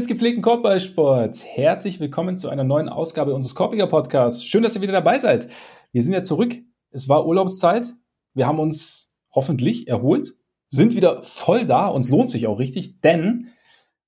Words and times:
Des 0.00 0.06
gepflegten 0.06 0.40
Korbballsports, 0.40 1.44
herzlich 1.44 2.00
willkommen 2.00 2.38
zu 2.38 2.48
einer 2.48 2.64
neuen 2.64 2.88
Ausgabe 2.88 3.34
unseres 3.34 3.54
Korbiger 3.54 3.86
Podcasts. 3.86 4.42
Schön, 4.42 4.62
dass 4.62 4.74
ihr 4.74 4.80
wieder 4.80 4.94
dabei 4.94 5.18
seid. 5.18 5.48
Wir 5.92 6.02
sind 6.02 6.14
ja 6.14 6.22
zurück. 6.22 6.56
Es 6.90 7.10
war 7.10 7.26
Urlaubszeit. 7.26 7.92
Wir 8.32 8.46
haben 8.46 8.60
uns 8.60 9.14
hoffentlich 9.30 9.88
erholt, 9.88 10.32
sind 10.70 10.96
wieder 10.96 11.22
voll 11.22 11.66
da. 11.66 11.88
Uns 11.88 12.08
lohnt 12.08 12.30
sich 12.30 12.46
auch 12.46 12.58
richtig, 12.58 13.02
denn 13.02 13.48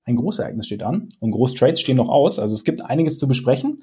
ein 0.03 0.15
Großereignis 0.15 0.65
steht 0.65 0.81
an 0.81 1.09
und 1.19 1.29
Großtrades 1.29 1.79
stehen 1.79 1.97
noch 1.97 2.09
aus. 2.09 2.39
Also 2.39 2.55
es 2.55 2.63
gibt 2.63 2.81
einiges 2.81 3.19
zu 3.19 3.27
besprechen. 3.27 3.77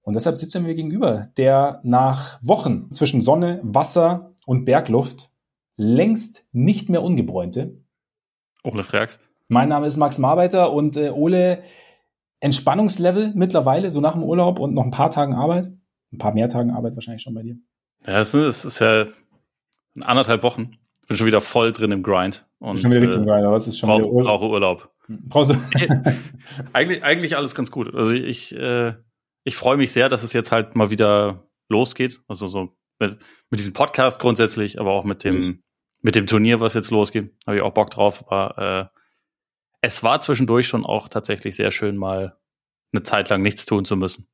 Und 0.00 0.14
deshalb 0.14 0.36
sitzen 0.38 0.66
wir 0.66 0.74
gegenüber, 0.74 1.28
der 1.36 1.82
nach 1.84 2.40
Wochen 2.42 2.90
zwischen 2.90 3.22
Sonne, 3.22 3.60
Wasser 3.62 4.34
und 4.44 4.64
Bergluft 4.64 5.30
längst 5.76 6.48
nicht 6.50 6.88
mehr 6.88 7.04
ungebräunte. 7.04 7.80
Ole 8.64 8.82
Frags. 8.82 9.20
Mein 9.52 9.68
Name 9.68 9.86
ist 9.86 9.98
Max 9.98 10.16
Marbeiter 10.16 10.72
und 10.72 10.96
äh, 10.96 11.10
Ole, 11.10 11.62
Entspannungslevel 12.40 13.32
mittlerweile, 13.34 13.90
so 13.90 14.00
nach 14.00 14.14
dem 14.14 14.22
Urlaub 14.22 14.58
und 14.58 14.72
noch 14.72 14.84
ein 14.84 14.90
paar 14.90 15.10
Tagen 15.10 15.34
Arbeit. 15.34 15.70
Ein 16.10 16.16
paar 16.16 16.32
mehr 16.32 16.48
Tagen 16.48 16.70
Arbeit 16.70 16.94
wahrscheinlich 16.94 17.20
schon 17.20 17.34
bei 17.34 17.42
dir. 17.42 17.56
Ja, 18.06 18.20
es 18.20 18.32
ist, 18.32 18.64
ist 18.64 18.78
ja 18.78 19.08
anderthalb 20.00 20.42
Wochen. 20.42 20.78
Ich 21.02 21.08
bin 21.08 21.16
schon 21.18 21.26
wieder 21.26 21.42
voll 21.42 21.70
drin 21.72 21.92
im 21.92 22.02
Grind. 22.02 22.46
Und, 22.60 22.78
schon 22.78 22.90
wieder 22.90 23.02
richtig 23.02 23.18
im 23.18 23.26
Grind, 23.26 23.44
aber 23.44 23.56
es 23.56 23.66
ist 23.66 23.78
schon 23.78 23.90
brauch, 23.90 23.98
wieder 23.98 24.08
Urlaub. 24.08 24.40
Brauche 24.40 24.48
Urlaub. 24.48 24.90
Brauchst 25.08 25.50
du? 25.50 25.56
eigentlich, 26.72 27.04
eigentlich 27.04 27.36
alles 27.36 27.54
ganz 27.54 27.70
gut. 27.70 27.94
Also 27.94 28.12
ich, 28.12 28.56
äh, 28.56 28.94
ich 29.44 29.56
freue 29.56 29.76
mich 29.76 29.92
sehr, 29.92 30.08
dass 30.08 30.22
es 30.22 30.32
jetzt 30.32 30.50
halt 30.50 30.76
mal 30.76 30.88
wieder 30.88 31.46
losgeht. 31.68 32.22
Also 32.26 32.46
so 32.46 32.70
mit, 32.98 33.18
mit 33.50 33.60
diesem 33.60 33.74
Podcast 33.74 34.18
grundsätzlich, 34.18 34.80
aber 34.80 34.92
auch 34.92 35.04
mit 35.04 35.24
dem, 35.24 35.62
mit 36.00 36.14
dem 36.14 36.26
Turnier, 36.26 36.60
was 36.60 36.72
jetzt 36.72 36.90
losgeht. 36.90 37.34
Habe 37.46 37.58
ich 37.58 37.62
auch 37.62 37.74
Bock 37.74 37.90
drauf. 37.90 38.24
Aber 38.28 38.90
äh, 38.94 39.01
es 39.82 40.02
war 40.02 40.20
zwischendurch 40.20 40.66
schon 40.66 40.86
auch 40.86 41.08
tatsächlich 41.08 41.56
sehr 41.56 41.70
schön, 41.70 41.96
mal 41.96 42.38
eine 42.92 43.02
Zeit 43.02 43.28
lang 43.28 43.42
nichts 43.42 43.66
tun 43.66 43.84
zu 43.84 43.96
müssen. 43.96 44.28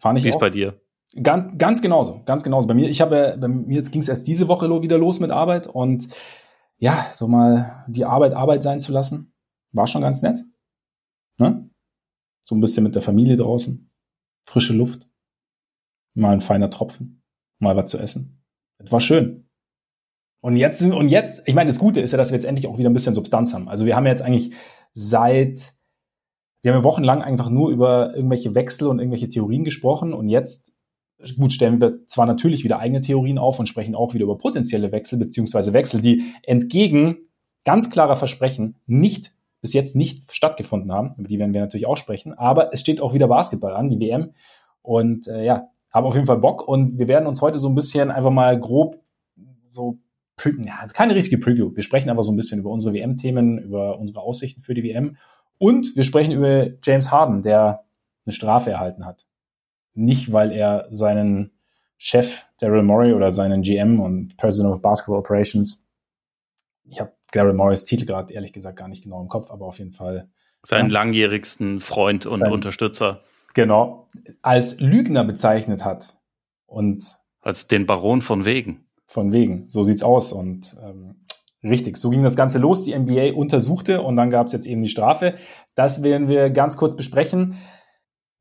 Fand 0.00 0.18
ich 0.18 0.24
Wie 0.24 0.30
ist 0.30 0.40
bei 0.40 0.50
dir? 0.50 0.80
Ganz, 1.22 1.58
ganz 1.58 1.82
genauso, 1.82 2.22
ganz 2.24 2.42
genauso. 2.42 2.66
Bei 2.66 2.74
mir, 2.74 2.88
ich 2.88 3.02
habe, 3.02 3.36
bei 3.38 3.46
mir 3.46 3.76
jetzt 3.76 3.92
ging 3.92 4.00
es 4.00 4.08
erst 4.08 4.26
diese 4.26 4.48
Woche 4.48 4.68
wieder 4.82 4.96
los 4.96 5.20
mit 5.20 5.30
Arbeit 5.30 5.66
und 5.66 6.08
ja, 6.78 7.06
so 7.12 7.28
mal 7.28 7.84
die 7.86 8.04
Arbeit 8.04 8.32
Arbeit 8.32 8.62
sein 8.62 8.80
zu 8.80 8.92
lassen, 8.92 9.34
war 9.72 9.86
schon 9.86 10.02
ganz 10.02 10.22
nett. 10.22 10.42
Ne? 11.38 11.70
So 12.44 12.54
ein 12.54 12.60
bisschen 12.60 12.82
mit 12.82 12.94
der 12.94 13.02
Familie 13.02 13.36
draußen, 13.36 13.92
frische 14.48 14.72
Luft, 14.72 15.06
mal 16.14 16.32
ein 16.32 16.40
feiner 16.40 16.70
Tropfen, 16.70 17.22
mal 17.58 17.76
was 17.76 17.90
zu 17.90 17.98
essen. 17.98 18.42
Das 18.78 18.90
war 18.90 19.00
schön. 19.00 19.48
Und 20.42 20.56
jetzt, 20.56 20.84
und 20.84 21.08
jetzt, 21.08 21.46
ich 21.46 21.54
meine, 21.54 21.68
das 21.68 21.78
Gute 21.78 22.00
ist 22.00 22.10
ja, 22.10 22.18
dass 22.18 22.30
wir 22.30 22.34
jetzt 22.34 22.44
endlich 22.44 22.66
auch 22.66 22.76
wieder 22.76 22.90
ein 22.90 22.92
bisschen 22.92 23.14
Substanz 23.14 23.54
haben. 23.54 23.68
Also 23.68 23.86
wir 23.86 23.94
haben 23.94 24.06
jetzt 24.06 24.22
eigentlich 24.22 24.52
seit, 24.92 25.72
wir 26.62 26.72
haben 26.72 26.80
ja 26.80 26.84
wochenlang 26.84 27.22
einfach 27.22 27.48
nur 27.48 27.70
über 27.70 28.14
irgendwelche 28.16 28.52
Wechsel 28.56 28.88
und 28.88 28.98
irgendwelche 28.98 29.28
Theorien 29.28 29.62
gesprochen. 29.62 30.12
Und 30.12 30.28
jetzt, 30.28 30.74
gut, 31.38 31.52
stellen 31.52 31.80
wir 31.80 32.04
zwar 32.08 32.26
natürlich 32.26 32.64
wieder 32.64 32.80
eigene 32.80 33.00
Theorien 33.00 33.38
auf 33.38 33.60
und 33.60 33.68
sprechen 33.68 33.94
auch 33.94 34.14
wieder 34.14 34.24
über 34.24 34.36
potenzielle 34.36 34.90
Wechsel, 34.90 35.16
beziehungsweise 35.16 35.72
Wechsel, 35.74 36.02
die 36.02 36.24
entgegen 36.42 37.18
ganz 37.64 37.88
klarer 37.88 38.16
Versprechen 38.16 38.80
nicht, 38.86 39.32
bis 39.60 39.72
jetzt 39.74 39.94
nicht 39.94 40.32
stattgefunden 40.32 40.90
haben, 40.90 41.14
über 41.18 41.28
die 41.28 41.38
werden 41.38 41.54
wir 41.54 41.60
natürlich 41.60 41.86
auch 41.86 41.96
sprechen, 41.96 42.32
aber 42.36 42.72
es 42.72 42.80
steht 42.80 43.00
auch 43.00 43.14
wieder 43.14 43.28
Basketball 43.28 43.74
an, 43.76 43.88
die 43.88 44.00
WM 44.00 44.32
und 44.82 45.28
äh, 45.28 45.44
ja, 45.44 45.68
haben 45.92 46.04
auf 46.04 46.14
jeden 46.14 46.26
Fall 46.26 46.38
Bock. 46.38 46.66
Und 46.66 46.98
wir 46.98 47.06
werden 47.06 47.28
uns 47.28 47.42
heute 47.42 47.58
so 47.58 47.68
ein 47.68 47.76
bisschen 47.76 48.10
einfach 48.10 48.32
mal 48.32 48.58
grob 48.58 48.98
so 49.70 49.98
ja, 50.38 50.86
keine 50.92 51.14
richtige 51.14 51.38
Preview. 51.38 51.74
Wir 51.74 51.82
sprechen 51.82 52.10
einfach 52.10 52.24
so 52.24 52.32
ein 52.32 52.36
bisschen 52.36 52.60
über 52.60 52.70
unsere 52.70 52.94
WM-Themen, 52.94 53.58
über 53.58 53.98
unsere 53.98 54.20
Aussichten 54.20 54.60
für 54.60 54.74
die 54.74 54.82
WM. 54.82 55.16
Und 55.58 55.94
wir 55.94 56.04
sprechen 56.04 56.32
über 56.32 56.70
James 56.82 57.12
Harden, 57.12 57.42
der 57.42 57.84
eine 58.24 58.32
Strafe 58.32 58.70
erhalten 58.70 59.04
hat. 59.04 59.26
Nicht, 59.94 60.32
weil 60.32 60.52
er 60.52 60.86
seinen 60.90 61.52
Chef 61.98 62.46
Daryl 62.58 62.82
Morey 62.82 63.12
oder 63.12 63.30
seinen 63.30 63.62
GM 63.62 64.00
und 64.00 64.36
President 64.36 64.74
of 64.74 64.82
Basketball 64.82 65.18
Operations, 65.18 65.86
ich 66.84 67.00
habe 67.00 67.12
Daryl 67.32 67.52
Morris 67.52 67.84
Titel 67.84 68.06
gerade 68.06 68.34
ehrlich 68.34 68.52
gesagt 68.52 68.78
gar 68.78 68.88
nicht 68.88 69.04
genau 69.04 69.20
im 69.20 69.28
Kopf, 69.28 69.50
aber 69.50 69.66
auf 69.66 69.78
jeden 69.78 69.92
Fall 69.92 70.28
seinen 70.64 70.90
ja, 70.90 70.94
langjährigsten 70.94 71.80
Freund 71.80 72.26
und 72.26 72.40
sein, 72.40 72.52
Unterstützer. 72.52 73.22
Genau, 73.54 74.08
als 74.42 74.80
Lügner 74.80 75.24
bezeichnet 75.24 75.84
hat 75.84 76.16
und 76.66 77.18
als 77.40 77.68
den 77.68 77.86
Baron 77.86 78.22
von 78.22 78.44
Wegen. 78.44 78.86
Von 79.12 79.30
wegen, 79.30 79.66
so 79.68 79.82
sieht's 79.82 80.02
aus. 80.02 80.32
Und 80.32 80.74
ähm, 80.82 81.26
richtig, 81.62 81.98
so 81.98 82.08
ging 82.08 82.22
das 82.22 82.34
Ganze 82.34 82.58
los. 82.58 82.84
Die 82.84 82.98
NBA 82.98 83.34
untersuchte 83.34 84.00
und 84.00 84.16
dann 84.16 84.30
gab 84.30 84.46
es 84.46 84.54
jetzt 84.54 84.66
eben 84.66 84.80
die 84.80 84.88
Strafe. 84.88 85.34
Das 85.74 86.02
werden 86.02 86.28
wir 86.28 86.48
ganz 86.48 86.78
kurz 86.78 86.96
besprechen. 86.96 87.58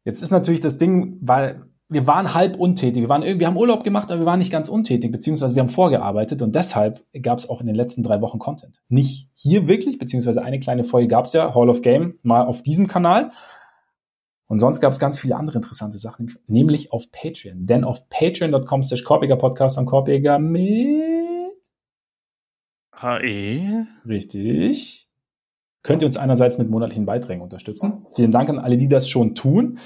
Jetzt 0.06 0.22
ist 0.22 0.32
natürlich 0.32 0.62
das 0.62 0.78
Ding, 0.78 1.18
weil 1.20 1.66
wir 1.90 2.08
waren 2.08 2.34
halb 2.34 2.56
untätig. 2.56 3.02
Wir, 3.02 3.10
waren, 3.10 3.24
wir 3.24 3.46
haben 3.46 3.58
Urlaub 3.58 3.84
gemacht, 3.84 4.12
aber 4.12 4.22
wir 4.22 4.26
waren 4.26 4.40
nicht 4.40 4.50
ganz 4.52 4.70
untätig, 4.70 5.12
beziehungsweise 5.12 5.56
wir 5.56 5.62
haben 5.62 5.68
vorgearbeitet 5.68 6.42
und 6.42 6.56
deshalb 6.56 7.04
gab 7.22 7.40
es 7.40 7.50
auch 7.50 7.60
in 7.60 7.68
den 7.68 7.76
letzten 7.76 8.02
drei 8.02 8.22
Wochen 8.22 8.40
Content. 8.40 8.82
Nicht 8.88 9.28
hier 9.34 9.68
wirklich, 9.68 10.00
beziehungsweise 10.00 10.42
eine 10.42 10.62
kleine 10.62 10.86
Folge 10.86 11.10
gab 11.10 11.26
es 11.26 11.34
ja, 11.34 11.54
Hall 11.54 11.70
of 11.70 11.82
Game, 11.82 12.18
mal 12.24 12.46
auf 12.46 12.64
diesem 12.64 12.88
Kanal. 12.88 13.32
Und 14.52 14.60
sonst 14.60 14.82
gab 14.82 14.92
es 14.92 15.00
ganz 15.00 15.18
viele 15.18 15.38
andere 15.38 15.60
interessante 15.60 15.98
Sachen, 15.98 16.30
nämlich 16.46 16.92
auf 16.92 17.10
Patreon. 17.10 17.66
Denn 17.68 17.86
auf 17.86 18.10
patreon.com 18.10 18.84
slash 18.84 19.06
Korbiger 19.06 19.38
Podcast 19.38 19.78
am 19.78 19.86
Korbiger 19.86 20.40
mit 20.40 21.54
HE. 22.94 23.88
Richtig. 24.06 25.08
Könnt 25.84 26.02
ihr 26.02 26.06
uns 26.06 26.18
einerseits 26.18 26.58
mit 26.58 26.70
monatlichen 26.70 27.06
Beiträgen 27.06 27.42
unterstützen. 27.42 28.06
Vielen 28.14 28.32
Dank 28.32 28.50
an 28.50 28.60
alle, 28.60 28.76
die 28.76 28.90
das 28.90 29.08
schon 29.08 29.36
tun. 29.36 29.80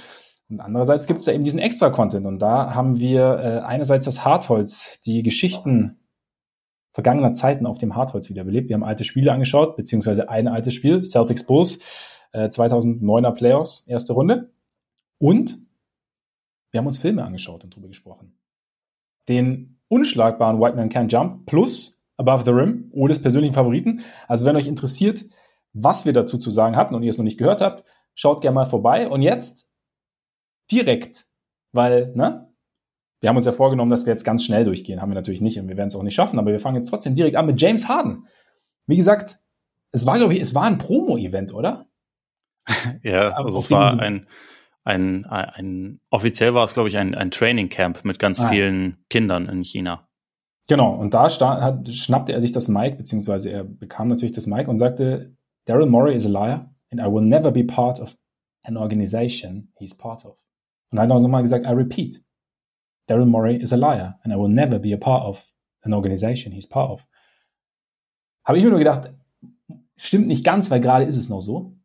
Und 0.49 0.59
andererseits 0.59 1.05
gibt 1.05 1.19
es 1.19 1.25
da 1.25 1.31
eben 1.31 1.43
diesen 1.43 1.59
Extra-Content. 1.59 2.25
Und 2.25 2.39
da 2.39 2.73
haben 2.73 2.97
wir 2.97 3.37
äh, 3.37 3.59
einerseits 3.59 4.05
das 4.05 4.25
Hartholz, 4.25 4.99
die 5.05 5.21
Geschichten 5.21 5.99
vergangener 6.91 7.33
Zeiten 7.33 7.67
auf 7.67 7.77
dem 7.77 7.95
Hartholz 7.95 8.31
wiederbelebt. 8.31 8.69
Wir 8.69 8.73
haben 8.73 8.83
alte 8.83 9.03
Spiele 9.03 9.31
angeschaut, 9.31 9.75
beziehungsweise 9.75 10.27
ein 10.29 10.47
altes 10.47 10.73
Spiel, 10.73 11.03
Celtics 11.03 11.45
Bulls, 11.45 11.81
äh, 12.31 12.47
2009er 12.47 13.31
Playoffs, 13.31 13.85
erste 13.87 14.13
Runde. 14.13 14.54
Und 15.17 15.57
wir 16.71 16.79
haben 16.79 16.87
uns 16.87 16.97
Filme 16.97 17.23
angeschaut 17.23 17.63
und 17.63 17.75
drüber 17.75 17.87
gesprochen. 17.87 18.37
Den 19.29 19.79
unschlagbaren 19.87 20.59
White 20.59 20.75
Man 20.75 20.89
Can't 20.89 21.11
Jump 21.11 21.45
plus 21.45 22.03
Above 22.17 22.43
the 22.45 22.51
Rim, 22.51 22.91
Oles 22.93 23.21
persönlichen 23.21 23.53
Favoriten. 23.53 24.03
Also 24.27 24.45
wenn 24.45 24.55
euch 24.55 24.67
interessiert, 24.67 25.25
was 25.73 26.05
wir 26.05 26.13
dazu 26.13 26.37
zu 26.37 26.51
sagen 26.51 26.75
hatten 26.75 26.95
und 26.95 27.03
ihr 27.03 27.09
es 27.09 27.17
noch 27.17 27.25
nicht 27.25 27.37
gehört 27.37 27.61
habt, 27.61 27.83
schaut 28.13 28.41
gerne 28.41 28.55
mal 28.55 28.65
vorbei. 28.65 29.09
Und 29.09 29.21
jetzt 29.21 29.69
direkt, 30.71 31.25
weil, 31.71 32.13
ne? 32.15 32.49
Wir 33.21 33.29
haben 33.29 33.37
uns 33.37 33.45
ja 33.45 33.53
vorgenommen, 33.53 33.89
dass 33.89 34.05
wir 34.05 34.11
jetzt 34.11 34.23
ganz 34.23 34.43
schnell 34.43 34.65
durchgehen. 34.65 35.01
Haben 35.01 35.11
wir 35.11 35.15
natürlich 35.15 35.41
nicht 35.41 35.57
und 35.57 35.67
wir 35.67 35.77
werden 35.77 35.87
es 35.87 35.95
auch 35.95 36.03
nicht 36.03 36.13
schaffen, 36.13 36.37
aber 36.37 36.51
wir 36.51 36.59
fangen 36.59 36.75
jetzt 36.75 36.89
trotzdem 36.89 37.15
direkt 37.15 37.35
an 37.35 37.45
mit 37.45 37.59
James 37.59 37.87
Harden. 37.87 38.27
Wie 38.85 38.97
gesagt, 38.97 39.39
es 39.91 40.05
war, 40.05 40.17
glaube 40.17 40.33
ich, 40.33 40.41
es 40.41 40.53
war 40.53 40.63
ein 40.63 40.77
Promo-Event, 40.77 41.53
oder? 41.53 41.87
ja, 43.01 43.31
also 43.31 43.59
es 43.59 43.71
war 43.71 43.99
ein, 43.99 44.27
ein, 44.85 45.25
ein, 45.25 45.99
offiziell 46.11 46.53
war 46.53 46.63
es, 46.63 46.75
glaube 46.75 46.89
ich, 46.89 46.97
ein, 46.97 47.15
ein 47.15 47.31
Training 47.31 47.69
Camp 47.69 48.05
mit 48.05 48.19
ganz 48.19 48.39
ah. 48.39 48.49
vielen 48.49 49.03
Kindern 49.09 49.49
in 49.49 49.63
China. 49.63 50.07
Genau, 50.67 50.95
und 50.95 51.13
da 51.13 51.27
hat, 51.61 51.87
schnappte 51.89 52.33
er 52.33 52.41
sich 52.41 52.51
das 52.51 52.67
Mic, 52.67 52.97
beziehungsweise 52.97 53.51
er 53.51 53.63
bekam 53.63 54.07
natürlich 54.07 54.31
das 54.31 54.47
Mic 54.47 54.67
und 54.67 54.77
sagte, 54.77 55.35
Daryl 55.65 55.87
Morey 55.87 56.15
is 56.15 56.25
a 56.25 56.29
liar 56.29 56.71
and 56.91 57.01
I 57.01 57.05
will 57.05 57.23
never 57.23 57.51
be 57.51 57.63
part 57.63 57.99
of 57.99 58.15
an 58.63 58.77
organization 58.77 59.71
he's 59.77 59.95
part 59.95 60.23
of. 60.25 60.37
Und 60.91 60.99
er 60.99 61.03
hat 61.03 61.11
auch 61.11 61.21
nochmal 61.21 61.41
gesagt, 61.41 61.65
I 61.67 61.71
repeat, 61.71 62.23
Daryl 63.07 63.25
Morey 63.25 63.57
is 63.57 63.73
a 63.73 63.75
liar 63.75 64.19
and 64.23 64.33
I 64.33 64.37
will 64.37 64.49
never 64.49 64.79
be 64.79 64.93
a 64.93 64.97
part 64.97 65.25
of 65.25 65.51
an 65.81 65.93
organization 65.93 66.51
he's 66.51 66.67
part 66.67 66.91
of. 66.91 67.07
Habe 68.43 68.59
ich 68.59 68.63
mir 68.63 68.69
nur 68.69 68.79
gedacht, 68.79 69.11
stimmt 69.97 70.27
nicht 70.27 70.43
ganz, 70.43 70.69
weil 70.69 70.81
gerade 70.81 71.05
ist 71.05 71.17
es 71.17 71.29
noch 71.29 71.41
so. 71.41 71.75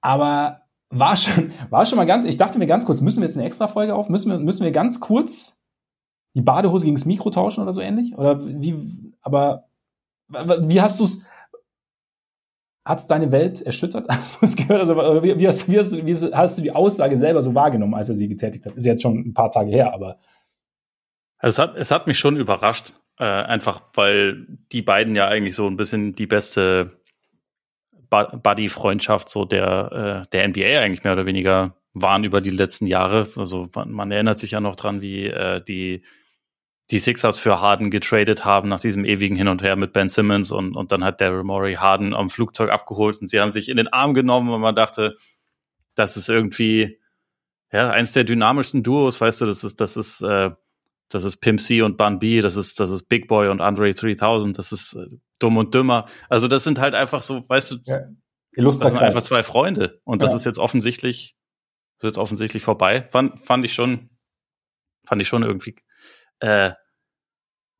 Aber 0.00 0.67
war 0.90 1.16
schon, 1.16 1.52
war 1.70 1.86
schon 1.86 1.96
mal 1.96 2.06
ganz, 2.06 2.24
ich 2.24 2.36
dachte 2.36 2.58
mir 2.58 2.66
ganz 2.66 2.84
kurz, 2.84 3.00
müssen 3.00 3.20
wir 3.20 3.26
jetzt 3.26 3.36
eine 3.36 3.46
extra 3.46 3.68
Folge 3.68 3.94
auf? 3.94 4.08
Müssen 4.08 4.30
wir, 4.30 4.38
müssen 4.38 4.64
wir 4.64 4.72
ganz 4.72 5.00
kurz 5.00 5.60
die 6.36 6.42
Badehose 6.42 6.84
gegen 6.84 6.96
das 6.96 7.06
Mikro 7.06 7.30
tauschen 7.30 7.62
oder 7.62 7.72
so 7.72 7.80
ähnlich? 7.80 8.16
Oder 8.16 8.44
wie, 8.44 8.76
aber 9.22 9.68
wie 10.28 10.80
hast 10.80 11.00
du 11.00 11.04
es, 11.04 11.22
hat 12.84 13.00
es 13.00 13.06
deine 13.06 13.32
Welt 13.32 13.60
erschüttert? 13.62 14.06
Gehört? 14.40 14.88
Also, 14.88 15.22
wie, 15.22 15.46
hast, 15.46 15.70
wie, 15.70 15.78
hast, 15.78 16.06
wie 16.06 16.14
hast 16.14 16.58
du 16.58 16.62
die 16.62 16.72
Aussage 16.72 17.16
selber 17.16 17.42
so 17.42 17.54
wahrgenommen, 17.54 17.94
als 17.94 18.08
er 18.08 18.14
sie 18.14 18.28
getätigt 18.28 18.66
hat? 18.66 18.74
Ist 18.74 18.86
jetzt 18.86 19.02
schon 19.02 19.18
ein 19.18 19.34
paar 19.34 19.50
Tage 19.50 19.70
her, 19.70 19.92
aber. 19.92 20.18
Es 21.40 21.58
hat, 21.58 21.76
es 21.76 21.90
hat 21.90 22.06
mich 22.06 22.18
schon 22.18 22.36
überrascht, 22.36 22.94
äh, 23.18 23.24
einfach 23.24 23.82
weil 23.94 24.46
die 24.72 24.82
beiden 24.82 25.14
ja 25.14 25.28
eigentlich 25.28 25.54
so 25.54 25.66
ein 25.66 25.76
bisschen 25.76 26.14
die 26.14 26.26
beste 26.26 26.97
Buddy-Freundschaft 28.10 29.28
so 29.28 29.44
der, 29.44 30.24
äh, 30.24 30.30
der 30.32 30.48
NBA 30.48 30.80
eigentlich 30.80 31.04
mehr 31.04 31.12
oder 31.12 31.26
weniger 31.26 31.74
waren 31.94 32.24
über 32.24 32.40
die 32.40 32.50
letzten 32.50 32.86
Jahre. 32.86 33.26
Also 33.36 33.68
man, 33.74 33.90
man 33.90 34.10
erinnert 34.10 34.38
sich 34.38 34.52
ja 34.52 34.60
noch 34.60 34.76
dran, 34.76 35.00
wie 35.00 35.26
äh, 35.26 35.62
die 35.62 36.02
die 36.90 36.98
Sixers 36.98 37.38
für 37.38 37.60
Harden 37.60 37.90
getradet 37.90 38.44
haben 38.44 38.68
nach 38.68 38.80
diesem 38.80 39.04
ewigen 39.04 39.36
Hin 39.36 39.48
und 39.48 39.62
Her 39.62 39.76
mit 39.76 39.92
Ben 39.92 40.08
Simmons 40.08 40.52
und, 40.52 40.74
und 40.74 40.90
dann 40.90 41.04
hat 41.04 41.20
Daryl 41.20 41.44
Morey 41.44 41.74
Harden 41.74 42.14
am 42.14 42.30
Flugzeug 42.30 42.70
abgeholt 42.70 43.20
und 43.20 43.26
sie 43.26 43.40
haben 43.40 43.50
sich 43.50 43.68
in 43.68 43.76
den 43.76 43.88
Arm 43.88 44.14
genommen 44.14 44.48
und 44.50 44.60
man 44.60 44.74
dachte, 44.74 45.16
das 45.96 46.16
ist 46.16 46.30
irgendwie 46.30 46.98
ja 47.72 47.90
eins 47.90 48.12
der 48.12 48.24
dynamischsten 48.24 48.82
Duos, 48.82 49.20
weißt 49.20 49.42
du, 49.42 49.46
das 49.46 49.64
ist 49.64 49.80
das 49.80 49.96
ist 49.96 50.22
äh, 50.22 50.50
das 51.10 51.24
ist 51.24 51.38
Pimp 51.38 51.60
C 51.60 51.82
und 51.82 51.96
Bun 51.98 52.18
B, 52.18 52.40
das 52.40 52.56
ist 52.56 52.80
das 52.80 52.90
ist 52.90 53.08
Big 53.08 53.28
Boy 53.28 53.48
und 53.48 53.60
Andre 53.60 53.92
3000, 53.92 54.56
das 54.56 54.72
ist 54.72 54.94
äh, 54.94 55.06
dumm 55.38 55.56
und 55.56 55.74
dümmer. 55.74 56.06
Also 56.28 56.48
das 56.48 56.64
sind 56.64 56.78
halt 56.78 56.94
einfach 56.94 57.22
so, 57.22 57.48
weißt 57.48 57.70
du, 57.70 57.76
ja. 57.84 58.00
das 58.52 58.78
sind 58.78 58.96
einfach 58.96 59.22
zwei 59.22 59.42
Freunde 59.42 60.00
und 60.04 60.22
das 60.22 60.32
ja. 60.32 60.36
ist 60.36 60.44
jetzt 60.44 60.58
offensichtlich 60.58 61.36
ist 61.98 62.04
jetzt 62.04 62.18
offensichtlich 62.18 62.62
vorbei. 62.62 63.08
Fand 63.10 63.44
fand 63.44 63.64
ich 63.64 63.74
schon 63.74 64.10
fand 65.04 65.20
ich 65.22 65.28
schon 65.28 65.42
irgendwie 65.42 65.74
äh, 66.40 66.72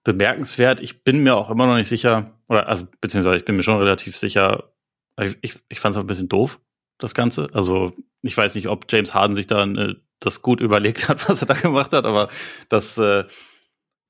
bemerkenswert. 0.05 0.81
Ich 0.81 1.05
bin 1.05 1.23
mir 1.23 1.37
auch 1.37 1.51
immer 1.51 1.67
noch 1.67 1.77
nicht 1.77 1.89
sicher, 1.89 2.39
oder 2.49 2.69
also 2.69 2.87
beziehungsweise 3.01 3.37
ich 3.37 3.45
bin 3.45 3.57
mir 3.57 3.63
schon 3.63 3.79
relativ 3.79 4.17
sicher, 4.17 4.73
ich, 5.21 5.37
ich, 5.43 5.57
ich 5.69 5.81
fand 5.81 5.95
es 5.95 6.01
ein 6.01 6.07
bisschen 6.07 6.29
doof, 6.29 6.61
das 6.99 7.15
Ganze. 7.15 7.49
Also 7.53 7.93
ich 8.23 8.37
weiß 8.37 8.55
nicht, 8.55 8.69
ob 8.69 8.91
James 8.91 9.15
Harden 9.15 9.35
sich 9.35 9.47
da 9.47 9.65
äh, 9.65 9.95
das 10.21 10.43
gut 10.43 10.61
überlegt 10.61 11.09
hat, 11.09 11.29
was 11.29 11.43
er 11.43 11.49
da 11.49 11.55
gemacht 11.55 11.93
hat, 11.93 12.07
aber 12.07 12.29
das, 12.69 12.97
äh, 12.99 13.25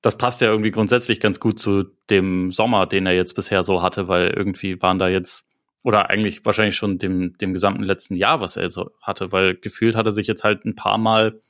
das 0.03 0.17
passt 0.17 0.41
ja 0.41 0.49
irgendwie 0.49 0.71
grundsätzlich 0.71 1.21
ganz 1.21 1.41
gut 1.41 1.59
zu 1.59 1.85
dem 2.11 2.53
Sommer, 2.53 2.87
den 2.87 3.07
er 3.07 3.15
jetzt 3.15 3.35
bisher 3.35 3.65
so 3.65 3.83
hatte, 3.83 4.09
weil 4.09 4.29
irgendwie 4.29 4.81
waren 4.81 4.99
da 4.99 5.09
jetzt, 5.09 5.49
oder 5.83 6.11
eigentlich 6.11 6.45
wahrscheinlich 6.45 6.77
schon 6.77 6.99
dem, 6.99 7.37
dem 7.39 7.53
gesamten 7.53 7.83
letzten 7.83 8.15
Jahr, 8.15 8.41
was 8.41 8.57
er 8.57 8.65
jetzt 8.65 8.81
hatte, 9.03 9.33
weil 9.33 9.57
gefühlt 9.57 9.97
hat 9.97 10.07
er 10.07 10.13
sich 10.13 10.27
jetzt 10.27 10.45
halt 10.45 10.65
ein 10.65 10.77
paar 10.77 10.99
Mal 10.99 11.41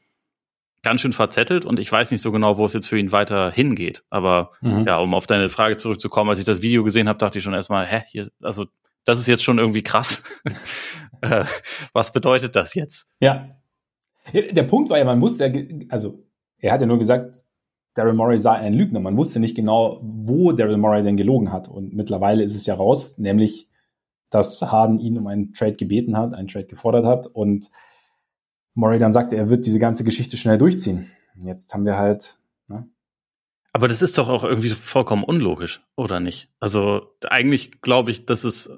ganz 0.82 1.00
schön 1.00 1.12
verzettelt 1.12 1.64
und 1.64 1.78
ich 1.78 1.90
weiß 1.90 2.10
nicht 2.10 2.22
so 2.22 2.32
genau, 2.32 2.56
wo 2.56 2.64
es 2.64 2.72
jetzt 2.72 2.88
für 2.88 2.98
ihn 2.98 3.12
weiter 3.12 3.50
hingeht. 3.50 4.04
Aber 4.10 4.52
mhm. 4.60 4.84
ja, 4.86 4.98
um 4.98 5.12
auf 5.12 5.26
deine 5.26 5.48
Frage 5.48 5.76
zurückzukommen, 5.76 6.30
als 6.30 6.38
ich 6.38 6.44
das 6.44 6.62
Video 6.62 6.84
gesehen 6.84 7.08
habe, 7.08 7.18
dachte 7.18 7.38
ich 7.38 7.44
schon 7.44 7.54
erstmal, 7.54 7.84
hä, 7.84 8.02
hier, 8.08 8.28
also 8.40 8.66
das 9.04 9.18
ist 9.18 9.26
jetzt 9.26 9.44
schon 9.44 9.58
irgendwie 9.58 9.82
krass. 9.82 10.24
Äh, 11.20 11.46
was 11.94 12.12
bedeutet 12.12 12.54
das 12.54 12.74
jetzt? 12.74 13.08
Ja. 13.18 13.48
Der 14.32 14.62
Punkt 14.62 14.88
war 14.88 14.98
ja, 14.98 15.04
man 15.04 15.20
wusste 15.20 15.46
ja, 15.46 15.86
also 15.88 16.24
er 16.58 16.72
hat 16.72 16.80
ja 16.80 16.86
nur 16.86 16.98
gesagt, 16.98 17.44
Daryl 17.94 18.14
Morey 18.14 18.38
sei 18.38 18.54
ein 18.54 18.74
Lügner. 18.74 19.00
Man 19.00 19.16
wusste 19.16 19.40
nicht 19.40 19.56
genau, 19.56 20.00
wo 20.02 20.52
Daryl 20.52 20.76
Morey 20.76 21.02
denn 21.02 21.16
gelogen 21.16 21.52
hat. 21.52 21.68
Und 21.68 21.94
mittlerweile 21.94 22.42
ist 22.42 22.54
es 22.54 22.66
ja 22.66 22.74
raus, 22.74 23.18
nämlich, 23.18 23.68
dass 24.30 24.60
Harden 24.62 25.00
ihn 25.00 25.18
um 25.18 25.26
einen 25.26 25.52
Trade 25.52 25.76
gebeten 25.76 26.16
hat, 26.16 26.34
einen 26.34 26.48
Trade 26.48 26.66
gefordert 26.66 27.06
hat 27.06 27.26
und 27.26 27.70
Murray 28.78 28.98
dann 28.98 29.12
sagte, 29.12 29.36
er 29.36 29.50
wird 29.50 29.66
diese 29.66 29.80
ganze 29.80 30.04
Geschichte 30.04 30.36
schnell 30.36 30.56
durchziehen. 30.56 31.10
Jetzt 31.44 31.74
haben 31.74 31.84
wir 31.84 31.96
halt. 31.96 32.38
Ne? 32.68 32.88
Aber 33.72 33.88
das 33.88 34.02
ist 34.02 34.18
doch 34.18 34.28
auch 34.28 34.44
irgendwie 34.44 34.68
vollkommen 34.68 35.24
unlogisch, 35.24 35.82
oder 35.96 36.20
nicht? 36.20 36.48
Also 36.60 37.16
eigentlich 37.28 37.80
glaube 37.82 38.12
ich, 38.12 38.24
dass 38.24 38.44
es, 38.44 38.70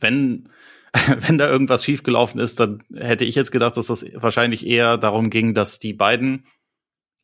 wenn 0.00 0.48
wenn 1.18 1.38
da 1.38 1.48
irgendwas 1.48 1.84
schiefgelaufen 1.84 2.40
ist, 2.40 2.60
dann 2.60 2.82
hätte 2.94 3.24
ich 3.24 3.34
jetzt 3.34 3.50
gedacht, 3.50 3.76
dass 3.76 3.88
das 3.88 4.06
wahrscheinlich 4.14 4.66
eher 4.66 4.96
darum 4.96 5.28
ging, 5.28 5.52
dass 5.52 5.78
die 5.78 5.92
beiden 5.92 6.46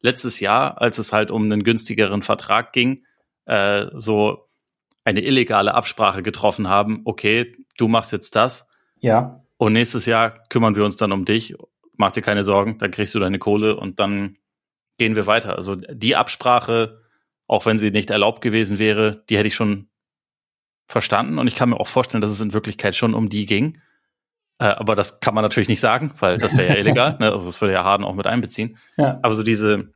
letztes 0.01 0.41
Jahr, 0.41 0.81
als 0.81 0.99
es 0.99 1.13
halt 1.13 1.31
um 1.31 1.45
einen 1.45 1.65
günstigeren 1.65 2.23
Vertrag 2.23 2.73
ging, 2.73 3.05
äh, 3.47 3.87
so 3.95 4.49
eine 5.05 5.21
illegale 5.21 5.75
Absprache 5.75 6.23
getroffen 6.23 6.69
haben. 6.69 7.03
Okay, 7.05 7.57
du 7.79 7.89
machst 7.89 8.13
jetzt 8.13 8.37
das. 8.37 8.69
Ja. 9.01 9.43
Und 9.57 9.73
nächstes 9.73 10.07
Jahr 10.07 10.43
kümmern 10.49 10.77
wir 10.77 10.85
uns 10.85 10.97
dann 10.97 11.13
um 11.13 11.25
dich 11.25 11.55
mach 12.01 12.11
dir 12.11 12.23
keine 12.23 12.43
Sorgen, 12.43 12.79
dann 12.79 12.91
kriegst 12.91 13.15
du 13.15 13.21
deine 13.21 13.39
Kohle 13.39 13.77
und 13.77 14.01
dann 14.01 14.39
gehen 14.99 15.15
wir 15.15 15.27
weiter. 15.27 15.57
Also 15.57 15.77
die 15.77 16.17
Absprache, 16.17 17.03
auch 17.47 17.67
wenn 17.67 17.79
sie 17.79 17.91
nicht 17.93 18.11
erlaubt 18.11 18.41
gewesen 18.41 18.79
wäre, 18.79 19.23
die 19.29 19.37
hätte 19.37 19.49
ich 19.49 19.55
schon 19.55 19.89
verstanden 20.87 21.39
und 21.39 21.47
ich 21.47 21.55
kann 21.55 21.69
mir 21.69 21.79
auch 21.79 21.87
vorstellen, 21.87 22.23
dass 22.23 22.31
es 22.31 22.41
in 22.41 22.53
Wirklichkeit 22.53 22.97
schon 22.97 23.15
um 23.15 23.29
die 23.29 23.47
ging. 23.47 23.81
Äh, 24.61 24.67
aber 24.67 24.95
das 24.95 25.19
kann 25.21 25.35
man 25.35 25.43
natürlich 25.43 25.69
nicht 25.69 25.81
sagen, 25.81 26.13
weil 26.21 26.39
das 26.39 26.57
wäre 26.57 26.69
ja 26.69 26.77
illegal. 26.81 27.17
ne? 27.19 27.33
Also 27.33 27.47
das 27.47 27.61
würde 27.61 27.75
ja 27.75 27.83
Harden 27.83 28.05
auch 28.05 28.15
mit 28.15 28.27
einbeziehen. 28.27 28.79
Ja. 28.97 29.19
Aber 29.23 29.35
so 29.35 29.43
diese, 29.43 29.93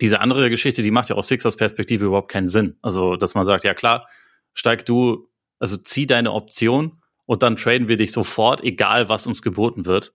diese 0.00 0.20
andere 0.20 0.50
Geschichte, 0.50 0.82
die 0.82 0.90
macht 0.90 1.08
ja 1.08 1.16
aus 1.16 1.28
Sixers 1.28 1.56
Perspektive 1.56 2.04
überhaupt 2.04 2.30
keinen 2.30 2.48
Sinn. 2.48 2.76
Also, 2.82 3.16
dass 3.16 3.34
man 3.34 3.44
sagt, 3.44 3.64
ja 3.64 3.74
klar, 3.74 4.08
steig 4.52 4.86
du, 4.86 5.28
also 5.58 5.76
zieh 5.76 6.06
deine 6.06 6.32
Option 6.32 7.02
und 7.24 7.42
dann 7.42 7.56
traden 7.56 7.88
wir 7.88 7.96
dich 7.96 8.12
sofort, 8.12 8.62
egal 8.62 9.08
was 9.08 9.26
uns 9.26 9.42
geboten 9.42 9.86
wird 9.86 10.12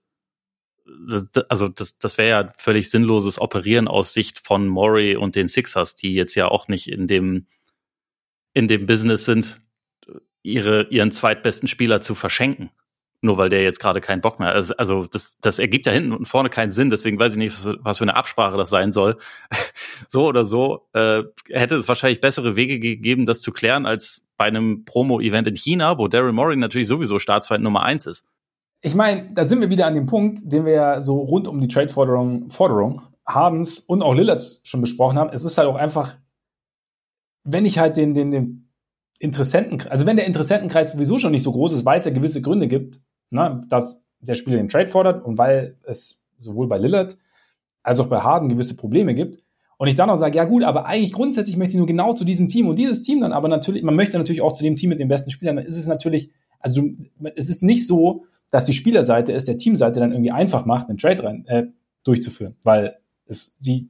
also 1.48 1.68
das, 1.68 1.98
das 1.98 2.18
wäre 2.18 2.28
ja 2.28 2.52
völlig 2.56 2.90
sinnloses 2.90 3.40
Operieren 3.40 3.88
aus 3.88 4.12
Sicht 4.12 4.38
von 4.38 4.66
Maury 4.66 5.16
und 5.16 5.36
den 5.36 5.48
Sixers, 5.48 5.94
die 5.94 6.14
jetzt 6.14 6.34
ja 6.34 6.48
auch 6.48 6.68
nicht 6.68 6.88
in 6.88 7.06
dem, 7.06 7.46
in 8.54 8.68
dem 8.68 8.86
Business 8.86 9.24
sind, 9.24 9.60
ihre, 10.42 10.88
ihren 10.90 11.12
zweitbesten 11.12 11.68
Spieler 11.68 12.00
zu 12.00 12.14
verschenken. 12.14 12.70
Nur 13.20 13.36
weil 13.36 13.48
der 13.48 13.62
jetzt 13.62 13.80
gerade 13.80 14.00
keinen 14.00 14.20
Bock 14.20 14.38
mehr 14.38 14.48
hat. 14.48 14.54
Also, 14.54 14.74
also 14.76 15.06
das, 15.06 15.38
das 15.40 15.58
ergibt 15.58 15.86
ja 15.86 15.92
hinten 15.92 16.12
und 16.12 16.26
vorne 16.26 16.50
keinen 16.50 16.70
Sinn, 16.70 16.90
deswegen 16.90 17.18
weiß 17.18 17.32
ich 17.32 17.38
nicht, 17.38 17.56
was 17.80 17.98
für 17.98 18.04
eine 18.04 18.14
Absprache 18.14 18.56
das 18.56 18.70
sein 18.70 18.92
soll. 18.92 19.18
so 20.08 20.26
oder 20.26 20.44
so 20.44 20.86
äh, 20.92 21.24
hätte 21.50 21.76
es 21.76 21.88
wahrscheinlich 21.88 22.20
bessere 22.20 22.54
Wege 22.54 22.78
gegeben, 22.78 23.26
das 23.26 23.40
zu 23.40 23.52
klären, 23.52 23.86
als 23.86 24.28
bei 24.36 24.44
einem 24.44 24.84
Promo-Event 24.84 25.48
in 25.48 25.56
China, 25.56 25.98
wo 25.98 26.06
Daryl 26.06 26.32
Morey 26.32 26.56
natürlich 26.56 26.86
sowieso 26.86 27.18
Staatsfeind 27.18 27.64
Nummer 27.64 27.82
eins 27.82 28.06
ist 28.06 28.24
ich 28.80 28.94
meine, 28.94 29.30
da 29.32 29.46
sind 29.46 29.60
wir 29.60 29.70
wieder 29.70 29.86
an 29.86 29.94
dem 29.94 30.06
Punkt, 30.06 30.40
den 30.44 30.64
wir 30.64 30.72
ja 30.72 31.00
so 31.00 31.18
rund 31.18 31.48
um 31.48 31.60
die 31.60 31.68
Trade-Forderung 31.68 32.50
Forderung 32.50 33.02
Hardens 33.26 33.80
und 33.80 34.02
auch 34.02 34.14
Lillards 34.14 34.60
schon 34.64 34.80
besprochen 34.80 35.18
haben. 35.18 35.30
Es 35.32 35.44
ist 35.44 35.58
halt 35.58 35.68
auch 35.68 35.76
einfach, 35.76 36.16
wenn 37.44 37.66
ich 37.66 37.78
halt 37.78 37.96
den, 37.96 38.14
den, 38.14 38.30
den 38.30 38.70
Interessenten, 39.18 39.88
also 39.88 40.06
wenn 40.06 40.16
der 40.16 40.26
Interessentenkreis 40.26 40.92
sowieso 40.92 41.18
schon 41.18 41.32
nicht 41.32 41.42
so 41.42 41.52
groß 41.52 41.72
ist, 41.72 41.84
weil 41.84 41.98
es 41.98 42.04
ja 42.04 42.12
gewisse 42.12 42.40
Gründe 42.40 42.68
gibt, 42.68 43.00
ne, 43.30 43.60
dass 43.68 44.04
der 44.20 44.34
Spieler 44.34 44.56
den 44.56 44.68
Trade 44.68 44.86
fordert 44.86 45.24
und 45.24 45.38
weil 45.38 45.76
es 45.84 46.22
sowohl 46.38 46.66
bei 46.66 46.78
Lillard 46.78 47.16
als 47.82 48.00
auch 48.00 48.08
bei 48.08 48.20
Harden 48.20 48.48
gewisse 48.48 48.76
Probleme 48.76 49.14
gibt. 49.14 49.38
Und 49.76 49.86
ich 49.86 49.94
dann 49.94 50.10
auch 50.10 50.16
sage, 50.16 50.36
ja 50.36 50.44
gut, 50.44 50.64
aber 50.64 50.86
eigentlich 50.86 51.12
grundsätzlich 51.12 51.56
möchte 51.56 51.74
ich 51.74 51.78
nur 51.78 51.86
genau 51.86 52.12
zu 52.12 52.24
diesem 52.24 52.48
Team 52.48 52.66
und 52.66 52.76
dieses 52.76 53.02
Team 53.02 53.20
dann 53.20 53.32
aber 53.32 53.48
natürlich, 53.48 53.84
man 53.84 53.94
möchte 53.94 54.18
natürlich 54.18 54.42
auch 54.42 54.52
zu 54.52 54.64
dem 54.64 54.74
Team 54.74 54.90
mit 54.90 54.98
den 54.98 55.06
besten 55.06 55.30
Spielern, 55.30 55.56
dann 55.56 55.66
ist 55.66 55.78
es 55.78 55.86
natürlich, 55.86 56.30
also 56.58 56.82
es 57.36 57.48
ist 57.48 57.62
nicht 57.62 57.86
so, 57.86 58.24
dass 58.50 58.66
die 58.66 58.72
Spielerseite 58.72 59.32
es 59.32 59.44
der 59.44 59.56
Teamseite 59.56 60.00
dann 60.00 60.10
irgendwie 60.10 60.32
einfach 60.32 60.66
macht, 60.66 60.88
einen 60.88 60.98
Trade 60.98 61.22
rein, 61.22 61.46
äh, 61.46 61.66
durchzuführen, 62.02 62.56
weil 62.64 62.98
es 63.26 63.56
die, 63.58 63.86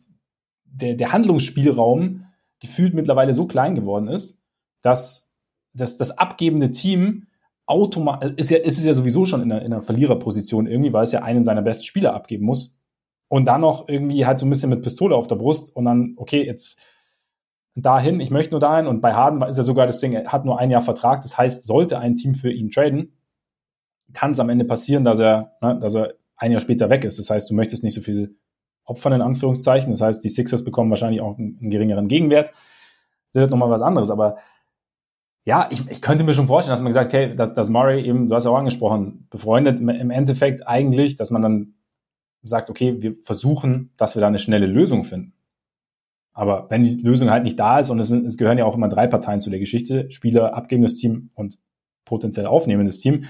der, 0.64 0.94
der 0.94 1.12
Handlungsspielraum 1.12 2.26
gefühlt 2.60 2.92
mittlerweile 2.92 3.32
so 3.32 3.46
klein 3.46 3.74
geworden 3.74 4.08
ist, 4.08 4.42
dass, 4.82 5.32
dass 5.72 5.96
das 5.96 6.18
abgebende 6.18 6.70
Team 6.70 7.27
automatisch 7.68 8.32
ist 8.37 8.50
ja, 8.50 8.58
ist 8.58 8.78
es 8.78 8.84
ja 8.84 8.94
sowieso 8.94 9.26
schon 9.26 9.42
in 9.42 9.52
einer, 9.52 9.62
in 9.62 9.72
einer 9.72 9.82
Verliererposition 9.82 10.66
irgendwie, 10.66 10.92
weil 10.92 11.04
es 11.04 11.12
ja 11.12 11.22
einen 11.22 11.44
seiner 11.44 11.62
besten 11.62 11.84
Spieler 11.84 12.14
abgeben 12.14 12.44
muss. 12.44 12.76
Und 13.28 13.44
dann 13.44 13.60
noch 13.60 13.88
irgendwie 13.88 14.25
halt 14.25 14.38
so 14.38 14.46
ein 14.46 14.50
bisschen 14.50 14.70
mit 14.70 14.82
Pistole 14.82 15.14
auf 15.14 15.26
der 15.26 15.37
Brust 15.37 15.76
und 15.76 15.84
dann, 15.84 16.14
okay, 16.16 16.46
jetzt 16.46 16.80
dahin, 17.76 18.20
ich 18.20 18.30
möchte 18.30 18.52
nur 18.52 18.60
dahin. 18.60 18.87
Und 18.87 19.02
bei 19.02 19.12
Harden 19.12 19.42
ist 19.42 19.58
ja 19.58 19.62
sogar 19.62 19.87
das 19.87 20.00
Ding, 20.00 20.14
er 20.14 20.32
hat 20.32 20.46
nur 20.46 20.58
ein 20.58 20.70
Jahr 20.70 20.80
Vertrag. 20.80 21.20
Das 21.20 21.37
heißt, 21.37 21.64
sollte 21.64 21.98
ein 21.98 22.14
Team 22.14 22.34
für 22.34 22.50
ihn 22.50 22.70
traden, 22.70 23.12
kann 24.14 24.30
es 24.30 24.40
am 24.40 24.48
Ende 24.48 24.64
passieren, 24.64 25.04
dass 25.04 25.18
er, 25.20 25.52
ne, 25.60 25.78
dass 25.78 25.94
er 25.94 26.14
ein 26.37 26.52
Jahr 26.52 26.60
später 26.62 26.88
weg 26.88 27.04
ist. 27.04 27.18
Das 27.18 27.28
heißt, 27.28 27.50
du 27.50 27.54
möchtest 27.54 27.84
nicht 27.84 27.94
so 27.94 28.00
viel 28.00 28.38
opfern, 28.84 29.12
in 29.12 29.20
Anführungszeichen. 29.20 29.92
Das 29.92 30.00
heißt, 30.00 30.25
die 30.25 30.30
Sixers 30.30 30.64
bekommen 30.64 30.88
wahrscheinlich 30.88 31.20
auch 31.20 31.37
einen, 31.37 31.58
einen 31.60 31.70
geringeren 31.70 32.08
Gegenwert. 32.08 32.48
Das 33.34 33.42
wird 33.42 33.50
nochmal 33.50 33.68
was 33.68 33.82
anderes. 33.82 34.10
Aber 34.10 34.38
ja, 35.48 35.66
ich, 35.70 35.88
ich 35.88 36.02
könnte 36.02 36.24
mir 36.24 36.34
schon 36.34 36.46
vorstellen, 36.46 36.74
dass 36.74 36.82
man 36.82 36.90
gesagt, 36.90 37.06
okay, 37.06 37.34
dass, 37.34 37.54
dass 37.54 37.70
Murray 37.70 38.06
eben, 38.06 38.26
du 38.26 38.34
hast 38.34 38.44
ja 38.44 38.50
auch 38.50 38.58
angesprochen, 38.58 39.26
befreundet 39.30 39.80
im 39.80 40.10
Endeffekt 40.10 40.68
eigentlich, 40.68 41.16
dass 41.16 41.30
man 41.30 41.40
dann 41.40 41.74
sagt, 42.42 42.68
okay, 42.68 43.00
wir 43.00 43.14
versuchen, 43.14 43.94
dass 43.96 44.14
wir 44.14 44.20
da 44.20 44.26
eine 44.26 44.40
schnelle 44.40 44.66
Lösung 44.66 45.04
finden. 45.04 45.32
Aber 46.34 46.66
wenn 46.68 46.82
die 46.82 46.96
Lösung 46.96 47.30
halt 47.30 47.44
nicht 47.44 47.58
da 47.58 47.78
ist 47.78 47.88
und 47.88 47.98
es, 47.98 48.08
sind, 48.08 48.26
es 48.26 48.36
gehören 48.36 48.58
ja 48.58 48.66
auch 48.66 48.76
immer 48.76 48.90
drei 48.90 49.06
Parteien 49.06 49.40
zu 49.40 49.48
der 49.48 49.58
Geschichte, 49.58 50.10
Spieler, 50.10 50.52
abgebendes 50.52 50.96
Team 50.96 51.30
und 51.32 51.58
potenziell 52.04 52.44
aufnehmendes 52.44 53.00
Team, 53.00 53.24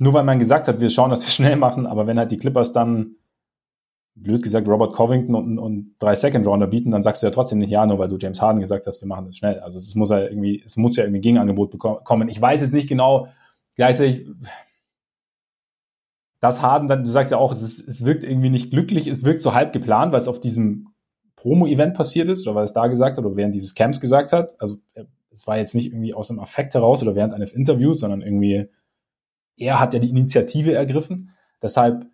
nur 0.00 0.14
weil 0.14 0.24
man 0.24 0.40
gesagt 0.40 0.66
hat, 0.66 0.80
wir 0.80 0.90
schauen, 0.90 1.10
dass 1.10 1.22
wir 1.22 1.28
schnell 1.30 1.54
machen, 1.54 1.86
aber 1.86 2.08
wenn 2.08 2.18
halt 2.18 2.32
die 2.32 2.38
Clippers 2.38 2.72
dann, 2.72 3.14
blöd 4.14 4.42
gesagt, 4.42 4.68
Robert 4.68 4.92
Covington 4.92 5.34
und, 5.34 5.58
und 5.58 5.94
drei 5.98 6.14
Second 6.14 6.46
Rounder 6.46 6.66
bieten, 6.66 6.90
dann 6.90 7.02
sagst 7.02 7.22
du 7.22 7.26
ja 7.26 7.30
trotzdem 7.30 7.58
nicht 7.58 7.70
ja, 7.70 7.84
nur 7.84 7.98
weil 7.98 8.08
du 8.08 8.16
James 8.16 8.40
Harden 8.40 8.60
gesagt 8.60 8.86
hast, 8.86 9.00
wir 9.00 9.08
machen 9.08 9.26
das 9.26 9.36
schnell. 9.36 9.58
Also 9.60 9.78
es 9.78 9.94
muss 9.94 10.10
ja 10.10 10.20
irgendwie, 10.20 10.62
es 10.64 10.76
muss 10.76 10.96
ja 10.96 11.04
irgendwie 11.04 11.20
Gegenangebot 11.20 11.70
bekommen. 11.70 12.28
Ich 12.28 12.40
weiß 12.40 12.62
jetzt 12.62 12.74
nicht 12.74 12.88
genau, 12.88 13.28
gleichzeitig, 13.74 14.26
das 16.40 16.62
Harden 16.62 16.88
dann, 16.88 17.04
du 17.04 17.10
sagst 17.10 17.32
ja 17.32 17.38
auch, 17.38 17.50
es, 17.52 17.62
ist, 17.62 17.88
es 17.88 18.04
wirkt 18.04 18.22
irgendwie 18.22 18.50
nicht 18.50 18.70
glücklich, 18.70 19.06
es 19.06 19.24
wirkt 19.24 19.40
so 19.40 19.54
halb 19.54 19.72
geplant, 19.72 20.12
weil 20.12 20.20
es 20.20 20.28
auf 20.28 20.40
diesem 20.40 20.88
Promo-Event 21.36 21.94
passiert 21.94 22.28
ist 22.28 22.46
oder 22.46 22.56
weil 22.56 22.64
es 22.64 22.72
da 22.72 22.86
gesagt 22.86 23.18
hat 23.18 23.24
oder 23.24 23.36
während 23.36 23.54
dieses 23.54 23.74
Camps 23.74 24.00
gesagt 24.00 24.32
hat. 24.32 24.54
Also 24.60 24.76
es 25.30 25.46
war 25.46 25.58
jetzt 25.58 25.74
nicht 25.74 25.88
irgendwie 25.88 26.14
aus 26.14 26.28
dem 26.28 26.38
Affekt 26.38 26.74
heraus 26.74 27.02
oder 27.02 27.14
während 27.14 27.34
eines 27.34 27.52
Interviews, 27.52 28.00
sondern 28.00 28.22
irgendwie, 28.22 28.68
er 29.56 29.80
hat 29.80 29.92
ja 29.94 30.00
die 30.00 30.10
Initiative 30.10 30.72
ergriffen. 30.72 31.32
Deshalb 31.60 32.06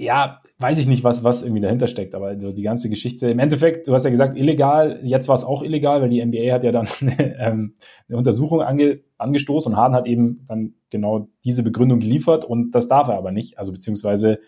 ja, 0.00 0.38
weiß 0.58 0.78
ich 0.78 0.86
nicht, 0.86 1.02
was, 1.02 1.24
was 1.24 1.42
irgendwie 1.42 1.60
dahinter 1.60 1.88
steckt, 1.88 2.14
aber 2.14 2.40
so 2.40 2.52
die 2.52 2.62
ganze 2.62 2.88
Geschichte, 2.88 3.28
im 3.28 3.40
Endeffekt, 3.40 3.88
du 3.88 3.94
hast 3.94 4.04
ja 4.04 4.10
gesagt, 4.10 4.38
illegal, 4.38 5.00
jetzt 5.02 5.26
war 5.26 5.34
es 5.34 5.42
auch 5.42 5.60
illegal, 5.62 6.00
weil 6.00 6.08
die 6.08 6.24
NBA 6.24 6.52
hat 6.52 6.62
ja 6.62 6.70
dann 6.70 6.86
eine, 7.00 7.36
ähm, 7.38 7.74
eine 8.08 8.16
Untersuchung 8.16 8.62
ange, 8.62 9.00
angestoßen 9.18 9.72
und 9.72 9.76
Harden 9.76 9.96
hat 9.96 10.06
eben 10.06 10.44
dann 10.46 10.74
genau 10.88 11.28
diese 11.44 11.64
Begründung 11.64 11.98
geliefert 11.98 12.44
und 12.44 12.70
das 12.76 12.86
darf 12.86 13.08
er 13.08 13.18
aber 13.18 13.32
nicht, 13.32 13.58
also 13.58 13.72
beziehungsweise 13.72 14.38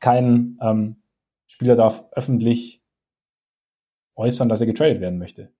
kein 0.00 0.58
ähm, 0.62 0.96
Spieler 1.46 1.76
darf 1.76 2.02
öffentlich 2.12 2.82
äußern, 4.14 4.48
dass 4.48 4.62
er 4.62 4.66
getradet 4.66 5.02
werden 5.02 5.18
möchte. 5.18 5.50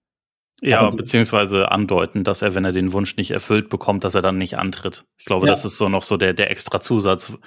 Ja, 0.61 0.77
also, 0.83 0.97
beziehungsweise 0.97 1.71
andeuten, 1.71 2.23
dass 2.23 2.41
er, 2.41 2.55
wenn 2.55 2.65
er 2.65 2.71
den 2.71 2.91
Wunsch 2.91 3.15
nicht 3.17 3.29
erfüllt 3.29 3.69
bekommt, 3.69 4.03
dass 4.03 4.15
er 4.15 4.23
dann 4.23 4.39
nicht 4.39 4.57
antritt. 4.57 5.05
Ich 5.17 5.25
glaube, 5.25 5.45
ja. 5.45 5.53
das 5.53 5.63
ist 5.63 5.77
so 5.77 5.87
noch 5.87 6.01
so 6.01 6.17
der, 6.17 6.33
der 6.33 6.49
extra 6.49 6.81
Zusatz, 6.81 7.37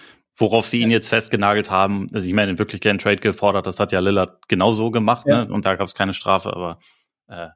worauf 0.40 0.66
sie 0.66 0.80
ihn 0.80 0.90
jetzt 0.90 1.08
festgenagelt 1.08 1.70
haben. 1.70 2.08
Also 2.14 2.26
ich 2.26 2.34
meine, 2.34 2.52
in 2.52 2.58
Wirklichkeit 2.58 2.90
einen 2.90 2.98
Trade 2.98 3.16
gefordert, 3.16 3.66
das 3.66 3.78
hat 3.78 3.92
ja 3.92 4.00
Lillard 4.00 4.48
genauso 4.48 4.90
gemacht, 4.90 5.26
ja. 5.26 5.44
ne? 5.44 5.52
Und 5.52 5.66
da 5.66 5.76
gab 5.76 5.86
es 5.86 5.94
keine 5.94 6.14
Strafe, 6.14 6.54
aber, 6.54 6.78
äh, 7.28 7.48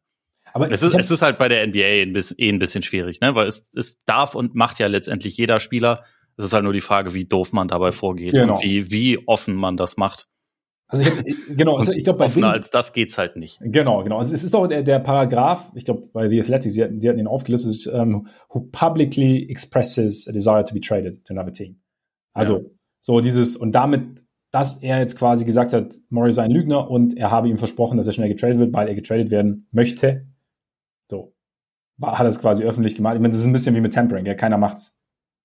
aber 0.53 0.71
es 0.71 0.83
ist, 0.83 0.95
es 0.95 1.11
ist 1.11 1.23
halt 1.23 1.39
bei 1.39 1.49
der 1.49 1.67
NBA 1.67 2.03
ein 2.03 2.13
bisschen, 2.13 2.39
eh 2.39 2.49
ein 2.49 2.59
bisschen 2.59 2.83
schwierig, 2.83 3.21
ne? 3.21 3.35
Weil 3.35 3.47
es, 3.47 3.67
es 3.75 3.99
darf 4.05 4.35
und 4.35 4.55
macht 4.55 4.79
ja 4.79 4.87
letztendlich 4.87 5.37
jeder 5.37 5.61
Spieler. 5.61 6.05
Es 6.37 6.45
ist 6.45 6.53
halt 6.53 6.65
nur 6.65 6.73
die 6.73 6.81
Frage, 6.81 7.15
wie 7.15 7.25
doof 7.25 7.53
man 7.53 7.69
dabei 7.69 7.93
vorgeht 7.93 8.33
genau. 8.33 8.55
und 8.55 8.63
wie, 8.63 8.91
wie 8.91 9.27
offen 9.27 9.55
man 9.55 9.77
das 9.77 9.97
macht. 9.97 10.29
Also 10.87 11.05
ich, 11.05 11.35
genau, 11.57 11.77
also 11.77 11.93
ich 11.93 12.05
glaube 12.05 12.19
bei 12.19 12.27
Offener 12.27 12.51
als 12.51 12.71
das 12.71 12.93
geht's 12.93 13.19
halt 13.19 13.37
nicht. 13.37 13.59
Genau, 13.63 14.03
genau. 14.03 14.19
Also 14.19 14.35
es 14.35 14.45
ist 14.45 14.55
auch 14.55 14.67
der, 14.67 14.83
der 14.83 14.99
Paragraph, 14.99 15.73
ich 15.75 15.85
glaube 15.85 16.09
bei 16.13 16.29
The 16.29 16.41
Athletic, 16.41 16.73
die 16.73 16.83
hatten, 16.83 17.01
die 17.01 17.09
hatten 17.09 17.19
ihn 17.19 17.27
aufgelistet, 17.27 17.93
um, 17.93 18.01
ähm, 18.01 18.27
who 18.51 18.61
publicly 18.73 19.49
expresses 19.49 20.29
a 20.29 20.33
desire 20.33 20.65
to 20.65 20.75
be 20.75 20.81
traded 20.81 21.25
to 21.25 21.33
another 21.33 21.53
team. 21.53 21.81
Also 22.35 22.59
ja. 22.59 22.65
So 23.05 23.21
dieses 23.21 23.55
und 23.55 23.73
damit, 23.73 24.23
dass 24.51 24.79
er 24.83 24.99
jetzt 24.99 25.19
quasi 25.19 25.45
gesagt 25.45 25.75
hat, 25.75 25.95
Murray 26.09 26.33
sei 26.33 26.45
ein 26.45 26.51
Lügner 26.51 26.91
und 26.91 27.17
er 27.17 27.31
habe 27.31 27.49
ihm 27.49 27.59
versprochen, 27.59 27.99
dass 27.99 28.07
er 28.07 28.15
schnell 28.15 28.29
getradet 28.29 28.59
wird, 28.59 28.73
weil 28.73 28.89
er 28.89 28.95
getradet 28.95 29.31
werden 29.31 29.69
möchte. 29.73 30.27
So 31.11 31.35
war, 31.99 32.13
hat 32.13 32.25
er 32.25 32.29
es 32.29 32.41
quasi 32.41 32.65
öffentlich 32.65 32.95
gemacht. 32.95 33.15
Ich 33.15 33.21
meine, 33.21 33.33
das 33.33 33.41
ist 33.41 33.47
ein 33.47 33.53
bisschen 33.53 33.75
wie 33.75 33.83
mit 33.83 33.93
Tampering, 33.93 34.25
ja, 34.25 34.35
keiner 34.35 34.57
macht's. 34.57 34.97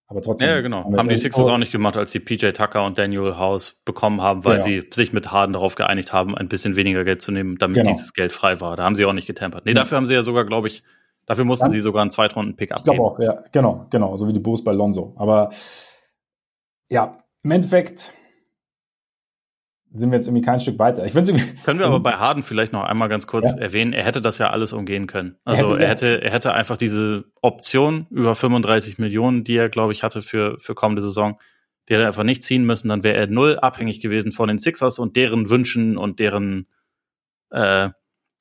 Aber 0.07 0.21
trotzdem. 0.21 0.49
Ja, 0.49 0.61
genau. 0.61 0.85
Haben 0.95 1.09
die 1.09 1.15
Sixers 1.15 1.47
auch 1.47 1.57
nicht 1.57 1.71
gemacht, 1.71 1.97
als 1.97 2.11
sie 2.11 2.19
PJ 2.19 2.47
Tucker 2.51 2.83
und 2.85 2.97
Daniel 2.97 3.37
House 3.37 3.79
bekommen 3.85 4.21
haben, 4.21 4.45
weil 4.45 4.63
genau. 4.63 4.65
sie 4.65 4.87
sich 4.91 5.11
mit 5.13 5.31
Harden 5.31 5.53
darauf 5.53 5.75
geeinigt 5.75 6.13
haben, 6.13 6.35
ein 6.35 6.47
bisschen 6.47 6.77
weniger 6.77 7.03
Geld 7.03 7.21
zu 7.21 7.31
nehmen, 7.31 7.57
damit 7.57 7.75
genau. 7.75 7.91
dieses 7.91 8.13
Geld 8.13 8.31
frei 8.31 8.61
war. 8.61 8.77
Da 8.77 8.85
haben 8.85 8.95
sie 8.95 9.05
auch 9.05 9.13
nicht 9.13 9.27
getempert. 9.27 9.65
Nee, 9.65 9.73
ja. 9.73 9.75
dafür 9.75 9.97
haben 9.97 10.07
sie 10.07 10.13
ja 10.13 10.23
sogar, 10.23 10.45
glaube 10.45 10.67
ich, 10.67 10.81
dafür 11.27 11.43
mussten 11.43 11.65
Dann, 11.65 11.71
sie 11.71 11.81
sogar 11.81 12.01
einen 12.03 12.09
Zweitrunden-Pick 12.09 12.71
abgeben. 12.71 12.93
Ich 12.93 12.97
glaube 12.97 13.11
auch, 13.11 13.19
ja. 13.19 13.43
Genau, 13.51 13.85
genau. 13.91 14.15
So 14.15 14.27
wie 14.27 14.33
die 14.33 14.39
Bulls 14.39 14.63
bei 14.63 14.71
Lonzo. 14.71 15.13
Aber 15.17 15.49
ja, 16.89 17.11
im 17.43 17.51
Endeffekt 17.51 18.13
sind 19.91 20.11
wir 20.11 20.17
jetzt 20.17 20.27
irgendwie 20.27 20.43
kein 20.43 20.59
Stück 20.59 20.77
weiter. 20.77 21.03
Ich 21.05 21.13
finde 21.13 21.33
Können 21.65 21.79
wir 21.79 21.87
aber 21.87 22.01
bei 22.01 22.13
Harden 22.13 22.43
vielleicht 22.43 22.73
noch 22.73 22.83
einmal 22.83 23.09
ganz 23.09 23.25
kurz 23.25 23.47
ja. 23.51 23.57
erwähnen, 23.57 23.93
er 23.93 24.03
hätte 24.03 24.21
das 24.21 24.37
ja 24.37 24.51
alles 24.51 24.73
umgehen 24.73 25.07
können. 25.07 25.37
Also 25.45 25.65
er 25.65 25.71
hätte, 25.71 25.81
er 25.81 25.89
hätte, 25.89 26.21
er 26.21 26.31
hätte 26.31 26.53
einfach 26.53 26.77
diese 26.77 27.25
Option 27.41 28.05
über 28.11 28.35
35 28.35 28.99
Millionen, 28.99 29.43
die 29.43 29.55
er, 29.55 29.69
glaube 29.69 29.93
ich, 29.93 30.03
hatte 30.03 30.21
für, 30.21 30.59
für 30.59 30.75
kommende 30.75 31.01
Saison, 31.01 31.39
die 31.87 31.93
hätte 31.93 32.03
er 32.03 32.07
einfach 32.07 32.23
nicht 32.23 32.43
ziehen 32.43 32.65
müssen, 32.65 32.87
dann 32.87 33.03
wäre 33.03 33.17
er 33.17 33.27
null 33.27 33.57
abhängig 33.57 33.99
gewesen 33.99 34.31
von 34.31 34.47
den 34.47 34.59
Sixers 34.59 34.99
und 34.99 35.15
deren 35.15 35.49
Wünschen 35.49 35.97
und 35.97 36.19
deren 36.19 36.67
äh, 37.49 37.89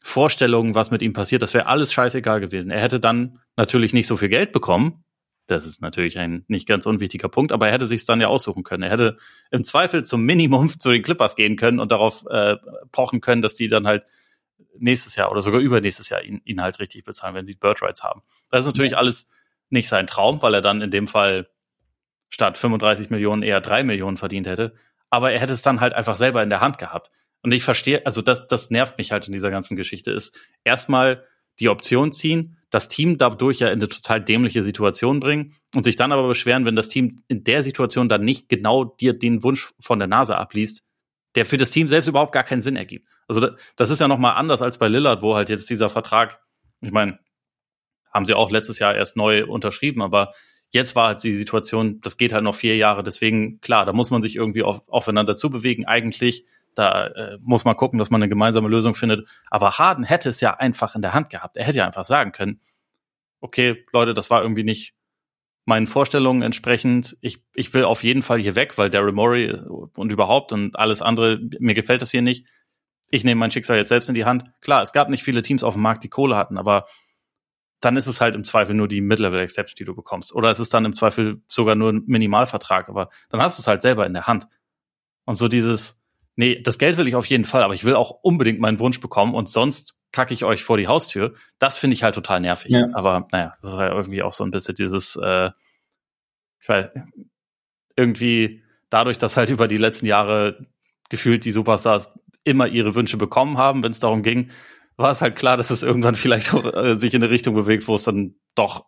Vorstellungen, 0.03 0.75
was 0.75 0.91
mit 0.91 1.01
ihm 1.01 1.15
passiert. 1.15 1.41
Das 1.41 1.55
wäre 1.55 1.67
alles 1.67 1.93
scheißegal 1.93 2.41
gewesen. 2.41 2.71
Er 2.71 2.81
hätte 2.81 3.01
dann 3.01 3.41
natürlich 3.57 3.95
nicht 3.95 4.07
so 4.07 4.17
viel 4.19 4.29
Geld 4.29 4.53
bekommen, 4.53 5.05
das 5.49 5.67
ist 5.67 5.81
natürlich 5.81 6.19
ein 6.19 6.45
nicht 6.47 6.69
ganz 6.69 6.87
unwichtiger 6.87 7.29
Punkt, 7.29 7.53
aber 7.53 7.67
er 7.67 7.73
hätte 7.73 7.87
sich 7.87 8.05
dann 8.05 8.21
ja 8.21 8.29
aussuchen 8.29 8.65
können. 8.65 8.83
Er 8.83 8.91
hätte 8.91 9.17
im 9.51 9.65
Zweifel 9.65 10.05
zum 10.05 10.23
Minimum 10.23 10.69
zu 10.79 10.91
den 10.91 11.03
Clippers 11.03 11.37
gehen 11.37 11.57
können 11.57 11.81
und 11.81 11.91
darauf 11.91 12.25
äh, 12.31 12.57
pochen 12.93 13.21
können, 13.21 13.43
dass 13.43 13.57
die 13.57 13.69
dann 13.69 13.87
halt 13.87 14.05
nächstes 14.79 15.17
Jahr 15.17 15.31
oder 15.31 15.43
sogar 15.43 15.61
übernächstes 15.61 16.11
Jahr 16.11 16.23
ihn, 16.23 16.41
ihn 16.45 16.61
halt 16.61 16.79
richtig 16.81 17.05
bezahlen, 17.05 17.35
wenn 17.35 17.47
sie 17.47 17.55
Bird 17.55 17.83
Rights 17.83 18.05
haben. 18.05 18.23
Das 18.51 18.61
ist 18.61 18.67
natürlich 18.67 18.93
ja. 18.93 18.99
alles 18.99 19.29
nicht 19.71 19.89
sein 19.89 20.07
Traum, 20.07 20.43
weil 20.43 20.55
er 20.55 20.63
dann 20.63 20.83
in 20.83 20.91
dem 20.91 21.07
Fall 21.07 21.49
statt 22.29 22.59
35 22.59 23.11
Millionen 23.11 23.43
eher 23.43 23.61
drei 23.61 23.83
Millionen 23.83 24.17
verdient 24.17 24.47
hätte. 24.47 24.75
Aber 25.11 25.33
er 25.33 25.41
hätte 25.41 25.55
es 25.55 25.63
dann 25.63 25.81
halt 25.81 25.95
einfach 25.95 26.17
selber 26.17 26.43
in 26.43 26.51
der 26.51 26.61
Hand 26.61 26.79
gehabt. 26.79 27.11
Und 27.43 27.53
ich 27.53 27.63
verstehe, 27.63 28.05
also 28.05 28.21
das, 28.21 28.47
das 28.47 28.71
nervt 28.71 28.99
mich 28.99 29.13
halt 29.13 29.27
in 29.27 29.33
dieser 29.33 29.51
ganzen 29.51 29.77
Geschichte, 29.77 30.11
ist 30.11 30.39
erstmal 30.65 31.25
die 31.61 31.71
Option 31.71 32.13
ziehen, 32.13 32.58
das 32.71 32.89
Team 32.89 33.19
dadurch 33.19 33.61
ja 33.61 33.69
in 33.69 33.75
eine 33.75 33.89
total 33.89 34.23
dämliche 34.23 34.63
Situation 34.63 35.21
bringen 35.21 35.55
und 35.75 35.85
sich 35.85 35.97
dann 35.97 36.13
aber 36.13 36.29
beschweren, 36.29 36.67
wenn 36.67 36.77
das 36.77 36.89
Team 36.89 37.23
in 37.29 37.45
der 37.45 37.63
Situation 37.63 38.09
dann 38.09 38.25
nicht 38.25 38.49
genau 38.49 38.85
dir 38.85 39.13
den 39.15 39.43
Wunsch 39.43 39.73
von 39.81 39.99
der 39.99 40.09
Nase 40.09 40.37
abliest, 40.37 40.85
der 41.35 41.47
für 41.47 41.57
das 41.57 41.71
Team 41.71 41.89
selbst 41.89 42.09
überhaupt 42.09 42.33
gar 42.33 42.45
keinen 42.45 42.63
Sinn 42.63 42.77
ergibt. 42.77 43.09
Also 43.27 43.49
das 43.77 43.91
ist 43.91 44.01
ja 44.01 44.09
noch 44.09 44.19
mal 44.19 44.33
anders 44.33 44.63
als 44.63 44.79
bei 44.79 44.89
Lillard, 44.89 45.23
wo 45.23 45.35
halt 45.35 45.49
jetzt 45.49 45.71
dieser 45.71 45.89
Vertrag, 45.89 46.41
ich 46.81 46.91
meine, 46.91 47.19
haben 48.13 48.27
sie 48.27 48.35
auch 48.35 48.51
letztes 48.51 48.79
Jahr 48.79 48.95
erst 48.95 49.17
neu 49.17 49.47
unterschrieben, 49.47 50.03
aber 50.03 50.33
jetzt 50.71 50.97
war 50.97 51.09
halt 51.09 51.23
die 51.23 51.35
Situation, 51.35 52.01
das 52.01 52.17
geht 52.17 52.33
halt 52.33 52.45
noch 52.45 52.55
vier 52.55 52.77
Jahre, 52.77 53.03
deswegen 53.03 53.61
klar, 53.61 53.87
da 53.87 53.93
muss 53.93 54.11
man 54.11 54.23
sich 54.23 54.37
irgendwie 54.37 54.63
auf, 54.63 54.87
aufeinander 54.89 55.37
zubewegen. 55.37 55.87
Eigentlich 55.87 56.45
da 56.79 57.07
äh, 57.09 57.39
muss 57.41 57.65
man 57.65 57.77
gucken, 57.77 57.99
dass 57.99 58.11
man 58.11 58.23
eine 58.23 58.29
gemeinsame 58.29 58.69
Lösung 58.69 58.95
findet. 58.95 59.29
Aber 59.51 59.79
Harden 59.79 60.05
hätte 60.05 60.29
es 60.29 60.41
ja 60.41 60.55
einfach 60.55 60.95
in 60.95 61.03
der 61.03 61.15
Hand 61.15 61.31
gehabt. 61.31 61.57
Er 61.57 61.65
hätte 61.65 61.79
ja 61.79 61.87
einfach 61.87 62.05
sagen 62.05 62.33
können, 62.33 62.61
okay, 63.41 63.85
Leute, 63.93 64.15
das 64.15 64.31
war 64.31 64.43
irgendwie 64.43 64.65
nicht 64.65 64.95
meinen 65.65 65.87
Vorstellungen 65.87 66.43
entsprechend. 66.43 67.17
Ich, 67.21 67.45
ich 67.55 67.75
will 67.75 67.85
auf 67.85 68.03
jeden 68.03 68.23
Fall 68.23 68.39
hier 68.39 68.55
weg, 68.55 68.79
weil 68.79 68.91
Daryl 68.91 69.13
Morey 69.13 69.53
und 69.53 70.11
überhaupt 70.11 70.53
und 70.53 70.79
alles 70.79 71.03
andere, 71.03 71.39
mir 71.59 71.75
gefällt 71.75 72.01
das 72.01 72.11
hier 72.11 72.23
nicht. 72.23 72.47
Ich 73.11 73.25
nehme 73.25 73.39
mein 73.39 73.51
Schicksal 73.51 73.77
jetzt 73.77 73.89
selbst 73.89 74.09
in 74.09 74.15
die 74.15 74.25
Hand. 74.25 74.45
Klar, 74.61 74.83
es 74.83 74.93
gab 74.93 75.09
nicht 75.09 75.23
viele 75.23 75.43
Teams 75.43 75.63
auf 75.63 75.75
dem 75.75 75.83
Markt, 75.83 76.05
die 76.05 76.09
Kohle 76.09 76.37
hatten, 76.37 76.59
aber 76.59 76.87
dann 77.81 77.97
ist 77.97 78.07
es 78.07 78.21
halt 78.21 78.35
im 78.35 78.45
Zweifel 78.45 78.75
nur 78.75 78.89
die 78.89 79.01
Mid-Level-Exception, 79.01 79.77
die 79.79 79.85
du 79.85 79.95
bekommst. 79.95 80.35
Oder 80.35 80.51
es 80.51 80.59
ist 80.59 80.75
dann 80.75 80.85
im 80.85 80.97
Zweifel 80.97 81.43
sogar 81.49 81.75
nur 81.75 81.93
ein 81.93 82.03
Minimalvertrag, 82.07 82.89
aber 82.89 83.09
dann 83.31 83.41
hast 83.41 83.59
du 83.59 83.63
es 83.63 83.67
halt 83.67 83.83
selber 83.83 84.07
in 84.07 84.15
der 84.15 84.27
Hand. 84.27 84.49
Und 85.27 85.37
so 85.37 85.49
dieses, 85.49 86.01
nee, 86.39 86.63
das 86.63 86.79
Geld 86.79 86.97
will 86.97 87.09
ich 87.09 87.17
auf 87.17 87.27
jeden 87.27 87.45
Fall, 87.45 87.65
aber 87.65 87.75
ich 87.75 87.85
will 87.85 87.97
auch 87.97 88.11
unbedingt 88.23 88.61
meinen 88.61 88.79
Wunsch 88.79 89.01
bekommen 89.01 89.35
und 89.35 89.49
sonst 89.49 89.97
kacke 90.13 90.33
ich 90.33 90.45
euch 90.45 90.63
vor 90.63 90.79
die 90.79 90.87
Haustür. 90.87 91.35
Das 91.59 91.77
finde 91.77 91.95
ich 91.95 92.05
halt 92.05 92.15
total 92.15 92.41
nervig. 92.41 92.71
Ja. 92.71 92.87
Aber 92.95 93.27
naja, 93.33 93.55
das 93.61 93.73
ist 93.73 93.77
halt 93.77 93.93
irgendwie 93.93 94.23
auch 94.23 94.33
so 94.33 94.45
ein 94.45 94.53
bisschen 94.53 94.77
dieses, 94.77 95.17
äh, 95.17 95.51
ich 96.61 96.69
weiß, 96.69 96.91
irgendwie 97.97 98.63
dadurch, 98.89 99.19
dass 99.19 99.37
halt 99.37 99.51
über 99.51 99.67
die 99.67 99.79
letzten 99.79 100.07
Jahre 100.07 100.65
gefühlt 101.11 101.45
die 101.45 101.51
Superstars 101.51 102.15
immer 102.45 102.69
ihre 102.69 102.95
Wünsche 102.95 103.17
bekommen 103.17 103.59
haben, 103.59 103.83
wenn 103.83 103.91
es 103.91 103.99
darum 103.99 104.23
ging, 104.23 104.53
war 104.97 105.11
es 105.11 105.21
halt 105.21 105.35
klar, 105.35 105.57
dass 105.57 105.71
es 105.71 105.83
irgendwann 105.83 106.15
vielleicht 106.15 106.55
auch 106.55 106.73
äh, 106.73 106.95
sich 106.95 107.15
in 107.15 107.23
eine 107.23 107.33
Richtung 107.33 107.57
bewegt, 107.57 107.89
wo 107.89 107.97
es 107.97 108.05
dann 108.05 108.37
doch 108.55 108.87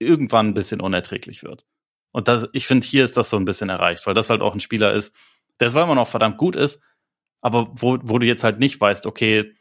irgendwann 0.00 0.48
ein 0.48 0.54
bisschen 0.54 0.80
unerträglich 0.80 1.44
wird. 1.44 1.64
Und 2.10 2.26
das, 2.26 2.48
ich 2.52 2.66
finde, 2.66 2.86
hier 2.86 3.04
ist 3.04 3.16
das 3.16 3.30
so 3.30 3.36
ein 3.36 3.44
bisschen 3.44 3.68
erreicht, 3.68 4.04
weil 4.06 4.14
das 4.14 4.30
halt 4.30 4.40
auch 4.40 4.52
ein 4.52 4.60
Spieler 4.60 4.92
ist, 4.92 5.14
der 5.60 5.70
zwar 5.70 5.84
immer 5.84 5.94
noch 5.94 6.08
verdammt 6.08 6.38
gut 6.38 6.56
ist, 6.56 6.80
aber 7.40 7.70
wo, 7.74 7.98
wo 8.02 8.18
du 8.18 8.26
jetzt 8.26 8.44
halt 8.44 8.58
nicht 8.58 8.80
weißt, 8.80 9.06
okay, 9.06 9.52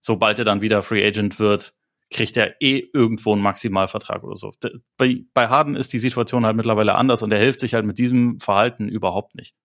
sobald 0.00 0.38
er 0.38 0.44
dann 0.44 0.60
wieder 0.60 0.82
Free 0.82 1.06
Agent 1.06 1.38
wird, 1.38 1.74
kriegt 2.10 2.36
er 2.36 2.60
eh 2.60 2.88
irgendwo 2.92 3.32
einen 3.32 3.42
Maximalvertrag 3.42 4.22
oder 4.22 4.36
so. 4.36 4.52
Bei, 4.96 5.24
bei 5.32 5.48
Harden 5.48 5.74
ist 5.74 5.92
die 5.92 5.98
Situation 5.98 6.46
halt 6.46 6.56
mittlerweile 6.56 6.94
anders 6.94 7.22
und 7.22 7.32
er 7.32 7.38
hilft 7.38 7.60
sich 7.60 7.74
halt 7.74 7.86
mit 7.86 7.98
diesem 7.98 8.38
Verhalten 8.40 8.88
überhaupt 8.88 9.34
nicht. 9.34 9.56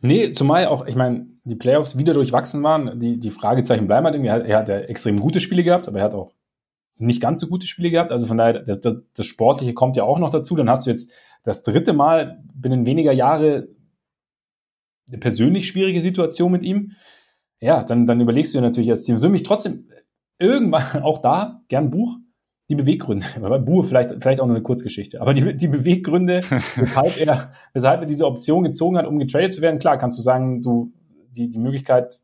Nee, 0.00 0.32
zumal 0.32 0.66
auch, 0.66 0.86
ich 0.86 0.96
meine, 0.96 1.26
die 1.44 1.54
Playoffs 1.54 1.96
wieder 1.96 2.12
durchwachsen 2.12 2.62
waren, 2.62 3.00
die, 3.00 3.18
die 3.18 3.30
Fragezeichen 3.30 3.86
bleiben 3.86 4.04
halt 4.04 4.14
irgendwie. 4.14 4.28
Er 4.28 4.34
hat, 4.34 4.46
er 4.46 4.58
hat 4.58 4.68
ja 4.68 4.78
extrem 4.80 5.18
gute 5.18 5.40
Spiele 5.40 5.64
gehabt, 5.64 5.88
aber 5.88 6.00
er 6.00 6.04
hat 6.04 6.14
auch 6.14 6.34
nicht 6.98 7.22
ganz 7.22 7.40
so 7.40 7.46
gute 7.46 7.66
Spiele 7.66 7.90
gehabt. 7.90 8.10
Also 8.10 8.26
von 8.26 8.36
daher, 8.36 8.60
das, 8.62 8.80
das, 8.80 8.96
das 9.14 9.26
Sportliche 9.26 9.72
kommt 9.72 9.96
ja 9.96 10.04
auch 10.04 10.18
noch 10.18 10.30
dazu. 10.30 10.54
Dann 10.54 10.68
hast 10.68 10.86
du 10.86 10.90
jetzt 10.90 11.12
das 11.44 11.62
dritte 11.62 11.92
Mal 11.92 12.42
binnen 12.54 12.84
weniger 12.84 13.12
Jahre 13.12 13.68
eine 15.08 15.18
persönlich 15.18 15.68
schwierige 15.68 16.00
Situation 16.00 16.52
mit 16.52 16.62
ihm, 16.62 16.92
ja, 17.60 17.82
dann, 17.82 18.06
dann 18.06 18.20
überlegst 18.20 18.54
du 18.54 18.58
dir 18.58 18.62
natürlich 18.62 18.90
als 18.90 19.04
Team. 19.04 19.16
Mich 19.30 19.42
trotzdem 19.42 19.88
irgendwann 20.38 21.02
auch 21.02 21.18
da 21.18 21.62
gern 21.68 21.90
Buch, 21.90 22.16
die 22.68 22.74
Beweggründe. 22.74 23.26
Buch 23.64 23.84
vielleicht, 23.84 24.10
vielleicht 24.20 24.40
auch 24.40 24.46
nur 24.46 24.56
eine 24.56 24.62
Kurzgeschichte, 24.62 25.20
aber 25.20 25.34
die, 25.34 25.56
die 25.56 25.68
Beweggründe, 25.68 26.40
weshalb 26.76 27.18
er, 27.18 27.52
weshalb 27.72 28.00
er 28.00 28.06
diese 28.06 28.26
Option 28.26 28.64
gezogen 28.64 28.98
hat, 28.98 29.06
um 29.06 29.18
getradet 29.18 29.52
zu 29.52 29.62
werden. 29.62 29.78
Klar, 29.78 29.98
kannst 29.98 30.18
du 30.18 30.22
sagen, 30.22 30.62
du, 30.62 30.92
die, 31.30 31.50
die 31.50 31.58
Möglichkeit, 31.58 32.20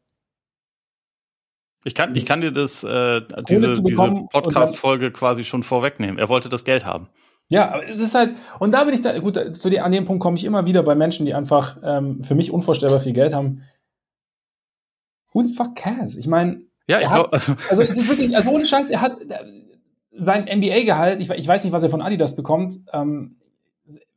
ich 1.85 1.97
kann, 1.97 2.15
ich 2.15 2.27
kann 2.27 2.41
dir 2.41 2.53
das, 2.53 2.85
äh, 2.85 3.23
diese, 3.49 3.73
diese 3.73 4.27
Podcast-Folge 4.31 5.11
quasi 5.11 5.43
schon 5.43 5.65
vorwegnehmen. 5.65 6.17
Er 6.17 6.29
wollte 6.29 6.49
das 6.49 6.65
Geld 6.65 6.87
haben. 6.87 7.09
Ja, 7.51 7.73
aber 7.73 7.89
es 7.89 8.01
ist 8.01 8.15
halt, 8.15 8.35
und 8.61 8.73
da 8.73 8.85
bin 8.85 8.95
ich 8.95 9.03
da, 9.03 9.19
gut, 9.19 9.57
zu 9.57 9.71
dem, 9.71 9.83
an 9.83 9.93
dem 9.93 10.05
Punkt 10.05 10.23
komme 10.23 10.37
ich 10.37 10.45
immer 10.45 10.65
wieder 10.65 10.83
bei 10.83 10.95
Menschen, 10.95 11.27
die 11.27 11.35
einfach 11.35 11.77
ähm, 11.83 12.23
für 12.23 12.35
mich 12.35 12.51
unvorstellbar 12.51 13.01
viel 13.01 13.13
Geld 13.13 13.35
haben. 13.35 13.63
Who 15.33 15.43
the 15.43 15.55
fuck 15.55 15.75
cares? 15.75 16.17
Ich 16.17 16.27
meine, 16.27 16.63
ja, 16.89 17.01
ich 17.01 17.09
glaube, 17.09 17.33
also, 17.33 17.55
also 17.71 17.83
es 17.83 17.97
ist 17.97 18.09
wirklich, 18.09 18.35
also 18.35 18.51
ohne 18.51 18.67
Scheiß, 18.67 18.91
er 18.91 19.01
hat 19.01 19.19
sein 20.17 20.45
NBA-Gehalt, 20.45 21.21
ich, 21.21 21.31
ich, 21.31 21.49
weiß 21.49 21.65
nicht, 21.65 21.73
was 21.73 21.83
er 21.83 21.91
von 21.91 22.03
Adidas 22.03 22.37
bekommt, 22.37 22.81
ähm, 22.93 23.37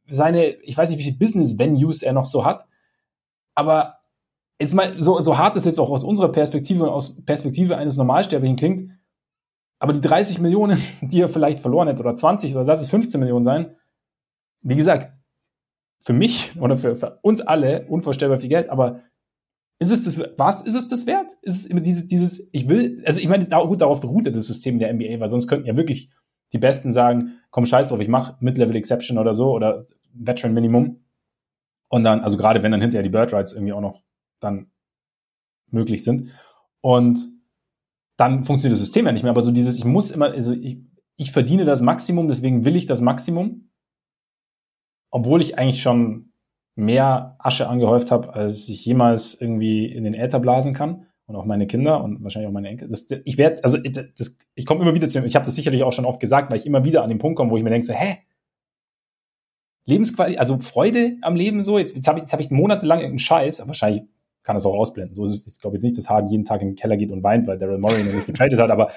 seine, 0.07 0.49
ich 0.61 0.77
weiß 0.77 0.89
nicht, 0.89 0.99
wie 0.99 1.03
viele 1.03 1.17
Business-Venues 1.17 2.03
er 2.03 2.13
noch 2.13 2.25
so 2.25 2.45
hat. 2.45 2.65
Aber 3.55 3.99
jetzt 4.59 4.73
mal, 4.73 4.99
so, 4.99 5.19
so 5.19 5.37
hart 5.37 5.55
es 5.55 5.65
jetzt 5.65 5.79
auch 5.79 5.89
aus 5.89 6.03
unserer 6.03 6.31
Perspektive 6.31 6.83
und 6.83 6.89
aus 6.89 7.23
Perspektive 7.23 7.77
eines 7.77 7.97
Normalsterblichen 7.97 8.57
klingt, 8.57 8.91
aber 9.79 9.93
die 9.93 10.01
30 10.01 10.39
Millionen, 10.39 10.81
die 11.01 11.21
er 11.21 11.29
vielleicht 11.29 11.59
verloren 11.59 11.87
hätte, 11.87 12.01
oder 12.01 12.15
20 12.15 12.55
oder 12.55 12.65
lass 12.65 12.83
es 12.83 12.89
15 12.89 13.19
Millionen 13.19 13.43
sein, 13.43 13.75
wie 14.61 14.75
gesagt, 14.75 15.17
für 15.99 16.13
mich 16.13 16.59
oder 16.59 16.77
für, 16.77 16.95
für 16.95 17.19
uns 17.21 17.41
alle 17.41 17.87
unvorstellbar 17.87 18.39
viel 18.39 18.49
Geld, 18.49 18.69
aber 18.69 19.01
ist 19.79 19.91
es 19.91 20.05
das, 20.05 20.37
was 20.37 20.61
ist 20.61 20.75
es 20.75 20.87
das 20.87 21.05
wert? 21.05 21.33
Ist 21.41 21.57
es 21.57 21.65
immer 21.65 21.81
dieses, 21.81 22.07
dieses, 22.07 22.49
ich 22.53 22.69
will, 22.69 23.03
also 23.05 23.19
ich 23.19 23.27
meine, 23.27 23.45
gut, 23.45 23.81
darauf 23.81 23.99
beruht 23.99 24.25
das 24.25 24.47
System 24.47 24.79
der 24.79 24.93
NBA, 24.93 25.19
weil 25.19 25.27
sonst 25.27 25.47
könnten 25.47 25.67
ja 25.67 25.75
wirklich 25.75 26.09
die 26.53 26.59
Besten 26.59 26.91
sagen, 26.91 27.39
komm, 27.49 27.65
scheiß 27.65 27.89
drauf, 27.89 27.99
ich 27.99 28.07
mache 28.07 28.37
Mid-Level 28.39 28.75
Exception 28.75 29.17
oder 29.17 29.33
so 29.33 29.51
oder 29.51 29.83
Veteran 30.13 30.53
Minimum. 30.53 31.03
Und 31.89 32.03
dann, 32.03 32.21
also 32.21 32.37
gerade 32.37 32.63
wenn 32.63 32.71
dann 32.71 32.81
hinterher 32.81 33.03
die 33.03 33.09
Bird 33.09 33.33
Rights 33.33 33.53
irgendwie 33.53 33.73
auch 33.73 33.81
noch 33.81 34.01
dann 34.39 34.71
möglich 35.69 36.03
sind. 36.03 36.31
Und 36.81 37.27
dann 38.17 38.43
funktioniert 38.43 38.73
das 38.73 38.85
System 38.85 39.05
ja 39.05 39.11
nicht 39.11 39.23
mehr. 39.23 39.31
Aber 39.31 39.41
so 39.41 39.51
dieses, 39.51 39.77
ich 39.77 39.85
muss 39.85 40.11
immer, 40.11 40.31
also 40.31 40.53
ich, 40.53 40.79
ich 41.17 41.31
verdiene 41.31 41.65
das 41.65 41.81
Maximum, 41.81 42.27
deswegen 42.27 42.65
will 42.65 42.75
ich 42.75 42.85
das 42.85 43.01
Maximum. 43.01 43.69
Obwohl 45.11 45.41
ich 45.41 45.57
eigentlich 45.57 45.81
schon 45.81 46.33
mehr 46.75 47.35
Asche 47.39 47.67
angehäuft 47.67 48.11
habe, 48.11 48.33
als 48.33 48.67
ich 48.67 48.85
jemals 48.85 49.39
irgendwie 49.39 49.85
in 49.85 50.03
den 50.03 50.13
Äther 50.13 50.39
blasen 50.39 50.73
kann. 50.73 51.07
Und 51.27 51.35
auch 51.35 51.45
meine 51.45 51.65
Kinder 51.65 52.03
und 52.03 52.21
wahrscheinlich 52.21 52.49
auch 52.49 52.53
meine 52.53 52.67
Enkel. 52.67 52.87
Das, 52.87 53.07
ich 53.23 53.39
werde, 53.39 53.63
also 53.63 53.79
das, 53.79 54.37
ich 54.53 54.65
komme 54.67 54.83
immer 54.83 54.93
wieder 54.93 55.07
zu, 55.07 55.25
ich 55.25 55.35
habe 55.35 55.45
das 55.45 55.55
sicherlich 55.55 55.81
auch 55.81 55.93
schon 55.93 56.05
oft 56.05 56.19
gesagt, 56.19 56.51
weil 56.51 56.59
ich 56.59 56.67
immer 56.67 56.85
wieder 56.85 57.01
an 57.01 57.09
den 57.09 57.17
Punkt 57.17 57.35
komme, 57.35 57.49
wo 57.49 57.57
ich 57.57 57.63
mir 57.63 57.71
denke, 57.71 57.85
so, 57.85 57.93
hä? 57.93 58.19
Lebensqualität, 59.85 60.39
also 60.39 60.59
Freude 60.59 61.17
am 61.21 61.35
Leben 61.35 61.63
so, 61.63 61.79
jetzt, 61.79 61.95
jetzt 61.95 62.07
habe 62.07 62.19
ich, 62.19 62.23
jetzt 62.23 62.33
hab 62.33 62.39
ich 62.41 62.51
monatelang 62.51 62.99
irgendeinen 62.99 63.19
Scheiß, 63.19 63.67
wahrscheinlich 63.67 64.03
kann 64.45 64.55
das 64.55 64.65
auch 64.65 64.75
ausblenden. 64.75 65.15
So 65.15 65.23
ist 65.23 65.31
es, 65.31 65.55
ich 65.55 65.59
glaube 65.59 65.75
jetzt 65.75 65.83
nicht, 65.83 65.97
dass 65.97 66.09
Harden 66.09 66.29
jeden 66.29 66.45
Tag 66.45 66.61
in 66.61 66.69
den 66.69 66.75
Keller 66.75 66.95
geht 66.95 67.11
und 67.11 67.23
weint, 67.23 67.47
weil 67.47 67.57
Daryl 67.57 67.79
Morey 67.79 68.03
noch 68.03 68.13
nicht 68.13 68.27
getradet 68.27 68.59
hat, 68.59 68.71
aber 68.71 68.91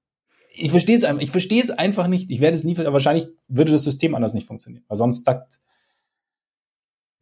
ich 0.54 0.70
verstehe 0.70 0.94
es 0.94 1.04
einfach, 1.04 1.22
ich 1.22 1.30
verstehe 1.30 1.60
es 1.60 1.70
einfach 1.70 2.06
nicht. 2.06 2.30
Ich 2.30 2.40
werde 2.40 2.54
es 2.54 2.64
nie, 2.64 2.78
aber 2.78 2.92
wahrscheinlich 2.92 3.28
würde 3.48 3.72
das 3.72 3.82
System 3.82 4.14
anders 4.14 4.34
nicht 4.34 4.46
funktionieren. 4.46 4.84
Weil 4.88 4.98
sonst 4.98 5.24
sagt, 5.24 5.58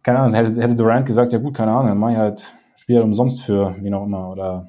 keine 0.03 0.19
Ahnung, 0.19 0.35
hätte, 0.35 0.61
hätte 0.61 0.75
Durant 0.75 1.07
gesagt, 1.07 1.33
ja 1.33 1.39
gut, 1.39 1.55
keine 1.55 1.71
Ahnung, 1.71 1.89
dann 1.89 1.99
mache 1.99 2.13
ich 2.13 2.19
halt 2.19 2.55
Spieler 2.77 3.05
umsonst 3.05 3.43
für 3.43 3.77
wie 3.81 3.95
auch 3.95 4.05
immer 4.05 4.31
oder 4.31 4.69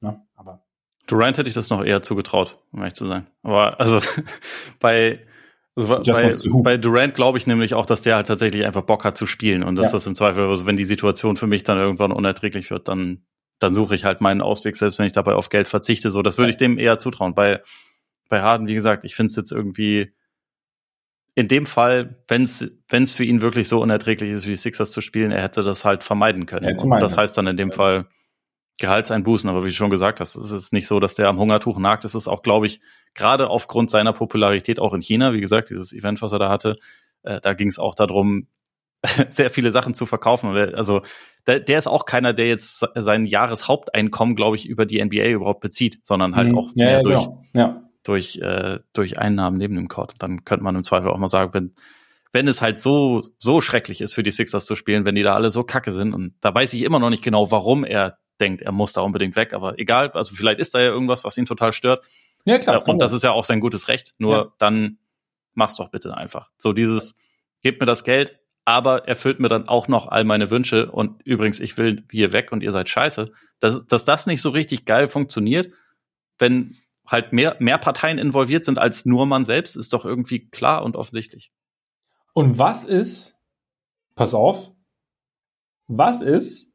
ne, 0.00 0.20
aber. 0.34 0.62
Durant 1.06 1.38
hätte 1.38 1.48
ich 1.48 1.54
das 1.54 1.70
noch 1.70 1.84
eher 1.84 2.02
zugetraut, 2.02 2.58
um 2.72 2.80
ehrlich 2.80 2.94
zu 2.94 3.06
sein. 3.06 3.26
Aber 3.42 3.78
also 3.80 4.00
bei 4.80 5.20
also 5.78 6.52
bei, 6.52 6.62
bei, 6.62 6.76
Durant 6.76 7.14
glaube 7.14 7.38
ich 7.38 7.46
nämlich 7.46 7.74
auch, 7.74 7.86
dass 7.86 8.00
der 8.00 8.16
halt 8.16 8.26
tatsächlich 8.26 8.64
einfach 8.64 8.82
Bock 8.82 9.04
hat 9.04 9.16
zu 9.16 9.26
spielen 9.26 9.62
und 9.62 9.76
dass 9.76 9.88
ja. 9.88 9.92
das 9.92 10.06
im 10.06 10.14
Zweifel, 10.14 10.44
also 10.44 10.66
wenn 10.66 10.76
die 10.76 10.84
Situation 10.84 11.36
für 11.36 11.46
mich 11.46 11.62
dann 11.62 11.78
irgendwann 11.78 12.10
unerträglich 12.10 12.70
wird, 12.70 12.88
dann, 12.88 13.24
dann 13.58 13.74
suche 13.74 13.94
ich 13.94 14.04
halt 14.04 14.20
meinen 14.20 14.40
Ausweg, 14.40 14.76
selbst 14.76 14.98
wenn 14.98 15.06
ich 15.06 15.12
dabei 15.12 15.34
auf 15.34 15.48
Geld 15.48 15.68
verzichte. 15.68 16.10
So, 16.10 16.22
das 16.22 16.36
würde 16.36 16.50
ich 16.50 16.56
dem 16.56 16.78
eher 16.78 16.98
zutrauen. 16.98 17.34
Bei, 17.34 17.62
bei 18.28 18.42
Harden, 18.42 18.66
wie 18.66 18.74
gesagt, 18.74 19.04
ich 19.04 19.14
finde 19.14 19.30
es 19.30 19.36
jetzt 19.36 19.52
irgendwie 19.52 20.12
in 21.34 21.46
dem 21.46 21.66
Fall, 21.66 22.24
wenn 22.26 22.42
es 22.42 23.12
für 23.12 23.24
ihn 23.24 23.40
wirklich 23.40 23.68
so 23.68 23.80
unerträglich 23.80 24.32
ist, 24.32 24.44
wie 24.46 24.50
die 24.50 24.56
Sixers 24.56 24.90
zu 24.90 25.00
spielen, 25.00 25.30
er 25.30 25.42
hätte 25.42 25.62
das 25.62 25.84
halt 25.84 26.02
vermeiden 26.02 26.46
können. 26.46 26.74
Ja, 26.74 26.82
und 26.82 27.00
das 27.00 27.16
heißt 27.16 27.38
dann 27.38 27.46
in 27.46 27.56
dem 27.56 27.70
Fall 27.70 28.06
Gehaltseinbußen. 28.78 29.48
Aber 29.48 29.64
wie 29.64 29.68
du 29.68 29.74
schon 29.74 29.90
gesagt 29.90 30.20
hast, 30.20 30.36
es 30.36 30.50
ist 30.50 30.72
nicht 30.72 30.86
so, 30.86 31.00
dass 31.00 31.14
der 31.14 31.28
am 31.28 31.38
Hungertuch 31.38 31.78
nagt. 31.78 32.04
Es 32.04 32.14
ist 32.14 32.28
auch, 32.28 32.42
glaube 32.42 32.66
ich, 32.66 32.80
gerade 33.14 33.48
aufgrund 33.48 33.90
seiner 33.90 34.12
Popularität 34.12 34.80
auch 34.80 34.94
in 34.94 35.02
China, 35.02 35.32
wie 35.32 35.40
gesagt, 35.40 35.70
dieses 35.70 35.92
Event, 35.92 36.22
was 36.22 36.32
er 36.32 36.38
da 36.38 36.48
hatte, 36.48 36.76
äh, 37.22 37.40
da 37.40 37.54
ging 37.54 37.68
es 37.68 37.78
auch 37.78 37.94
darum, 37.94 38.46
sehr 39.28 39.50
viele 39.50 39.72
Sachen 39.72 39.94
zu 39.94 40.06
verkaufen. 40.06 40.50
Also 40.74 41.02
der, 41.46 41.60
der 41.60 41.78
ist 41.78 41.86
auch 41.86 42.04
keiner, 42.04 42.32
der 42.32 42.48
jetzt 42.48 42.84
sein 42.94 43.26
Jahreshaupteinkommen, 43.26 44.34
glaube 44.34 44.56
ich, 44.56 44.68
über 44.68 44.86
die 44.86 45.04
NBA 45.04 45.28
überhaupt 45.28 45.60
bezieht, 45.60 46.00
sondern 46.02 46.36
halt 46.36 46.48
mhm. 46.50 46.58
auch 46.58 46.70
ja, 46.74 46.90
ja, 46.90 47.00
durch, 47.02 47.24
genau. 47.24 47.44
ja 47.54 47.82
durch, 48.08 48.38
äh, 48.38 48.78
durch 48.92 49.18
Einnahmen 49.18 49.58
neben 49.58 49.74
dem 49.74 49.88
Court. 49.88 50.14
Dann 50.18 50.44
könnte 50.44 50.64
man 50.64 50.74
im 50.74 50.84
Zweifel 50.84 51.10
auch 51.10 51.18
mal 51.18 51.28
sagen, 51.28 51.52
wenn, 51.52 51.74
wenn 52.32 52.48
es 52.48 52.62
halt 52.62 52.80
so, 52.80 53.22
so 53.38 53.60
schrecklich 53.60 54.00
ist 54.00 54.14
für 54.14 54.22
die 54.22 54.30
Sixers 54.30 54.66
zu 54.66 54.74
spielen, 54.74 55.04
wenn 55.04 55.14
die 55.14 55.22
da 55.22 55.34
alle 55.34 55.50
so 55.50 55.62
kacke 55.62 55.92
sind. 55.92 56.14
Und 56.14 56.34
da 56.40 56.54
weiß 56.54 56.72
ich 56.72 56.82
immer 56.82 56.98
noch 56.98 57.10
nicht 57.10 57.22
genau, 57.22 57.50
warum 57.50 57.84
er 57.84 58.18
denkt, 58.40 58.62
er 58.62 58.72
muss 58.72 58.92
da 58.92 59.02
unbedingt 59.02 59.36
weg. 59.36 59.52
Aber 59.52 59.78
egal, 59.78 60.10
also 60.12 60.34
vielleicht 60.34 60.60
ist 60.60 60.74
da 60.74 60.80
ja 60.80 60.88
irgendwas, 60.88 61.24
was 61.24 61.36
ihn 61.36 61.46
total 61.46 61.72
stört. 61.72 62.08
Ja, 62.44 62.58
klar. 62.58 62.82
Und 62.88 63.00
das 63.00 63.12
ist 63.12 63.24
ja 63.24 63.32
auch 63.32 63.44
sein 63.44 63.60
gutes 63.60 63.88
Recht. 63.88 64.14
Nur 64.18 64.36
ja. 64.36 64.52
dann 64.58 64.98
mach's 65.54 65.76
doch 65.76 65.90
bitte 65.90 66.16
einfach. 66.16 66.50
So 66.56 66.72
dieses, 66.72 67.16
gebt 67.62 67.80
mir 67.80 67.86
das 67.86 68.04
Geld, 68.04 68.38
aber 68.64 69.08
erfüllt 69.08 69.40
mir 69.40 69.48
dann 69.48 69.68
auch 69.68 69.88
noch 69.88 70.06
all 70.06 70.24
meine 70.24 70.50
Wünsche. 70.50 70.90
Und 70.90 71.22
übrigens, 71.24 71.60
ich 71.60 71.76
will 71.76 72.04
hier 72.10 72.32
weg 72.32 72.52
und 72.52 72.62
ihr 72.62 72.72
seid 72.72 72.88
scheiße. 72.88 73.32
Dass, 73.60 73.86
dass 73.86 74.04
das 74.04 74.26
nicht 74.26 74.42
so 74.42 74.50
richtig 74.50 74.84
geil 74.84 75.06
funktioniert, 75.06 75.72
wenn 76.38 76.76
halt 77.06 77.32
mehr, 77.32 77.56
mehr 77.58 77.78
Parteien 77.78 78.18
involviert 78.18 78.64
sind 78.64 78.78
als 78.78 79.04
nur 79.04 79.26
man 79.26 79.44
selbst, 79.44 79.76
ist 79.76 79.92
doch 79.92 80.04
irgendwie 80.04 80.48
klar 80.50 80.84
und 80.84 80.96
offensichtlich. 80.96 81.52
Und 82.34 82.58
was 82.58 82.84
ist, 82.84 83.34
pass 84.14 84.34
auf, 84.34 84.70
was 85.86 86.20
ist, 86.20 86.67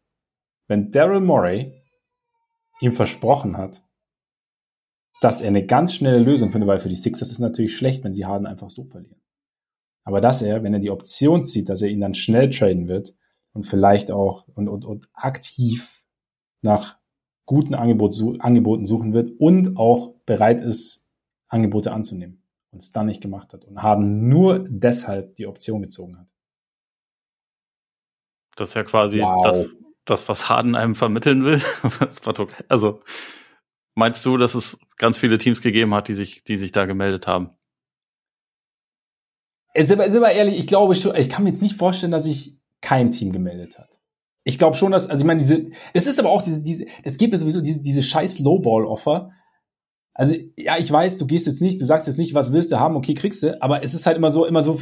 wenn 0.68 0.92
Daryl 0.92 1.20
Morey 1.20 1.74
ihm 2.82 2.92
versprochen 2.92 3.58
hat, 3.58 3.84
dass 5.22 5.42
er 5.42 5.48
eine 5.48 5.66
ganz 5.66 5.94
schnelle 5.94 6.20
Lösung 6.20 6.52
findet, 6.52 6.68
weil 6.68 6.80
für 6.80 6.90
die 6.90 6.96
Sixers 6.96 7.32
ist 7.32 7.40
natürlich 7.40 7.76
schlecht, 7.76 8.04
wenn 8.04 8.14
sie 8.14 8.26
Harden 8.26 8.46
einfach 8.46 8.70
so 8.70 8.84
verlieren. 8.84 9.22
Aber 10.04 10.20
dass 10.20 10.42
er, 10.42 10.64
wenn 10.64 10.74
er 10.74 10.80
die 10.80 10.90
Option 10.90 11.46
zieht, 11.46 11.70
dass 11.70 11.82
er 11.82 11.90
ihn 11.90 12.02
dann 12.02 12.14
schnell 12.14 12.50
traden 12.50 12.90
wird 12.90 13.16
und 13.54 13.64
vielleicht 13.64 14.12
auch 14.12 14.46
und, 14.50 14.68
und, 14.68 14.84
und 14.84 15.08
aktiv 15.14 16.04
nach 16.62 16.98
guten 17.46 17.74
Angebot, 17.74 18.14
Angeboten 18.40 18.86
suchen 18.86 19.14
wird 19.14 19.32
und 19.40 19.78
auch 19.78 20.16
bereit 20.26 20.62
ist, 20.62 21.10
Angebote 21.48 21.92
anzunehmen 21.92 22.44
und 22.72 22.82
es 22.82 22.92
dann 22.92 23.06
nicht 23.06 23.22
gemacht 23.22 23.54
hat 23.54 23.64
und 23.64 23.82
haben 23.82 24.28
nur 24.28 24.66
deshalb 24.68 25.36
die 25.36 25.48
Option 25.48 25.84
gezogen 25.84 26.18
hat. 26.18 26.28
Das 28.56 28.70
ist 28.70 28.76
ja 28.76 28.84
quasi 28.84 29.20
wow. 29.20 29.42
das, 29.44 29.70
das, 30.06 30.28
was 30.30 30.50
Harden 30.50 30.76
einem 30.76 30.96
vermitteln 30.96 31.46
will. 31.46 31.62
also 32.68 33.02
meinst 33.96 34.26
du, 34.26 34.38
dass 34.38 34.56
es 34.56 34.80
ganz 34.98 35.18
viele 35.18 35.38
Teams 35.38 35.62
gegeben 35.62 35.94
hat, 35.94 36.08
die 36.08 36.14
sich, 36.14 36.44
die 36.44 36.58
sich 36.58 36.72
da 36.72 36.86
gemeldet 36.86 37.28
haben? 37.28 37.52
Sind 39.76 40.00
wir, 40.00 40.12
sind 40.12 40.22
wir 40.22 40.32
ehrlich, 40.32 40.60
ich 40.60 40.68
glaube 40.68 40.96
schon, 40.96 41.16
ich 41.16 41.30
kann 41.30 41.44
mir 41.44 41.50
jetzt 41.50 41.62
nicht 41.62 41.76
vorstellen, 41.76 42.12
dass 42.12 42.26
sich 42.26 42.60
kein 42.82 43.12
Team 43.12 43.32
gemeldet 43.32 43.80
hat 43.80 44.00
ich 44.44 44.58
glaube 44.58 44.76
schon, 44.76 44.92
dass, 44.92 45.10
also 45.10 45.22
ich 45.22 45.28
meine, 45.28 45.40
diese, 45.40 45.66
es 45.94 46.08
ist 46.08 46.20
aber 46.20 46.30
auch 46.30 46.42
diese, 46.42 46.62
diese, 46.64 46.86
es 47.04 47.18
gibt 47.18 47.32
mir 47.32 47.40
sowieso 47.40 47.62
diese, 47.62 47.82
diese 47.82 48.04
scheiß 48.04 48.40
Lowball-Offer. 48.40 49.32
Also, 50.14 50.36
ja, 50.58 50.78
ich 50.78 50.92
weiß, 50.92 51.18
du 51.18 51.26
gehst 51.26 51.48
jetzt 51.48 51.62
nicht, 51.62 51.80
du 51.82 51.86
sagst 51.86 52.08
jetzt 52.08 52.20
nicht, 52.20 52.34
was 52.34 52.52
willst 52.52 52.72
du 52.72 52.80
haben, 52.80 52.96
okay, 52.96 53.14
kriegst 53.14 53.42
du, 53.42 53.62
aber 53.62 53.84
es 53.84 53.94
ist 53.94 54.06
halt 54.06 54.18
immer 54.18 54.30
so, 54.30 54.46
immer 54.46 54.62
so, 54.62 54.80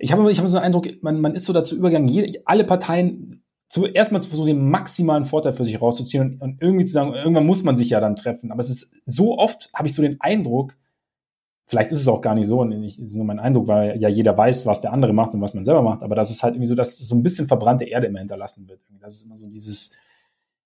ich 0.00 0.12
habe 0.12 0.30
ich 0.30 0.38
hab 0.38 0.48
so 0.48 0.56
einen 0.56 0.66
Eindruck, 0.66 0.88
man, 1.02 1.20
man 1.20 1.34
ist 1.34 1.44
so 1.44 1.52
dazu 1.52 1.76
übergegangen, 1.76 2.08
jede, 2.08 2.42
alle 2.46 2.64
Parteien 2.64 3.42
zuerst 3.68 4.10
mal 4.10 4.20
zu 4.20 4.28
versuchen, 4.28 4.48
den 4.48 4.70
maximalen 4.70 5.24
Vorteil 5.24 5.52
für 5.52 5.64
sich 5.64 5.80
rauszuziehen 5.80 6.22
und, 6.22 6.40
und 6.40 6.62
irgendwie 6.62 6.84
zu 6.84 6.92
sagen, 6.92 7.14
irgendwann 7.14 7.46
muss 7.46 7.62
man 7.62 7.76
sich 7.76 7.90
ja 7.90 8.00
dann 8.00 8.16
treffen. 8.16 8.50
Aber 8.50 8.60
es 8.60 8.70
ist 8.70 8.94
so 9.04 9.38
oft, 9.38 9.70
habe 9.74 9.86
ich 9.86 9.94
so 9.94 10.02
den 10.02 10.20
Eindruck, 10.20 10.76
Vielleicht 11.70 11.92
ist 11.92 12.00
es 12.00 12.08
auch 12.08 12.20
gar 12.20 12.34
nicht 12.34 12.48
so, 12.48 12.62
und 12.62 12.72
ich, 12.82 12.98
ist 12.98 13.14
nur 13.14 13.24
mein 13.24 13.38
Eindruck, 13.38 13.68
weil 13.68 13.96
ja 14.00 14.08
jeder 14.08 14.36
weiß, 14.36 14.66
was 14.66 14.80
der 14.80 14.92
andere 14.92 15.12
macht 15.12 15.34
und 15.34 15.40
was 15.40 15.54
man 15.54 15.62
selber 15.62 15.82
macht, 15.82 16.02
aber 16.02 16.16
das 16.16 16.28
ist 16.28 16.42
halt 16.42 16.54
irgendwie 16.54 16.66
so, 16.66 16.74
dass 16.74 16.98
so 16.98 17.14
ein 17.14 17.22
bisschen 17.22 17.46
verbrannte 17.46 17.84
Erde 17.84 18.08
immer 18.08 18.18
hinterlassen 18.18 18.68
wird. 18.68 18.80
Das 19.00 19.14
ist 19.14 19.22
immer 19.22 19.36
so 19.36 19.46
dieses, 19.46 19.92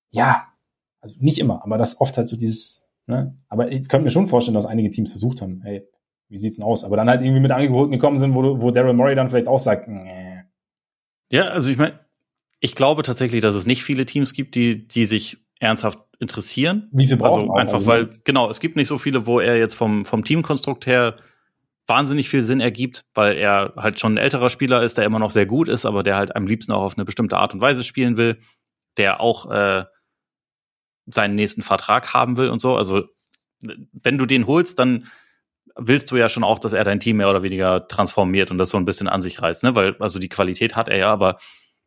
ja, 0.09 0.47
also 1.03 1.15
nicht 1.19 1.39
immer, 1.39 1.63
aber 1.63 1.77
das 1.77 2.01
oft 2.01 2.17
halt 2.17 2.27
so 2.27 2.39
dieses, 2.39 2.89
ne? 3.07 3.37
Aber 3.51 3.71
ich 3.71 3.87
könnte 3.87 4.05
mir 4.05 4.11
schon 4.11 4.29
vorstellen, 4.29 4.55
dass 4.55 4.65
einige 4.65 4.91
Teams 4.91 5.11
versucht 5.11 5.43
haben, 5.43 5.61
hey, 5.63 5.87
wie 6.29 6.39
sieht's 6.39 6.57
denn 6.57 6.65
aus? 6.65 6.85
Aber 6.85 6.97
dann 6.97 7.09
halt 7.09 7.23
irgendwie 7.23 7.41
mit 7.41 7.51
Angeboten 7.51 7.93
gekommen 7.93 8.17
sind, 8.17 8.35
wo, 8.35 8.61
wo 8.61 8.71
Daryl 8.71 8.93
Murray 8.93 9.15
dann 9.15 9.29
vielleicht 9.29 9.49
auch 9.49 9.59
sagt, 9.59 9.89
nee. 9.89 10.43
Ja, 11.31 11.49
also 11.49 11.71
ich 11.71 11.79
meine, 11.79 12.01
ich 12.61 12.75
glaube 12.75 13.03
tatsächlich, 13.03 13.43
dass 13.43 13.55
es 13.55 13.67
nicht 13.67 13.83
viele 13.83 14.07
Teams 14.07 14.33
gibt, 14.33 14.55
die, 14.55 14.87
die 14.87 15.05
sich 15.05 15.39
ernsthaft 15.61 15.99
interessieren. 16.19 16.89
Wie 16.93 17.07
viel 17.07 17.17
brauchen 17.17 17.43
also 17.43 17.55
einfach, 17.55 17.75
also, 17.75 17.87
weil, 17.87 18.11
genau, 18.25 18.51
es 18.51 18.61
gibt 18.61 18.77
nicht 18.77 18.89
so 18.89 18.99
viele, 18.99 19.27
wo 19.27 19.41
er 19.41 19.59
jetzt 19.59 19.75
vom, 19.75 20.05
vom 20.05 20.25
Teamkonstrukt 20.25 20.87
her 20.87 21.17
wahnsinnig 21.87 22.29
viel 22.29 22.43
Sinn 22.43 22.61
ergibt, 22.61 23.05
weil 23.15 23.37
er 23.37 23.75
halt 23.77 24.01
schon 24.01 24.15
ein 24.15 24.19
älterer 24.19 24.49
Spieler 24.49 24.83
ist, 24.83 24.97
der 24.97 25.05
immer 25.05 25.19
noch 25.19 25.31
sehr 25.31 25.47
gut 25.47 25.69
ist, 25.69 25.85
aber 25.85 26.03
der 26.03 26.17
halt 26.17 26.35
am 26.35 26.47
liebsten 26.47 26.73
auch 26.73 26.83
auf 26.83 26.97
eine 26.97 27.05
bestimmte 27.05 27.37
Art 27.37 27.55
und 27.55 27.61
Weise 27.61 27.85
spielen 27.85 28.17
will, 28.17 28.39
der 28.97 29.21
auch 29.21 29.51
äh, 29.51 29.85
seinen 31.07 31.35
nächsten 31.35 31.63
Vertrag 31.63 32.15
haben 32.15 32.37
will 32.37 32.49
und 32.49 32.61
so. 32.61 32.77
Also 32.77 33.05
wenn 33.61 34.19
du 34.19 34.27
den 34.27 34.47
holst, 34.47 34.79
dann 34.79 35.07
willst 35.77 36.11
du 36.11 36.17
ja 36.17 36.29
schon 36.29 36.45
auch, 36.45 36.59
dass 36.59 36.73
er 36.73 36.85
dein 36.85 37.01
Team 37.01 37.17
mehr 37.17 37.31
oder 37.31 37.43
weniger 37.43 37.89
transformiert 37.89 38.51
und 38.51 38.59
das 38.59 38.71
so 38.71 38.79
ein 38.79 38.85
bisschen 38.85 39.09
an 39.09 39.23
sich 39.23 39.43
reißt, 39.43 39.65
ne? 39.65 39.75
Weil 39.75 39.97
also 39.99 40.19
die 40.19 40.29
Qualität 40.29 40.77
hat 40.77 40.89
er 40.89 40.99
ja, 40.99 41.13
aber 41.13 41.39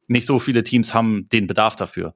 nicht 0.08 0.26
so 0.26 0.40
viele 0.40 0.64
Teams 0.64 0.94
haben 0.94 1.28
den 1.30 1.48
Bedarf 1.48 1.76
dafür. 1.76 2.14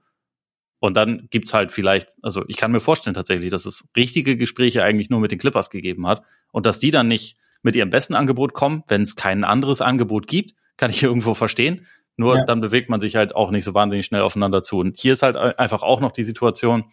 Und 0.80 0.98
dann 0.98 1.28
gibt's 1.30 1.54
halt 1.54 1.72
vielleicht, 1.72 2.16
also 2.24 2.44
ich 2.48 2.58
kann 2.58 2.72
mir 2.72 2.80
vorstellen 2.80 3.14
tatsächlich, 3.14 3.52
dass 3.52 3.66
es 3.66 3.88
richtige 3.96 4.36
Gespräche 4.36 4.84
eigentlich 4.84 5.10
nur 5.10 5.20
mit 5.20 5.32
den 5.32 5.38
Clippers 5.38 5.70
gegeben 5.70 6.08
hat 6.08 6.24
und 6.52 6.66
dass 6.66 6.80
die 6.80 6.92
dann 6.92 7.08
nicht 7.08 7.38
mit 7.62 7.76
ihrem 7.76 7.92
besten 7.92 8.16
Angebot 8.16 8.54
kommen, 8.54 8.84
wenn 8.88 9.04
es 9.04 9.16
kein 9.16 9.44
anderes 9.44 9.82
Angebot 9.82 10.28
gibt, 10.28 10.56
kann 10.78 10.90
ich 10.90 11.04
irgendwo 11.04 11.34
verstehen. 11.36 11.86
Nur 12.18 12.38
ja. 12.38 12.46
dann 12.46 12.62
bewegt 12.62 12.90
man 12.90 13.00
sich 13.00 13.16
halt 13.16 13.36
auch 13.36 13.52
nicht 13.52 13.64
so 13.64 13.74
wahnsinnig 13.74 14.06
schnell 14.06 14.22
aufeinander 14.22 14.64
zu. 14.64 14.80
Und 14.80 15.00
hier 15.00 15.14
ist 15.14 15.24
halt 15.24 15.38
einfach 15.38 15.84
auch 15.84 16.02
noch 16.02 16.12
die 16.12 16.24
Situation, 16.24 16.86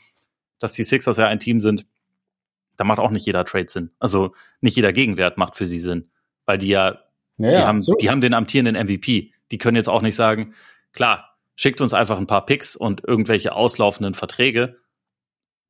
dass 0.58 0.74
die 0.74 0.84
Sixers 0.84 1.16
ja 1.16 1.26
ein 1.26 1.40
Team 1.40 1.60
sind, 1.60 1.86
da 2.78 2.84
macht 2.84 3.00
auch 3.00 3.10
nicht 3.10 3.26
jeder 3.26 3.44
Trade 3.44 3.68
Sinn. 3.68 3.90
Also 3.98 4.34
nicht 4.60 4.76
jeder 4.76 4.92
Gegenwert 4.94 5.36
macht 5.36 5.56
für 5.56 5.66
sie 5.66 5.80
Sinn, 5.80 6.10
weil 6.46 6.56
die 6.56 6.68
ja, 6.68 7.00
ja 7.36 7.50
die, 7.50 7.58
haben, 7.58 7.82
so. 7.82 7.94
die 7.94 8.08
haben 8.08 8.22
den 8.22 8.32
amtierenden 8.32 8.76
MVP. 8.82 9.32
Die 9.50 9.58
können 9.58 9.76
jetzt 9.76 9.88
auch 9.88 10.00
nicht 10.00 10.14
sagen, 10.14 10.54
klar, 10.92 11.36
schickt 11.56 11.80
uns 11.80 11.92
einfach 11.92 12.18
ein 12.18 12.28
paar 12.28 12.46
Picks 12.46 12.76
und 12.76 13.02
irgendwelche 13.04 13.52
auslaufenden 13.52 14.14
Verträge. 14.14 14.76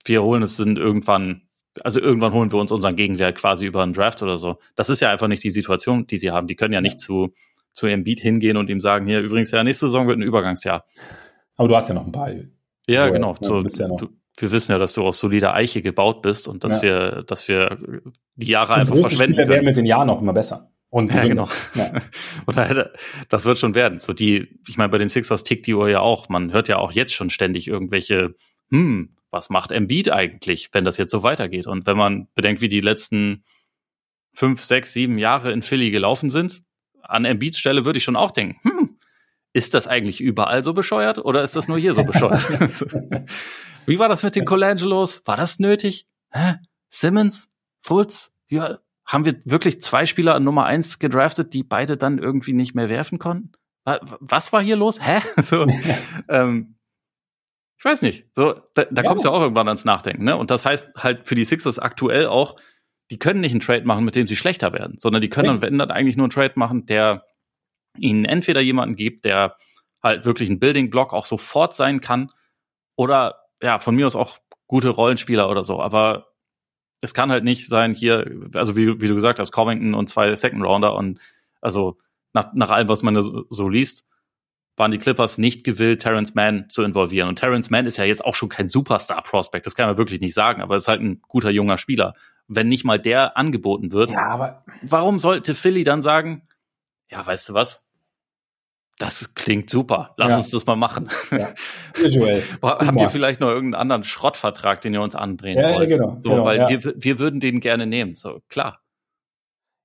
Wir 0.05 0.23
holen 0.23 0.43
es 0.43 0.57
sind 0.57 0.79
irgendwann, 0.79 1.49
also 1.83 1.99
irgendwann 1.99 2.35
holen 2.35 2.53
wir 2.53 2.61
uns 2.61 2.71
unseren 2.71 2.95
Gegenwert 2.95 3.39
quasi 3.39 3.65
über 3.65 3.83
einen 3.83 3.95
Draft 3.95 4.23
oder 4.23 4.37
so. 4.37 4.59
Das 4.77 4.91
ist 4.91 5.01
ja 5.01 5.11
einfach 5.11 5.29
nicht 5.29 5.43
die 5.43 5.51
Situation, 5.51 6.07
die 6.07 6.19
sie 6.19 6.31
haben. 6.31 6.47
Die 6.47 6.57
können 6.57 6.75
ja 6.75 6.83
nicht 6.83 7.01
zu, 7.01 7.33
zu 7.73 7.87
ihrem 7.87 8.05
Beat 8.05 8.21
hingehen 8.21 8.59
und 8.59 8.69
ihm 8.69 8.81
sagen, 8.81 9.07
hier 9.07 9.21
übrigens 9.21 9.51
ja, 9.51 9.65
nächste 9.65 9.87
Saison 9.87 10.07
wird 10.07 10.19
ein 10.19 10.23
Übergangsjahr. 10.23 10.85
Aber 11.57 11.69
du 11.69 11.75
hast 11.75 11.89
ja 11.89 11.95
noch 11.95 12.05
ein 12.05 12.13
paar. 12.13 12.33
Ja, 12.87 13.07
so, 13.07 13.13
genau. 13.13 13.37
So, 13.41 13.61
ja 13.61 13.89
du, 13.97 14.09
wir 14.41 14.53
wissen 14.53 14.73
ja, 14.73 14.79
dass 14.79 14.95
du 14.95 15.03
aus 15.03 15.19
solider 15.19 15.55
Eiche 15.55 15.83
gebaut 15.83 16.23
bist 16.23 16.49
und 16.49 16.65
dass 16.65 16.77
ja. 16.77 16.83
wir, 16.83 17.25
dass 17.27 17.49
wir 17.49 17.79
die 18.37 18.49
Jahre 18.49 18.75
und 18.75 18.81
einfach 18.81 18.97
verschwenden. 18.97 19.35
Spieler 19.35 19.49
werden 19.49 19.65
mit 19.65 19.77
den 19.77 19.87
Jahren 19.87 20.11
auch 20.11 20.21
immer 20.21 20.33
besser. 20.33 20.71
Und 20.91 21.15
ja, 21.15 21.27
genau. 21.27 21.49
Ja. 21.75 21.93
und 22.47 22.57
das 23.29 23.45
wird 23.45 23.59
schon 23.59 23.75
werden. 23.75 23.99
So 23.99 24.13
die, 24.13 24.59
ich 24.67 24.79
meine, 24.79 24.89
bei 24.89 24.99
den 24.99 25.09
Sixers 25.09 25.45
tickt 25.45 25.67
die 25.67 25.75
Uhr 25.75 25.89
ja 25.89 26.01
auch. 26.01 26.29
Man 26.29 26.53
hört 26.53 26.69
ja 26.69 26.79
auch 26.79 26.93
jetzt 26.93 27.13
schon 27.13 27.31
ständig 27.31 27.69
irgendwelche, 27.69 28.35
hm, 28.71 29.11
was 29.31 29.51
macht 29.51 29.71
Embiid 29.71 30.11
eigentlich, 30.11 30.71
wenn 30.73 30.85
das 30.85 30.97
jetzt 30.97 31.11
so 31.11 31.23
weitergeht? 31.23 31.67
Und 31.67 31.87
wenn 31.87 31.97
man 31.97 32.29
bedenkt, 32.35 32.63
wie 32.63 32.69
die 32.69 32.81
letzten 32.81 33.45
fünf, 34.33 34.65
sechs, 34.65 34.93
sieben 34.93 35.19
Jahre 35.19 35.53
in 35.53 35.63
Philly 35.63 35.91
gelaufen 35.91 36.31
sind, 36.31 36.63
an 37.03 37.25
Embiids 37.25 37.59
Stelle 37.59 37.85
würde 37.85 37.99
ich 37.99 38.05
schon 38.05 38.17
auch 38.17 38.31
denken, 38.31 38.59
hm, 38.63 38.99
ist 39.53 39.75
das 39.75 39.87
eigentlich 39.87 40.21
überall 40.21 40.65
so 40.65 40.73
bescheuert 40.73 41.19
oder 41.19 41.43
ist 41.43 41.57
das 41.57 41.69
nur 41.69 41.79
hier 41.79 41.93
so 41.93 42.05
bescheuert? 42.05 42.47
Wie 43.89 43.99
war 43.99 44.11
das 44.11 44.23
mit 44.23 44.37
den 44.37 44.45
Colangelos? 44.45 45.23
War 45.25 45.39
das 45.39 45.59
nötig? 45.61 46.07
Hä? 46.31 46.57
Simmons? 46.89 47.51
Fultz? 47.81 48.35
Ja, 48.49 48.79
haben 49.07 49.25
wir 49.25 49.41
wirklich 49.47 49.81
zwei 49.81 50.05
Spieler 50.05 50.35
an 50.35 50.45
Nummer 50.45 50.67
eins 50.67 50.99
gedraftet, 50.99 51.55
die 51.55 51.63
beide 51.63 51.97
dann 51.97 52.19
irgendwie 52.19 52.53
nicht 52.53 52.75
mehr 52.75 52.91
werfen 52.91 53.19
konnten? 53.19 53.53
Was 53.85 54.53
war 54.53 54.63
hier 54.63 54.77
los? 54.77 55.01
Hä? 55.01 55.23
So, 55.43 55.67
ähm, 56.29 56.77
ich 57.79 57.85
weiß 57.85 58.03
nicht. 58.03 58.27
So, 58.35 58.61
da, 58.75 58.85
da 58.85 59.03
ja. 59.03 59.09
kommst 59.09 59.25
du 59.25 59.31
ja 59.31 59.35
auch 59.35 59.41
irgendwann 59.41 59.69
ans 59.69 59.87
Nachdenken, 59.87 60.25
ne? 60.25 60.37
Und 60.37 60.51
das 60.51 60.67
heißt 60.67 60.97
halt 60.97 61.27
für 61.27 61.35
die 61.35 61.47
Sixers 61.47 61.79
aktuell 61.79 62.27
auch, 62.27 62.57
die 63.11 63.19
können 63.19 63.41
nicht 63.41 63.53
einen 63.53 63.61
Trade 63.61 63.87
machen, 63.87 64.05
mit 64.05 64.17
dem 64.17 64.27
sie 64.27 64.37
schlechter 64.37 64.75
werden, 64.75 64.99
sondern 64.99 65.23
die 65.23 65.31
können 65.31 65.49
dann, 65.49 65.63
wenn 65.63 65.79
dann 65.79 65.91
eigentlich 65.91 66.19
nur 66.19 66.25
einen 66.25 66.31
Trade 66.31 66.53
machen, 66.57 66.85
der 66.85 67.25
ihnen 67.97 68.27
entweder 68.27 68.61
jemanden 68.61 68.97
gibt, 68.97 69.25
der 69.25 69.57
halt 70.03 70.27
wirklich 70.27 70.51
ein 70.51 70.61
Building-Block 70.61 71.15
auch 71.15 71.25
sofort 71.25 71.75
sein 71.75 72.03
kann, 72.03 72.31
oder 72.97 73.48
ja, 73.63 73.79
von 73.79 73.95
mir 73.95 74.07
aus 74.07 74.17
auch 74.17 74.39
gute 74.67 74.91
Rollenspieler 74.91 75.49
oder 75.51 75.65
so, 75.65 75.81
aber 75.81 76.29
es 77.01 77.15
kann 77.15 77.31
halt 77.31 77.45
nicht 77.45 77.69
sein, 77.69 77.95
hier, 77.95 78.49
also 78.55 78.77
wie, 78.77 79.01
wie 79.01 79.07
du 79.07 79.15
gesagt 79.15 79.39
hast, 79.39 79.53
Covington 79.53 79.95
und 79.95 80.09
zwei 80.09 80.35
Second 80.35 80.65
Rounder 80.65 80.97
und 80.97 81.21
also 81.61 81.97
nach, 82.33 82.53
nach 82.55 82.71
allem, 82.71 82.89
was 82.89 83.03
man 83.03 83.21
so, 83.23 83.45
so 83.49 83.69
liest, 83.69 84.05
waren 84.77 84.91
die 84.91 84.99
Clippers 84.99 85.39
nicht 85.39 85.65
gewillt, 85.65 86.03
Terrence 86.03 86.35
Mann 86.35 86.67
zu 86.71 86.83
involvieren. 86.83 87.29
Und 87.29 87.37
Terrence 87.37 87.71
Mann 87.71 87.87
ist 87.87 87.97
ja 87.97 88.05
jetzt 88.05 88.25
auch 88.25 88.35
schon 88.35 88.49
kein 88.49 88.69
Superstar-Prospect, 88.69 89.67
das 89.67 89.75
kann 89.75 89.89
man 89.89 89.99
wirklich 89.99 90.21
nicht 90.21 90.35
sagen, 90.35 90.63
aber 90.63 90.77
ist 90.77 90.89
halt 90.89 91.01
ein 91.01 91.21
guter 91.27 91.51
junger 91.51 91.79
Spieler. 91.79 92.15
Wenn 92.47 92.69
nicht 92.69 92.85
mal 92.85 92.99
der 92.99 93.37
angeboten 93.37 93.93
wird, 93.93 94.11
ja, 94.11 94.27
aber 94.27 94.65
warum 94.83 95.19
sollte 95.19 95.55
Philly 95.55 95.85
dann 95.85 96.03
sagen, 96.03 96.49
ja, 97.11 97.25
weißt 97.25 97.51
du 97.51 97.55
was, 97.55 97.88
das 98.99 99.35
klingt 99.35 99.71
super. 99.71 100.15
Lass 100.17 100.33
ja. 100.33 100.39
uns 100.39 100.51
das 100.51 100.67
mal 100.67 100.77
machen. 100.77 101.09
Ja. 101.31 101.49
Visuell. 101.95 102.43
Habt 102.63 103.01
ihr 103.01 103.09
vielleicht 103.09 103.41
noch 103.41 103.49
irgendeinen 103.49 103.81
anderen 103.81 104.05
Schrottvertrag, 104.05 104.81
den 104.81 104.93
ihr 104.93 105.01
uns 105.01 105.15
andrehen 105.15 105.59
ja, 105.59 105.75
wollt? 105.75 105.91
Ja, 105.91 105.97
genau. 105.97 106.17
So, 106.19 106.31
genau, 106.31 106.45
weil 106.45 106.59
ja. 106.59 106.69
wir, 106.69 106.95
wir 106.97 107.19
würden 107.19 107.39
den 107.39 107.61
gerne 107.61 107.87
nehmen. 107.87 108.17
So, 108.17 108.41
klar. 108.49 108.81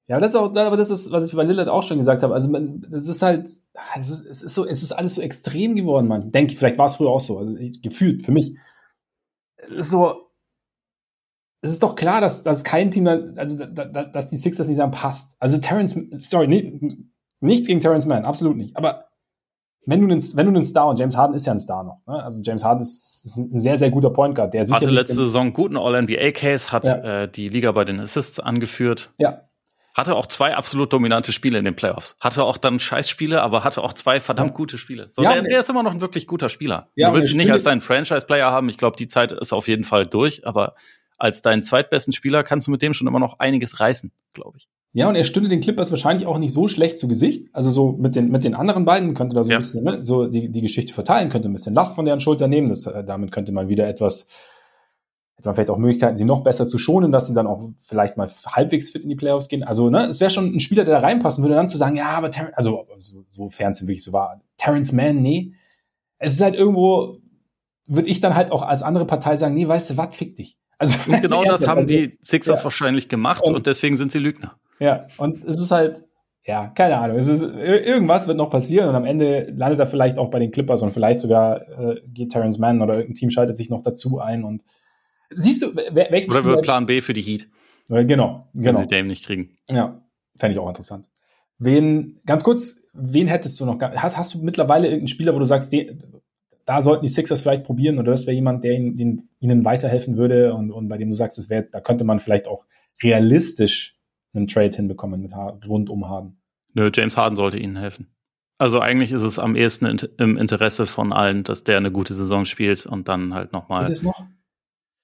Ja, 0.07 0.19
das 0.19 0.33
ist 0.33 0.35
auch, 0.35 0.53
aber 0.55 0.77
das 0.77 0.89
ist, 0.89 1.11
was 1.11 1.27
ich 1.27 1.35
bei 1.35 1.43
Lillard 1.43 1.69
auch 1.69 1.83
schon 1.83 1.97
gesagt 1.97 2.23
habe. 2.23 2.33
Also, 2.33 2.49
man, 2.49 2.85
es 2.91 3.07
ist 3.07 3.21
halt, 3.21 3.47
es 3.47 4.09
ist, 4.09 4.25
es 4.25 4.41
ist 4.41 4.55
so, 4.55 4.65
es 4.65 4.83
ist 4.83 4.91
alles 4.91 5.13
so 5.15 5.21
extrem 5.21 5.75
geworden, 5.75 6.07
man. 6.07 6.31
Denke, 6.31 6.55
vielleicht 6.55 6.77
war 6.77 6.87
es 6.87 6.97
früher 6.97 7.09
auch 7.09 7.21
so. 7.21 7.37
Also, 7.37 7.55
ich, 7.55 7.81
gefühlt, 7.81 8.23
für 8.23 8.31
mich. 8.31 8.57
Es 9.55 9.75
ist 9.75 9.89
so, 9.91 10.29
es 11.61 11.71
ist 11.71 11.83
doch 11.83 11.95
klar, 11.95 12.19
dass, 12.19 12.43
dass 12.43 12.65
kein 12.65 12.91
Team, 12.91 13.07
also, 13.07 13.65
dass 13.65 14.29
die 14.29 14.37
Sixers 14.37 14.67
nicht 14.67 14.77
sagen, 14.77 14.91
passt. 14.91 15.37
Also, 15.39 15.59
Terrence, 15.59 15.97
sorry, 16.15 16.47
nee, 16.47 16.79
Nichts 17.43 17.67
gegen 17.67 17.81
Terrence 17.81 18.05
Mann, 18.05 18.25
absolut 18.25 18.57
nicht. 18.57 18.75
Aber 18.77 19.05
wenn 19.85 19.99
du 19.99 20.07
einen, 20.07 20.21
wenn 20.35 20.45
du 20.45 20.53
einen 20.53 20.63
Star, 20.63 20.87
und 20.87 20.99
James 20.99 21.17
Harden 21.17 21.35
ist 21.35 21.45
ja 21.45 21.51
ein 21.51 21.59
Star 21.59 21.83
noch, 21.83 22.01
ne? 22.07 22.23
also 22.23 22.41
James 22.41 22.63
Harden 22.63 22.81
ist, 22.81 23.25
ist, 23.25 23.37
ein 23.37 23.55
sehr, 23.55 23.75
sehr 23.75 23.89
guter 23.89 24.11
Point 24.11 24.35
Guard, 24.35 24.53
der 24.53 24.65
Hatte 24.65 24.89
letzte 24.89 25.15
Saison 25.15 25.51
guten 25.51 25.77
All-NBA-Case, 25.77 26.71
hat 26.71 26.85
ja. 26.85 27.23
äh, 27.23 27.29
die 27.29 27.49
Liga 27.49 27.71
bei 27.73 27.83
den 27.83 27.99
Assists 27.99 28.39
angeführt. 28.39 29.11
Ja. 29.17 29.41
Hatte 29.93 30.15
auch 30.15 30.25
zwei 30.25 30.55
absolut 30.55 30.91
dominante 30.91 31.31
Spiele 31.33 31.59
in 31.59 31.65
den 31.65 31.75
Playoffs. 31.75 32.15
Hatte 32.19 32.45
auch 32.45 32.57
dann 32.57 32.79
Scheißspiele, 32.79 33.41
aber 33.41 33.63
hatte 33.63 33.83
auch 33.83 33.93
zwei 33.93 34.19
verdammt 34.19 34.51
ja. 34.51 34.55
gute 34.55 34.77
Spiele. 34.79 35.07
So, 35.11 35.21
ja, 35.21 35.33
der, 35.33 35.43
der, 35.43 35.59
ist 35.59 35.69
immer 35.69 35.83
noch 35.83 35.93
ein 35.93 36.01
wirklich 36.01 36.25
guter 36.25 36.49
Spieler. 36.49 36.89
Ja, 36.95 37.09
du 37.09 37.15
willst 37.15 37.31
ihn 37.31 37.37
nicht 37.37 37.51
als 37.51 37.63
deinen 37.63 37.81
Franchise-Player 37.81 38.49
haben. 38.49 38.69
Ich 38.69 38.77
glaube, 38.77 38.95
die 38.97 39.07
Zeit 39.07 39.33
ist 39.33 39.53
auf 39.53 39.67
jeden 39.67 39.83
Fall 39.83 40.07
durch, 40.07 40.47
aber 40.47 40.75
als 41.17 41.43
deinen 41.43 41.61
zweitbesten 41.61 42.11
Spieler 42.11 42.43
kannst 42.43 42.65
du 42.67 42.71
mit 42.71 42.81
dem 42.81 42.93
schon 42.93 43.07
immer 43.07 43.19
noch 43.19 43.39
einiges 43.39 43.79
reißen, 43.79 44.11
glaube 44.33 44.57
ich. 44.57 44.67
Ja, 44.95 45.09
und 45.09 45.15
er 45.15 45.23
stünde 45.23 45.49
den 45.49 45.59
Clippers 45.59 45.89
wahrscheinlich 45.89 46.27
auch 46.27 46.37
nicht 46.37 46.53
so 46.53 46.67
schlecht 46.67 46.99
zu 46.99 47.07
Gesicht. 47.07 47.49
Also 47.51 47.71
so 47.71 47.93
mit 47.93 48.15
den, 48.15 48.29
mit 48.29 48.43
den 48.43 48.53
anderen 48.53 48.85
beiden 48.85 49.15
könnte 49.15 49.35
da 49.35 49.43
so 49.43 49.49
ja. 49.49 49.57
ein 49.57 49.59
bisschen 49.59 49.83
ne, 49.83 50.03
so 50.03 50.27
die, 50.27 50.49
die 50.51 50.61
Geschichte 50.61 50.93
verteilen, 50.93 51.29
könnte 51.29 51.49
ein 51.49 51.53
bisschen 51.53 51.73
Last 51.73 51.95
von 51.95 52.05
deren 52.05 52.19
Schulter 52.19 52.47
nehmen. 52.47 52.69
Das, 52.69 52.85
äh, 52.85 53.03
damit 53.03 53.31
könnte 53.31 53.51
man 53.51 53.69
wieder 53.69 53.87
etwas, 53.87 54.27
hätte 55.35 55.49
man 55.49 55.55
vielleicht 55.55 55.71
auch 55.71 55.79
Möglichkeiten, 55.79 56.15
sie 56.15 56.25
noch 56.25 56.43
besser 56.43 56.67
zu 56.67 56.77
schonen, 56.77 57.11
dass 57.11 57.27
sie 57.27 57.33
dann 57.33 57.47
auch 57.47 57.71
vielleicht 57.75 58.17
mal 58.17 58.29
halbwegs 58.45 58.91
fit 58.91 59.01
in 59.01 59.09
die 59.09 59.15
Playoffs 59.15 59.47
gehen. 59.47 59.63
Also, 59.63 59.89
ne, 59.89 60.05
es 60.05 60.19
wäre 60.19 60.29
schon 60.29 60.53
ein 60.53 60.59
Spieler, 60.59 60.83
der 60.83 60.93
da 60.93 60.99
reinpassen 60.99 61.43
würde, 61.43 61.55
dann 61.55 61.67
zu 61.67 61.77
sagen, 61.77 61.95
ja, 61.95 62.09
aber 62.09 62.29
Ter 62.29 62.51
also 62.55 62.85
so, 62.95 63.25
sofern 63.29 63.71
es 63.71 63.81
wirklich 63.81 64.03
so 64.03 64.13
war, 64.13 64.41
Terrence 64.57 64.93
Mann, 64.93 65.23
nee. 65.23 65.53
Es 66.19 66.33
ist 66.33 66.41
halt 66.41 66.53
irgendwo, 66.53 67.17
würde 67.87 68.09
ich 68.09 68.19
dann 68.19 68.35
halt 68.35 68.51
auch 68.51 68.61
als 68.61 68.83
andere 68.83 69.05
Partei 69.05 69.37
sagen, 69.37 69.55
nee, 69.55 69.67
weißt 69.67 69.89
du 69.89 69.97
was, 69.97 70.15
fick 70.15 70.35
dich. 70.35 70.59
Also, 70.77 70.99
und 71.11 71.19
genau 71.19 71.43
das 71.45 71.67
haben 71.67 71.79
also, 71.79 71.95
die 71.95 72.15
Sixers 72.21 72.59
ja. 72.59 72.63
wahrscheinlich 72.63 73.09
gemacht 73.09 73.41
und, 73.43 73.55
und 73.55 73.65
deswegen 73.65 73.97
sind 73.97 74.11
sie 74.11 74.19
Lügner. 74.19 74.59
Ja, 74.79 75.07
und 75.17 75.43
es 75.45 75.61
ist 75.61 75.71
halt, 75.71 76.03
ja, 76.45 76.67
keine 76.67 76.97
Ahnung. 76.97 77.17
Es 77.17 77.27
ist, 77.27 77.41
irgendwas 77.41 78.27
wird 78.27 78.37
noch 78.37 78.49
passieren 78.49 78.89
und 78.89 78.95
am 78.95 79.05
Ende 79.05 79.51
landet 79.55 79.79
er 79.79 79.87
vielleicht 79.87 80.17
auch 80.17 80.29
bei 80.29 80.39
den 80.39 80.51
Clippers 80.51 80.81
und 80.81 80.91
vielleicht 80.91 81.19
sogar 81.19 81.61
äh, 81.69 82.01
geht 82.07 82.31
Terrence 82.31 82.57
Mann 82.57 82.81
oder 82.81 82.95
irgendein 82.95 83.15
Team 83.15 83.29
schaltet 83.29 83.55
sich 83.55 83.69
noch 83.69 83.81
dazu 83.81 84.19
ein 84.19 84.43
und 84.43 84.63
siehst 85.29 85.61
du, 85.61 85.75
welchen 85.75 86.31
Oder 86.31 86.43
wird 86.43 86.63
Plan 86.63 86.85
B 86.85 87.01
für 87.01 87.13
die 87.13 87.21
Heat. 87.21 87.47
Äh, 87.89 88.05
genau, 88.05 88.49
genau. 88.53 88.79
Wenn 88.79 88.83
sie 88.83 88.87
Dame 88.87 89.07
nicht 89.07 89.25
kriegen. 89.25 89.57
Ja, 89.69 90.01
fände 90.35 90.53
ich 90.53 90.59
auch 90.59 90.67
interessant. 90.67 91.07
Wen, 91.59 92.19
ganz 92.25 92.43
kurz, 92.43 92.81
wen 92.93 93.27
hättest 93.27 93.59
du 93.59 93.65
noch? 93.65 93.79
Hast, 93.79 94.17
hast 94.17 94.33
du 94.33 94.39
mittlerweile 94.43 94.87
irgendeinen 94.87 95.07
Spieler, 95.07 95.33
wo 95.33 95.39
du 95.39 95.45
sagst, 95.45 95.71
den, 95.71 96.03
da 96.65 96.81
sollten 96.81 97.03
die 97.05 97.11
Sixers 97.11 97.41
vielleicht 97.41 97.63
probieren 97.63 97.99
oder 97.99 98.11
das 98.11 98.25
wäre 98.25 98.35
jemand, 98.35 98.63
der 98.63 98.73
ihnen, 98.73 98.95
den, 98.95 99.29
ihnen 99.39 99.65
weiterhelfen 99.65 100.17
würde 100.17 100.53
und, 100.53 100.71
und 100.71 100.87
bei 100.87 100.97
dem 100.97 101.09
du 101.09 101.15
sagst, 101.15 101.37
das 101.37 101.49
wäre, 101.49 101.67
da 101.71 101.81
könnte 101.81 102.03
man 102.03 102.19
vielleicht 102.19 102.47
auch 102.47 102.65
realistisch 103.01 103.97
einen 104.33 104.47
Trade 104.47 104.75
hinbekommen 104.75 105.21
mit 105.21 105.33
rund 105.67 105.89
um 105.89 106.07
Harden. 106.07 106.41
Nö, 106.73 106.89
James 106.93 107.17
Harden 107.17 107.35
sollte 107.35 107.57
ihnen 107.57 107.75
helfen. 107.75 108.07
Also 108.57 108.79
eigentlich 108.79 109.11
ist 109.11 109.23
es 109.23 109.39
am 109.39 109.55
ehesten 109.55 109.99
im 110.17 110.37
Interesse 110.37 110.85
von 110.85 111.11
allen, 111.11 111.43
dass 111.43 111.63
der 111.63 111.77
eine 111.77 111.91
gute 111.91 112.13
Saison 112.13 112.45
spielt 112.45 112.85
und 112.85 113.07
dann 113.07 113.33
halt 113.33 113.51
nochmal. 113.51 113.83
Ist 113.83 113.89
es 113.89 114.03
noch? 114.03 114.25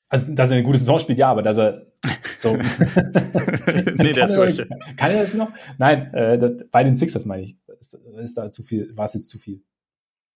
Also, 0.09 0.33
dass 0.33 0.49
er 0.49 0.57
eine 0.57 0.65
gute 0.65 0.79
Saison 0.79 0.99
spielt, 0.99 1.19
ja, 1.19 1.29
aber 1.29 1.43
dass 1.43 1.57
er. 1.57 1.85
So. 2.41 2.55
nee, 2.55 4.13
der 4.13 4.23
ist 4.23 4.35
durch. 4.37 4.57
Kann 4.95 5.11
er 5.11 5.23
das 5.23 5.33
noch? 5.33 5.51
Nein, 5.77 6.13
äh, 6.13 6.39
das, 6.39 6.69
bei 6.71 6.85
den 6.85 6.95
Sixers 6.95 7.25
meine 7.25 7.43
ich. 7.43 7.57
Ist, 7.81 7.95
ist 7.95 8.37
da 8.37 8.49
zu 8.49 8.63
viel, 8.63 8.95
war 8.95 9.03
es 9.03 9.13
jetzt 9.13 9.27
zu 9.27 9.37
viel? 9.37 9.61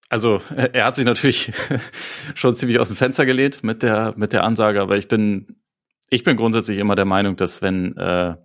Also, 0.10 0.42
er 0.50 0.84
hat 0.84 0.98
sich 0.98 1.06
natürlich 1.06 1.54
schon 2.36 2.56
ziemlich 2.56 2.80
aus 2.80 2.90
dem 2.90 2.98
Fenster 2.98 3.26
gelehnt 3.26 3.64
mit 3.64 3.84
der, 3.84 4.14
mit 4.18 4.34
der 4.34 4.44
Ansage, 4.44 4.82
aber 4.82 4.98
ich 4.98 5.08
bin, 5.08 5.56
ich 6.10 6.26
bin 6.26 6.36
grundsätzlich 6.36 6.78
immer 6.78 6.96
der 6.96 7.06
Meinung, 7.06 7.38
dass 7.38 7.62
wenn 7.62 7.96
äh, 7.96 8.36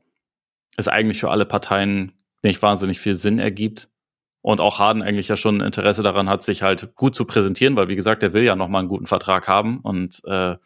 es 0.79 0.89
eigentlich 0.89 1.21
für 1.21 1.31
alle 1.31 1.45
Parteien 1.45 2.13
nicht 2.43 2.63
wahnsinnig 2.63 3.01
viel 3.01 3.17
Sinn 3.17 3.39
ergibt. 3.39 3.91
Und 4.41 4.61
auch 4.61 4.79
Harden 4.79 5.03
eigentlich 5.03 5.29
ja 5.29 5.37
schon 5.37 5.61
Interesse 5.61 6.03
daran 6.03 6.29
hat, 6.29 6.45
sich 6.45 6.63
halt 6.63 6.95
gut 6.95 7.17
zu 7.17 7.25
präsentieren, 7.25 7.75
weil 7.75 7.89
wie 7.89 7.97
gesagt, 7.97 8.23
er 8.23 8.33
will 8.33 8.45
ja 8.45 8.55
nochmal 8.55 8.81
einen 8.81 8.89
guten 8.89 9.07
Vertrag 9.07 9.49
haben 9.49 9.81
und 9.81 10.23
äh, 10.25 10.57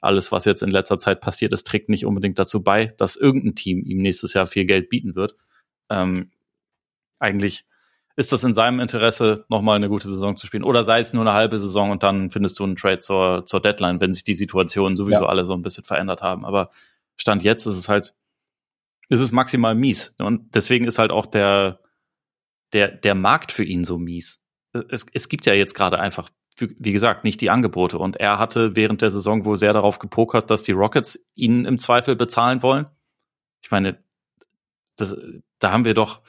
alles, 0.00 0.32
was 0.32 0.44
jetzt 0.44 0.62
in 0.62 0.70
letzter 0.70 0.98
Zeit 0.98 1.20
passiert 1.20 1.52
ist, 1.52 1.66
trägt 1.66 1.88
nicht 1.88 2.04
unbedingt 2.04 2.38
dazu 2.38 2.62
bei, 2.62 2.92
dass 2.98 3.16
irgendein 3.16 3.54
Team 3.54 3.84
ihm 3.84 4.02
nächstes 4.02 4.34
Jahr 4.34 4.48
viel 4.48 4.66
Geld 4.66 4.90
bieten 4.90 5.14
wird. 5.14 5.36
Ähm, 5.88 6.32
eigentlich 7.20 7.64
ist 8.16 8.32
das 8.32 8.42
in 8.42 8.54
seinem 8.54 8.80
Interesse, 8.80 9.44
nochmal 9.48 9.76
eine 9.76 9.88
gute 9.88 10.08
Saison 10.08 10.36
zu 10.36 10.46
spielen. 10.46 10.64
Oder 10.64 10.82
sei 10.84 10.98
es 10.98 11.12
nur 11.12 11.22
eine 11.22 11.32
halbe 11.32 11.58
Saison 11.58 11.92
und 11.92 12.02
dann 12.02 12.30
findest 12.30 12.58
du 12.58 12.64
einen 12.64 12.76
Trade 12.76 12.98
zur, 12.98 13.44
zur 13.44 13.62
Deadline, 13.62 14.00
wenn 14.00 14.12
sich 14.12 14.24
die 14.24 14.34
Situationen 14.34 14.96
sowieso 14.96 15.22
ja. 15.22 15.28
alle 15.28 15.44
so 15.44 15.54
ein 15.54 15.62
bisschen 15.62 15.84
verändert 15.84 16.22
haben. 16.22 16.44
Aber 16.44 16.70
Stand 17.16 17.44
jetzt 17.44 17.66
ist 17.66 17.76
es 17.76 17.88
halt 17.88 18.14
ist 19.08 19.20
es 19.20 19.32
maximal 19.32 19.74
mies. 19.74 20.14
Und 20.18 20.54
deswegen 20.54 20.86
ist 20.86 20.98
halt 20.98 21.10
auch 21.10 21.26
der, 21.26 21.80
der, 22.72 22.88
der 22.88 23.14
Markt 23.14 23.52
für 23.52 23.64
ihn 23.64 23.84
so 23.84 23.98
mies. 23.98 24.42
es, 24.88 25.06
es 25.12 25.28
gibt 25.28 25.46
ja 25.46 25.54
jetzt 25.54 25.74
gerade 25.74 25.98
einfach, 25.98 26.28
wie 26.58 26.92
gesagt, 26.92 27.24
nicht 27.24 27.40
die 27.40 27.50
Angebote. 27.50 27.98
Und 27.98 28.16
er 28.16 28.38
hatte 28.38 28.74
während 28.76 29.02
der 29.02 29.10
Saison 29.10 29.44
wohl 29.44 29.58
sehr 29.58 29.72
darauf 29.72 29.98
gepokert, 29.98 30.50
dass 30.50 30.62
die 30.62 30.72
Rockets 30.72 31.26
ihn 31.34 31.64
im 31.64 31.78
Zweifel 31.78 32.16
bezahlen 32.16 32.62
wollen. 32.62 32.88
Ich 33.62 33.70
meine, 33.70 34.02
das, 34.96 35.16
da 35.58 35.72
haben 35.72 35.84
wir 35.84 35.94
doch 35.94 36.22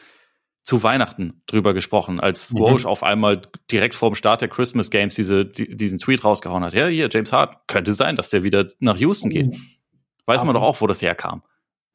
zu 0.67 0.83
Weihnachten 0.83 1.41
drüber 1.47 1.73
gesprochen, 1.73 2.19
als 2.19 2.51
mhm. 2.51 2.59
Walsh 2.59 2.85
auf 2.85 3.01
einmal 3.01 3.41
direkt 3.71 3.95
vorm 3.95 4.15
Start 4.15 4.41
der 4.41 4.49
Christmas 4.49 4.89
Games 4.89 5.15
diese, 5.15 5.45
die, 5.45 5.77
diesen 5.77 5.97
Tweet 5.97 6.25
rausgehauen 6.25 6.65
hat. 6.65 6.73
Ja, 6.73 6.87
hier, 6.87 7.07
James 7.09 7.31
Hart, 7.31 7.67
könnte 7.67 7.93
sein, 7.93 8.17
dass 8.17 8.31
der 8.31 8.43
wieder 8.43 8.67
nach 8.79 8.97
Houston 8.97 9.29
geht. 9.29 9.47
Mhm. 9.47 9.61
Weiß 10.25 10.43
man 10.43 10.53
doch 10.53 10.61
auch, 10.61 10.81
wo 10.81 10.87
das 10.87 11.01
herkam. 11.01 11.41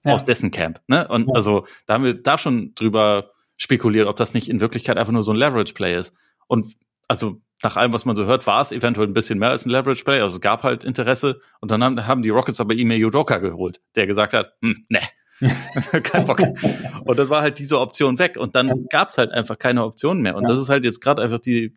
Ja. 0.04 0.14
Aus 0.14 0.24
dessen 0.24 0.50
Camp. 0.50 0.80
Ne? 0.88 1.06
Und 1.08 1.28
ja. 1.28 1.34
also 1.34 1.66
da 1.86 1.94
haben 1.94 2.04
wir 2.04 2.14
da 2.14 2.36
schon 2.38 2.74
drüber 2.74 3.32
spekuliert, 3.56 4.08
ob 4.08 4.16
das 4.16 4.34
nicht 4.34 4.48
in 4.48 4.60
Wirklichkeit 4.60 4.98
einfach 4.98 5.12
nur 5.12 5.22
so 5.22 5.32
ein 5.32 5.36
Leverage-Play 5.36 5.96
ist. 5.96 6.14
Und 6.48 6.74
also 7.06 7.40
nach 7.62 7.76
allem, 7.76 7.92
was 7.92 8.04
man 8.04 8.16
so 8.16 8.24
hört, 8.24 8.46
war 8.46 8.60
es 8.60 8.72
eventuell 8.72 9.06
ein 9.06 9.14
bisschen 9.14 9.38
mehr 9.38 9.50
als 9.50 9.64
ein 9.64 9.70
Leverage-Play. 9.70 10.20
Also 10.20 10.36
es 10.36 10.40
gab 10.40 10.64
halt 10.64 10.82
Interesse. 10.82 11.40
Und 11.60 11.70
dann 11.70 11.84
haben, 11.84 12.06
haben 12.06 12.22
die 12.22 12.30
Rockets 12.30 12.60
aber 12.60 12.74
Ime 12.74 12.96
Udoka 12.96 13.38
geholt, 13.38 13.80
der 13.94 14.06
gesagt 14.06 14.34
hat, 14.34 14.54
hm, 14.62 14.84
ne, 14.88 15.00
kein 16.02 16.24
Bock. 16.24 16.40
Und 17.04 17.18
dann 17.18 17.28
war 17.28 17.42
halt 17.42 17.58
diese 17.58 17.78
Option 17.78 18.18
weg. 18.18 18.36
Und 18.36 18.56
dann 18.56 18.86
gab 18.88 19.08
es 19.08 19.18
halt 19.18 19.30
einfach 19.30 19.58
keine 19.58 19.84
Option 19.84 20.20
mehr. 20.20 20.36
Und 20.36 20.42
ja. 20.42 20.54
das 20.54 20.60
ist 20.60 20.68
halt 20.68 20.84
jetzt 20.84 21.00
gerade 21.00 21.22
einfach 21.22 21.38
die, 21.38 21.76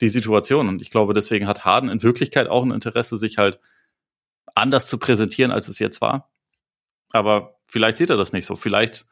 die 0.00 0.08
Situation. 0.08 0.68
Und 0.68 0.82
ich 0.82 0.90
glaube, 0.90 1.12
deswegen 1.14 1.46
hat 1.46 1.64
Harden 1.64 1.90
in 1.90 2.02
Wirklichkeit 2.02 2.48
auch 2.48 2.64
ein 2.64 2.70
Interesse, 2.70 3.16
sich 3.16 3.38
halt 3.38 3.58
anders 4.54 4.86
zu 4.86 4.98
präsentieren, 4.98 5.50
als 5.50 5.68
es 5.68 5.78
jetzt 5.78 6.00
war. 6.00 6.30
Aber 7.12 7.58
vielleicht 7.64 7.96
sieht 7.96 8.10
er 8.10 8.16
das 8.16 8.32
nicht 8.32 8.46
so. 8.46 8.56
Vielleicht 8.56 9.06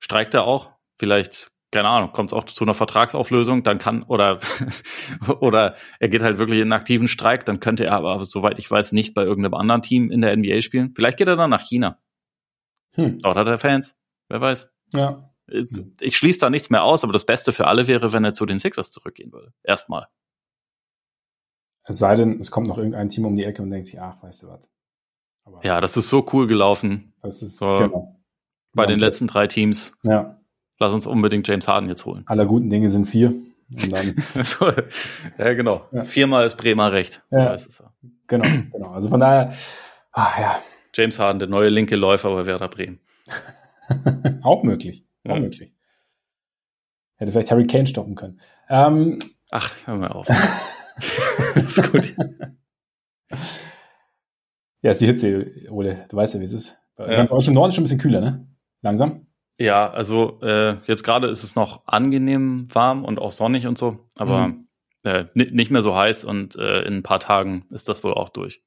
streikt 0.00 0.34
er 0.34 0.44
auch. 0.44 0.70
Vielleicht, 0.98 1.50
keine 1.70 1.88
Ahnung, 1.88 2.12
kommt 2.12 2.30
es 2.30 2.34
auch 2.34 2.44
zu 2.44 2.64
einer 2.64 2.74
Vertragsauflösung, 2.74 3.62
dann 3.62 3.78
kann, 3.78 4.02
oder, 4.02 4.40
oder 5.40 5.76
er 6.00 6.08
geht 6.08 6.22
halt 6.22 6.38
wirklich 6.38 6.58
in 6.58 6.64
einen 6.64 6.72
aktiven 6.72 7.08
Streik, 7.08 7.44
dann 7.44 7.60
könnte 7.60 7.84
er 7.84 7.92
aber, 7.92 8.24
soweit 8.24 8.58
ich 8.58 8.70
weiß, 8.70 8.92
nicht 8.92 9.14
bei 9.14 9.22
irgendeinem 9.22 9.54
anderen 9.54 9.82
Team 9.82 10.10
in 10.10 10.20
der 10.20 10.36
NBA 10.36 10.60
spielen. 10.60 10.92
Vielleicht 10.94 11.18
geht 11.18 11.28
er 11.28 11.36
dann 11.36 11.50
nach 11.50 11.62
China. 11.62 11.98
Hm. 12.94 13.18
Dort 13.20 13.36
hat 13.36 13.46
er 13.46 13.58
Fans. 13.58 13.96
Wer 14.28 14.40
weiß. 14.40 14.70
Ja. 14.92 15.30
Ich 16.00 16.16
schließe 16.16 16.40
da 16.40 16.50
nichts 16.50 16.68
mehr 16.68 16.82
aus, 16.82 17.04
aber 17.04 17.12
das 17.12 17.24
Beste 17.24 17.52
für 17.52 17.68
alle 17.68 17.86
wäre, 17.86 18.12
wenn 18.12 18.24
er 18.24 18.34
zu 18.34 18.44
den 18.44 18.58
Sixers 18.58 18.90
zurückgehen 18.90 19.32
würde. 19.32 19.54
Erstmal. 19.62 20.08
Es 21.84 21.98
sei 21.98 22.16
denn, 22.16 22.38
es 22.38 22.50
kommt 22.50 22.66
noch 22.66 22.76
irgendein 22.76 23.08
Team 23.08 23.24
um 23.24 23.34
die 23.34 23.44
Ecke 23.44 23.62
und 23.62 23.70
denkt 23.70 23.86
sich, 23.86 23.98
ach, 23.98 24.22
weißt 24.22 24.42
du 24.42 24.48
was. 24.48 24.68
Aber 25.48 25.64
ja, 25.64 25.80
das 25.80 25.96
ist 25.96 26.08
so 26.08 26.26
cool 26.32 26.46
gelaufen. 26.46 27.12
Das 27.22 27.42
ist, 27.42 27.58
so, 27.58 27.78
genau. 27.78 28.20
Bei 28.74 28.84
ja, 28.84 28.88
den 28.88 28.98
letzten 28.98 29.26
drei 29.26 29.46
Teams. 29.46 29.96
Ja. 30.02 30.38
Lass 30.78 30.92
uns 30.92 31.06
unbedingt 31.06 31.48
James 31.48 31.66
Harden 31.66 31.88
jetzt 31.88 32.04
holen. 32.04 32.22
Aller 32.26 32.46
guten 32.46 32.70
Dinge 32.70 32.90
sind 32.90 33.06
vier. 33.06 33.34
so, 34.44 34.72
ja, 35.38 35.52
genau. 35.54 35.86
Ja. 35.92 36.04
Viermal 36.04 36.46
ist 36.46 36.56
Bremer 36.56 36.92
recht. 36.92 37.22
So 37.30 37.38
ja. 37.38 37.50
heißt 37.50 37.68
es 37.68 37.78
ja. 37.78 37.92
Genau, 38.26 38.48
genau. 38.72 38.90
Also 38.90 39.08
von 39.08 39.20
daher, 39.20 39.52
ach 40.12 40.38
ja. 40.38 40.58
James 40.94 41.18
Harden, 41.18 41.38
der 41.38 41.48
neue 41.48 41.68
linke 41.68 41.96
Läufer 41.96 42.30
bei 42.30 42.46
Werder 42.46 42.68
Bremen. 42.68 43.00
auch 44.42 44.62
möglich. 44.62 45.04
Auch 45.24 45.34
ja. 45.34 45.40
möglich. 45.40 45.72
Hätte 47.16 47.32
vielleicht 47.32 47.50
Harry 47.50 47.66
Kane 47.66 47.86
stoppen 47.86 48.14
können. 48.14 48.40
Ähm, 48.68 49.18
ach, 49.50 49.74
hör 49.84 49.96
mal 49.96 50.08
auf. 50.08 50.28
ist 51.56 51.90
gut. 51.90 52.14
Ja, 54.82 54.90
ist 54.90 55.00
die 55.00 55.06
Hitze, 55.06 55.46
Ole. 55.70 56.06
Du 56.08 56.16
weißt 56.16 56.34
ja, 56.34 56.40
wie 56.40 56.44
es 56.44 56.52
ist. 56.52 56.78
Bei, 56.96 57.24
bei 57.24 57.30
euch 57.30 57.48
im 57.48 57.54
Norden 57.54 57.68
ist 57.68 57.74
schon 57.74 57.82
ein 57.82 57.84
bisschen 57.84 58.00
kühler, 58.00 58.20
ne? 58.20 58.46
Langsam. 58.82 59.26
Ja, 59.58 59.90
also 59.90 60.40
äh, 60.40 60.76
jetzt 60.84 61.02
gerade 61.02 61.28
ist 61.28 61.42
es 61.42 61.56
noch 61.56 61.86
angenehm 61.86 62.68
warm 62.72 63.04
und 63.04 63.18
auch 63.18 63.32
sonnig 63.32 63.66
und 63.66 63.76
so, 63.76 64.06
aber 64.16 64.48
mhm. 64.48 64.68
äh, 65.02 65.24
nicht 65.34 65.72
mehr 65.72 65.82
so 65.82 65.96
heiß 65.96 66.24
und 66.24 66.54
äh, 66.54 66.82
in 66.82 66.98
ein 66.98 67.02
paar 67.02 67.18
Tagen 67.18 67.66
ist 67.70 67.88
das 67.88 68.04
wohl 68.04 68.14
auch 68.14 68.28
durch. 68.28 68.62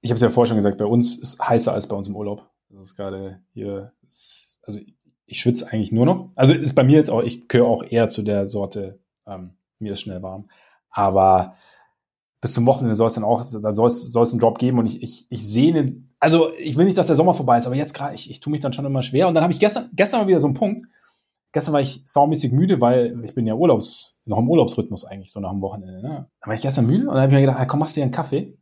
Ich 0.00 0.10
habe 0.10 0.16
es 0.16 0.22
ja 0.22 0.30
vorher 0.30 0.48
schon 0.48 0.56
gesagt, 0.56 0.78
bei 0.78 0.84
uns 0.84 1.18
ist 1.18 1.40
heißer 1.40 1.72
als 1.72 1.88
bei 1.88 1.96
uns 1.96 2.06
im 2.06 2.14
Urlaub. 2.14 2.48
Das 2.68 2.82
ist 2.82 2.94
gerade 2.94 3.40
hier, 3.52 3.92
ist, 4.06 4.60
also 4.62 4.78
ich 5.26 5.40
schwitze 5.40 5.66
eigentlich 5.72 5.90
nur 5.90 6.06
noch. 6.06 6.30
Also 6.36 6.54
ist 6.54 6.74
bei 6.74 6.84
mir 6.84 6.96
jetzt 6.96 7.10
auch, 7.10 7.22
ich 7.22 7.48
gehöre 7.48 7.66
auch 7.66 7.82
eher 7.82 8.06
zu 8.06 8.22
der 8.22 8.46
Sorte, 8.46 9.00
ähm, 9.26 9.56
mir 9.80 9.94
ist 9.94 10.02
schnell 10.02 10.22
warm. 10.22 10.48
Aber 10.90 11.56
bis 12.40 12.54
zum 12.54 12.66
Wochenende 12.66 12.94
soll 12.94 13.08
es 13.08 13.14
dann 13.14 13.24
auch, 13.24 13.44
da 13.60 13.72
soll 13.72 13.86
es, 13.86 14.12
soll 14.12 14.22
es 14.22 14.32
einen 14.32 14.40
Drop 14.40 14.58
geben 14.58 14.78
und 14.78 14.86
ich, 14.86 15.02
ich, 15.02 15.26
ich 15.28 15.46
sehne, 15.46 16.04
also 16.20 16.52
ich 16.56 16.76
will 16.76 16.84
nicht, 16.84 16.96
dass 16.96 17.08
der 17.08 17.16
Sommer 17.16 17.34
vorbei 17.34 17.58
ist, 17.58 17.66
aber 17.66 17.74
jetzt 17.74 17.94
gerade, 17.94 18.14
ich, 18.14 18.30
ich 18.30 18.40
tue 18.40 18.50
mich 18.50 18.60
dann 18.60 18.72
schon 18.72 18.84
immer 18.84 19.02
schwer. 19.02 19.28
Und 19.28 19.34
dann 19.34 19.42
habe 19.42 19.52
ich 19.52 19.58
gestern, 19.58 19.90
gestern 19.92 20.20
mal 20.20 20.28
wieder 20.28 20.40
so 20.40 20.46
einen 20.46 20.54
Punkt. 20.54 20.82
Gestern 21.52 21.72
war 21.72 21.80
ich 21.80 22.02
saumäßig 22.04 22.52
müde, 22.52 22.80
weil 22.80 23.18
ich 23.24 23.34
bin 23.34 23.46
ja 23.46 23.54
Urlaubs, 23.54 24.20
noch 24.26 24.38
im 24.38 24.48
Urlaubsrhythmus 24.50 25.04
eigentlich, 25.04 25.32
so 25.32 25.40
nach 25.40 25.50
dem 25.50 25.62
Wochenende. 25.62 26.02
Ne? 26.02 26.28
Dann 26.40 26.46
war 26.46 26.54
ich 26.54 26.60
gestern 26.60 26.86
müde 26.86 27.08
und 27.08 27.14
dann 27.14 27.22
habe 27.22 27.32
ich 27.32 27.34
mir 27.34 27.40
gedacht, 27.40 27.66
komm, 27.68 27.80
machst 27.80 27.96
du 27.96 28.00
dir 28.00 28.04
einen 28.04 28.12
Kaffee. 28.12 28.56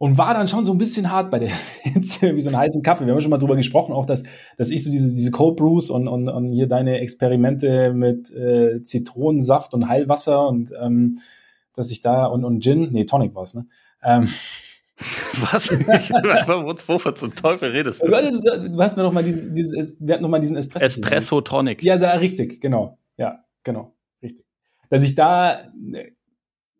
Und 0.00 0.16
war 0.16 0.32
dann 0.32 0.46
schon 0.46 0.64
so 0.64 0.70
ein 0.70 0.78
bisschen 0.78 1.10
hart 1.10 1.28
bei 1.30 1.40
der 1.40 1.50
Hitze, 1.82 2.36
wie 2.36 2.40
so 2.40 2.50
einen 2.50 2.58
heißen 2.58 2.84
Kaffee. 2.84 3.06
Wir 3.06 3.12
haben 3.12 3.20
schon 3.20 3.30
mal 3.30 3.38
drüber 3.38 3.56
gesprochen, 3.56 3.92
auch 3.92 4.06
dass, 4.06 4.22
dass 4.56 4.70
ich 4.70 4.84
so 4.84 4.92
diese, 4.92 5.12
diese 5.12 5.32
Cold 5.32 5.56
Brews 5.56 5.90
und, 5.90 6.06
und, 6.06 6.28
und 6.28 6.52
hier 6.52 6.68
deine 6.68 7.00
Experimente 7.00 7.92
mit 7.94 8.30
äh, 8.30 8.80
Zitronensaft 8.82 9.74
und 9.74 9.88
Heilwasser 9.88 10.46
und 10.46 10.72
ähm, 10.80 11.18
dass 11.78 11.90
ich 11.90 12.00
da 12.00 12.26
und, 12.26 12.44
und 12.44 12.62
Gin, 12.62 12.92
nee, 12.92 13.04
Tonic 13.04 13.34
war 13.34 13.44
es, 13.44 13.54
ne? 13.54 13.66
Ähm, 14.02 14.28
Was? 15.40 15.70
Wovon 15.70 17.14
zum 17.14 17.34
Teufel 17.34 17.70
redest 17.70 18.02
du? 18.02 18.08
Du 18.08 18.82
hast 18.82 18.96
mir 18.96 19.04
noch 19.04 19.12
mal 19.12 19.22
dieses, 19.22 19.52
dieses 19.52 19.96
wir 20.00 20.14
hatten 20.14 20.22
noch 20.22 20.28
mal 20.28 20.40
diesen 20.40 20.56
Espresso. 20.56 20.86
Espresso 20.86 21.40
Tonic. 21.40 21.82
Ja, 21.84 21.96
sehr 21.98 22.20
richtig, 22.20 22.60
genau. 22.60 22.98
Ja, 23.16 23.44
genau, 23.62 23.94
richtig. 24.20 24.44
Dass 24.90 25.04
ich 25.04 25.14
da 25.14 25.52
äh, 25.52 26.10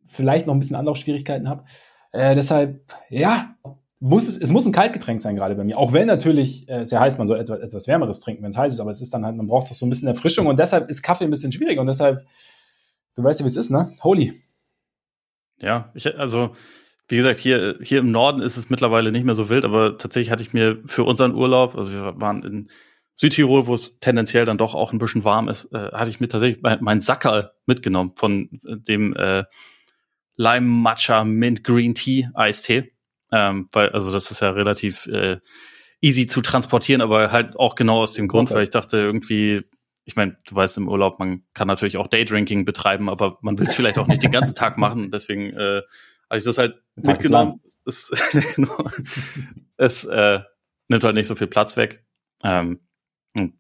vielleicht 0.07 0.47
noch 0.47 0.55
ein 0.55 0.59
bisschen 0.59 0.77
Anlaufschwierigkeiten 0.77 1.49
habe. 1.49 1.65
Äh, 2.11 2.35
deshalb, 2.35 2.93
ja, 3.09 3.55
muss 4.01 4.29
es, 4.29 4.39
es 4.39 4.51
muss 4.51 4.67
ein 4.67 4.73
Kaltgetränk 4.73 5.21
sein 5.21 5.37
gerade 5.37 5.55
bei 5.55 5.65
mir. 5.65 5.79
Auch 5.79 5.93
wenn 5.93 6.07
natürlich 6.07 6.69
äh, 6.69 6.85
sehr 6.85 7.01
heiß, 7.01 7.19
man 7.19 7.27
soll 7.27 7.39
etwas, 7.39 7.61
etwas 7.61 7.87
Wärmeres 7.87 8.21
trinken, 8.21 8.43
wenn 8.43 8.51
es 8.51 8.57
heiß 8.57 8.73
ist, 8.73 8.81
aber 8.81 8.91
es 8.91 9.01
ist 9.01 9.13
dann 9.13 9.25
halt, 9.25 9.37
man 9.37 9.47
braucht 9.47 9.71
doch 9.71 9.75
so 9.75 9.87
ein 9.87 9.91
bisschen 9.91 10.09
Erfrischung 10.09 10.47
und 10.47 10.59
deshalb 10.59 10.89
ist 10.89 11.03
Kaffee 11.03 11.25
ein 11.25 11.31
bisschen 11.31 11.53
schwierig 11.53 11.79
und 11.79 11.87
deshalb, 11.87 12.25
du 13.15 13.23
weißt 13.23 13.41
ja, 13.41 13.45
wie 13.45 13.49
es 13.49 13.57
ist, 13.57 13.71
ne? 13.71 13.93
Holy. 14.03 14.35
Ja, 15.61 15.91
ich, 15.95 16.19
also, 16.19 16.57
wie 17.09 17.17
gesagt, 17.17 17.39
hier, 17.39 17.79
hier 17.83 18.01
im 18.01 18.11
Norden 18.11 18.43
ist 18.43 18.57
es 18.57 18.71
mittlerweile 18.71 19.13
nicht 19.13 19.25
mehr 19.25 19.35
so 19.35 19.49
wild, 19.49 19.65
aber 19.65 19.99
tatsächlich 19.99 20.31
hatte 20.31 20.43
ich 20.43 20.53
mir 20.53 20.83
für 20.87 21.05
unseren 21.05 21.35
Urlaub, 21.35 21.77
also 21.77 21.93
wir 21.93 22.21
waren 22.21 22.43
in 22.43 22.71
Südtirol, 23.15 23.67
wo 23.67 23.75
es 23.75 23.99
tendenziell 23.99 24.45
dann 24.45 24.59
doch 24.59 24.75
auch 24.75 24.93
ein 24.93 24.99
bisschen 24.99 25.25
warm 25.25 25.49
ist, 25.49 25.73
äh, 25.73 25.91
hatte 25.93 26.11
ich 26.11 26.21
mir 26.21 26.29
tatsächlich 26.29 26.63
mein, 26.63 26.79
mein 26.83 27.01
Sackerl 27.01 27.51
mitgenommen 27.67 28.13
von 28.15 28.49
dem 28.53 29.15
äh, 29.17 29.45
Lime 30.37 30.67
Matcha 30.67 31.25
Mint 31.25 31.65
Green 31.65 31.95
Tea 31.95 32.29
Eistee. 32.35 32.93
Ähm, 33.33 33.69
weil, 33.73 33.91
also 33.91 34.13
das 34.13 34.31
ist 34.31 34.41
ja 34.41 34.51
relativ 34.51 35.07
äh, 35.07 35.39
easy 36.01 36.27
zu 36.27 36.41
transportieren, 36.41 37.01
aber 37.01 37.33
halt 37.33 37.57
auch 37.57 37.75
genau 37.75 38.03
aus 38.03 38.15
dem 38.15 38.29
Grund, 38.29 38.51
weil 38.53 38.63
ich 38.63 38.71
dachte 38.71 38.99
irgendwie, 38.99 39.65
ich 40.09 40.17
meine, 40.17 40.39
du 40.49 40.55
weißt 40.55 40.79
im 40.79 40.89
Urlaub, 40.89 41.19
man 41.19 41.45
kann 41.53 41.69
natürlich 41.69 41.99
auch 41.99 42.07
Daydrinking 42.07 42.65
betreiben, 42.65 43.11
aber 43.11 43.37
man 43.43 43.59
will 43.59 43.67
es 43.67 43.75
vielleicht 43.75 43.99
auch 43.99 44.07
nicht 44.07 44.23
den 44.23 44.33
ganzen 44.33 44.55
Tag 44.55 44.79
machen. 44.79 45.11
Deswegen 45.13 45.53
äh, 45.53 45.83
habe 46.31 46.39
ich 46.39 46.45
das 46.45 46.57
halt 46.57 46.83
mitgenommen. 46.97 47.61
Es, 47.85 48.11
genau, 48.57 48.85
es 49.77 50.07
äh, 50.07 50.41
nimmt 50.89 51.05
halt 51.05 51.15
nicht 51.15 51.27
so 51.27 51.35
viel 51.35 51.47
Platz 51.47 51.77
weg. 51.77 52.07
Ähm, 52.43 52.81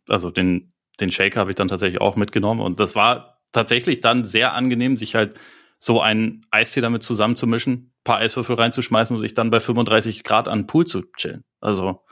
also 0.08 0.30
den, 0.30 0.72
den 1.00 1.10
Shaker 1.10 1.40
habe 1.40 1.50
ich 1.50 1.56
dann 1.56 1.68
tatsächlich 1.68 2.00
auch 2.00 2.16
mitgenommen. 2.16 2.62
Und 2.62 2.80
das 2.80 2.96
war 2.96 3.42
tatsächlich 3.52 4.00
dann 4.00 4.24
sehr 4.24 4.54
angenehm, 4.54 4.96
sich 4.96 5.14
halt 5.14 5.38
so 5.78 6.00
einen 6.00 6.46
Eistee 6.50 6.80
damit 6.80 7.02
zusammenzumischen, 7.02 7.92
paar 8.04 8.20
Eiswürfel 8.20 8.56
reinzuschmeißen 8.56 9.14
und 9.14 9.22
sich 9.22 9.34
dann 9.34 9.50
bei 9.50 9.60
35 9.60 10.24
Grad 10.24 10.48
an 10.48 10.60
den 10.60 10.66
Pool 10.66 10.86
zu 10.86 11.02
chillen. 11.14 11.44
Also 11.60 12.06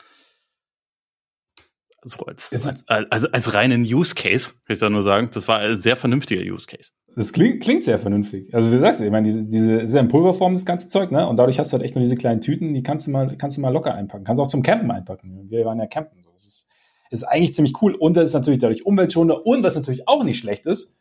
so 2.07 2.25
als, 2.25 2.85
als, 2.87 3.11
als, 3.11 3.25
als 3.25 3.55
reinen 3.55 3.83
Use 3.83 4.15
Case, 4.15 4.51
kann 4.65 4.75
ich 4.75 4.79
da 4.79 4.89
nur 4.89 5.03
sagen. 5.03 5.31
Das 5.33 5.49
war 5.49 5.59
ein 5.59 5.77
sehr 5.77 5.97
vernünftiger 5.97 6.43
Use 6.43 6.67
Case. 6.67 6.91
Das 7.17 7.33
klingt, 7.33 7.63
klingt 7.63 7.83
sehr 7.83 7.99
vernünftig. 7.99 8.55
Also 8.55 8.71
wie 8.71 8.79
sagst 8.79 9.01
du, 9.01 9.07
ich 9.07 9.11
meine, 9.11 9.25
diese, 9.25 9.45
diese 9.45 9.81
ist 9.81 9.95
ja 9.95 10.01
in 10.01 10.09
Pulverform 10.09 10.53
das 10.53 10.67
ganze 10.67 10.87
Zeug, 10.87 11.11
ne? 11.11 11.27
Und 11.27 11.39
dadurch 11.39 11.59
hast 11.59 11.73
du 11.73 11.75
halt 11.75 11.83
echt 11.83 11.95
nur 11.95 12.03
diese 12.05 12.15
kleinen 12.15 12.41
Tüten, 12.41 12.75
die 12.75 12.83
kannst 12.83 13.07
du 13.07 13.11
mal, 13.11 13.37
kannst 13.37 13.57
du 13.57 13.61
mal 13.63 13.71
locker 13.71 13.95
einpacken. 13.95 14.25
Kannst 14.25 14.39
du 14.39 14.43
auch 14.43 14.49
zum 14.49 14.63
Campen 14.63 14.91
einpacken. 14.91 15.51
Wir 15.51 15.65
waren 15.65 15.79
ja 15.79 15.87
campen. 15.87 16.23
So. 16.23 16.31
Das 16.33 16.47
ist, 16.47 16.69
ist 17.11 17.25
eigentlich 17.25 17.55
ziemlich 17.55 17.81
cool. 17.81 17.95
Und 17.95 18.17
das 18.17 18.29
ist 18.29 18.35
natürlich 18.35 18.61
dadurch 18.61 18.85
umweltschonender. 18.85 19.47
Und 19.47 19.63
was 19.63 19.75
natürlich 19.75 20.07
auch 20.07 20.25
nicht 20.25 20.39
schlecht 20.39 20.67
ist, 20.67 20.99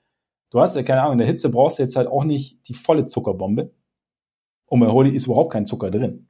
du 0.52 0.62
hast 0.62 0.76
ja 0.76 0.84
keine 0.84 1.02
Ahnung, 1.02 1.14
in 1.14 1.18
der 1.20 1.28
Hitze 1.28 1.50
brauchst 1.50 1.80
du 1.80 1.84
jetzt 1.84 1.98
halt 1.98 2.08
auch 2.08 2.24
nicht 2.24 2.68
die 2.70 2.74
volle 2.74 3.06
Zuckerbombe. 3.06 3.74
Und 4.68 4.80
bei 4.80 4.88
Holy 4.88 5.12
ist 5.12 5.26
überhaupt 5.26 5.52
kein 5.52 5.66
Zucker 5.66 5.92
drin. 5.92 6.30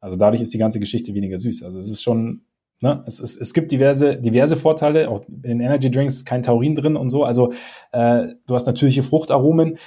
Also 0.00 0.16
dadurch 0.16 0.42
ist 0.42 0.54
die 0.54 0.58
ganze 0.58 0.80
Geschichte 0.80 1.12
weniger 1.14 1.38
süß. 1.38 1.64
Also 1.64 1.78
es 1.78 1.88
ist 1.88 2.02
schon 2.02 2.44
Ne? 2.82 3.02
Es, 3.06 3.20
es, 3.20 3.36
es 3.36 3.54
gibt 3.54 3.72
diverse, 3.72 4.16
diverse 4.16 4.56
Vorteile, 4.56 5.08
auch 5.08 5.24
in 5.28 5.42
den 5.42 5.60
Energy 5.60 5.90
Drinks 5.90 6.24
kein 6.24 6.42
Taurin 6.42 6.74
drin 6.74 6.96
und 6.96 7.10
so. 7.10 7.24
Also 7.24 7.52
äh, 7.92 8.28
du 8.46 8.54
hast 8.54 8.66
natürliche 8.66 9.02
Fruchtaromen. 9.02 9.78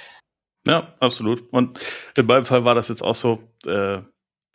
Ja, 0.66 0.94
absolut. 0.98 1.44
Und 1.52 1.78
in 2.16 2.26
meinem 2.26 2.44
Fall 2.44 2.64
war 2.64 2.74
das 2.74 2.88
jetzt 2.88 3.02
auch 3.02 3.14
so, 3.14 3.38
äh, 3.66 3.98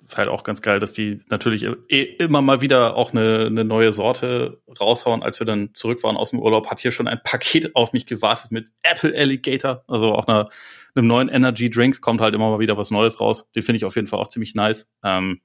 ist 0.02 0.18
halt 0.18 0.28
auch 0.28 0.44
ganz 0.44 0.62
geil, 0.62 0.80
dass 0.80 0.94
die 0.94 1.20
natürlich 1.30 1.66
eh 1.90 2.04
immer 2.04 2.42
mal 2.42 2.62
wieder 2.62 2.98
auch 2.98 3.14
eine, 3.14 3.46
eine 3.46 3.64
neue 3.64 3.94
Sorte 3.94 4.62
raushauen. 4.80 5.24
Als 5.24 5.40
wir 5.40 5.46
dann 5.46 5.74
zurück 5.74 6.04
waren 6.04 6.18
aus 6.18 6.32
dem 6.32 6.40
Urlaub, 6.40 6.68
hat 6.68 6.80
hier 6.80 6.92
schon 6.92 7.08
ein 7.08 7.22
Paket 7.24 7.76
auf 7.76 7.94
mich 7.94 8.06
gewartet 8.06 8.52
mit 8.52 8.70
Apple 8.82 9.16
Alligator, 9.16 9.84
also 9.88 10.14
auch 10.16 10.28
einer, 10.28 10.50
einem 10.96 11.08
neuen 11.08 11.30
Energy 11.30 11.70
Drink. 11.70 12.02
Kommt 12.02 12.20
halt 12.20 12.36
immer 12.36 12.50
mal 12.50 12.60
wieder 12.60 12.78
was 12.78 12.92
Neues 12.92 13.22
raus. 13.22 13.46
Den 13.56 13.64
finde 13.64 13.78
ich 13.78 13.86
auf 13.86 13.96
jeden 13.96 14.08
Fall 14.08 14.20
auch 14.20 14.28
ziemlich 14.28 14.56
nice. 14.56 14.92
Ähm, 15.04 15.42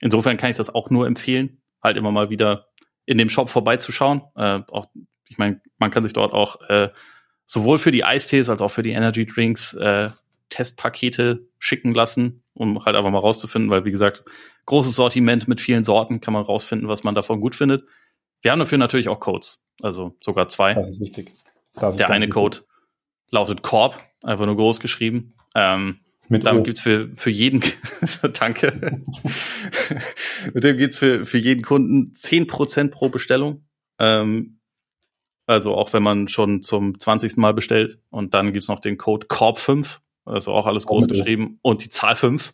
insofern 0.00 0.36
kann 0.36 0.50
ich 0.50 0.56
das 0.56 0.72
auch 0.72 0.90
nur 0.90 1.06
empfehlen, 1.06 1.60
halt 1.82 1.96
immer 1.96 2.12
mal 2.12 2.30
wieder 2.30 2.68
in 3.06 3.18
dem 3.18 3.28
Shop 3.28 3.48
vorbeizuschauen. 3.48 4.22
Äh, 4.36 4.60
auch, 4.70 4.86
ich 5.28 5.38
meine, 5.38 5.60
man 5.78 5.90
kann 5.90 6.02
sich 6.02 6.12
dort 6.12 6.32
auch 6.32 6.60
äh, 6.68 6.90
sowohl 7.46 7.78
für 7.78 7.90
die 7.90 8.04
Eistees 8.04 8.50
als 8.50 8.60
auch 8.60 8.70
für 8.70 8.82
die 8.82 8.90
Energy 8.90 9.26
Drinks 9.26 9.74
äh, 9.74 10.10
Testpakete 10.50 11.46
schicken 11.58 11.92
lassen, 11.92 12.42
um 12.54 12.84
halt 12.84 12.96
einfach 12.96 13.10
mal 13.10 13.18
rauszufinden, 13.18 13.70
weil 13.70 13.84
wie 13.84 13.90
gesagt, 13.90 14.24
großes 14.66 14.94
Sortiment 14.94 15.48
mit 15.48 15.60
vielen 15.60 15.84
Sorten 15.84 16.20
kann 16.20 16.34
man 16.34 16.42
rausfinden, 16.42 16.88
was 16.88 17.04
man 17.04 17.14
davon 17.14 17.40
gut 17.40 17.54
findet. 17.54 17.84
Wir 18.42 18.52
haben 18.52 18.58
dafür 18.58 18.78
natürlich 18.78 19.08
auch 19.08 19.20
Codes, 19.20 19.62
also 19.82 20.16
sogar 20.20 20.48
zwei. 20.48 20.74
Das 20.74 20.88
ist 20.88 21.00
wichtig. 21.00 21.32
Das 21.74 21.96
ist 21.96 22.00
Der 22.00 22.10
eine 22.10 22.26
wichtig. 22.26 22.34
Code 22.34 22.58
lautet 23.30 23.62
Korb, 23.62 23.98
einfach 24.22 24.46
nur 24.46 24.56
groß 24.56 24.80
geschrieben. 24.80 25.34
Ähm, 25.54 26.00
mit 26.28 26.44
damit 26.44 26.64
gibt's 26.64 26.82
für, 26.82 27.10
für 27.16 27.30
jeden, 27.30 27.62
danke. 28.38 29.02
Mit 30.54 30.64
dem 30.64 30.78
gibt's 30.78 30.98
für, 30.98 31.26
für 31.26 31.38
jeden 31.38 31.62
Kunden 31.62 32.14
zehn 32.14 32.46
Prozent 32.46 32.90
pro 32.90 33.08
Bestellung. 33.08 33.66
Ähm, 33.98 34.60
also 35.46 35.74
auch 35.74 35.92
wenn 35.94 36.02
man 36.02 36.28
schon 36.28 36.62
zum 36.62 36.98
20. 36.98 37.38
Mal 37.38 37.54
bestellt. 37.54 37.98
Und 38.10 38.34
dann 38.34 38.52
gibt's 38.52 38.68
noch 38.68 38.80
den 38.80 38.98
Code 38.98 39.26
Korb5, 39.28 39.98
also 40.24 40.52
auch 40.52 40.66
alles 40.66 40.86
groß 40.86 41.08
geschrieben. 41.08 41.58
Und 41.62 41.84
die 41.84 41.90
Zahl 41.90 42.16
5. 42.16 42.52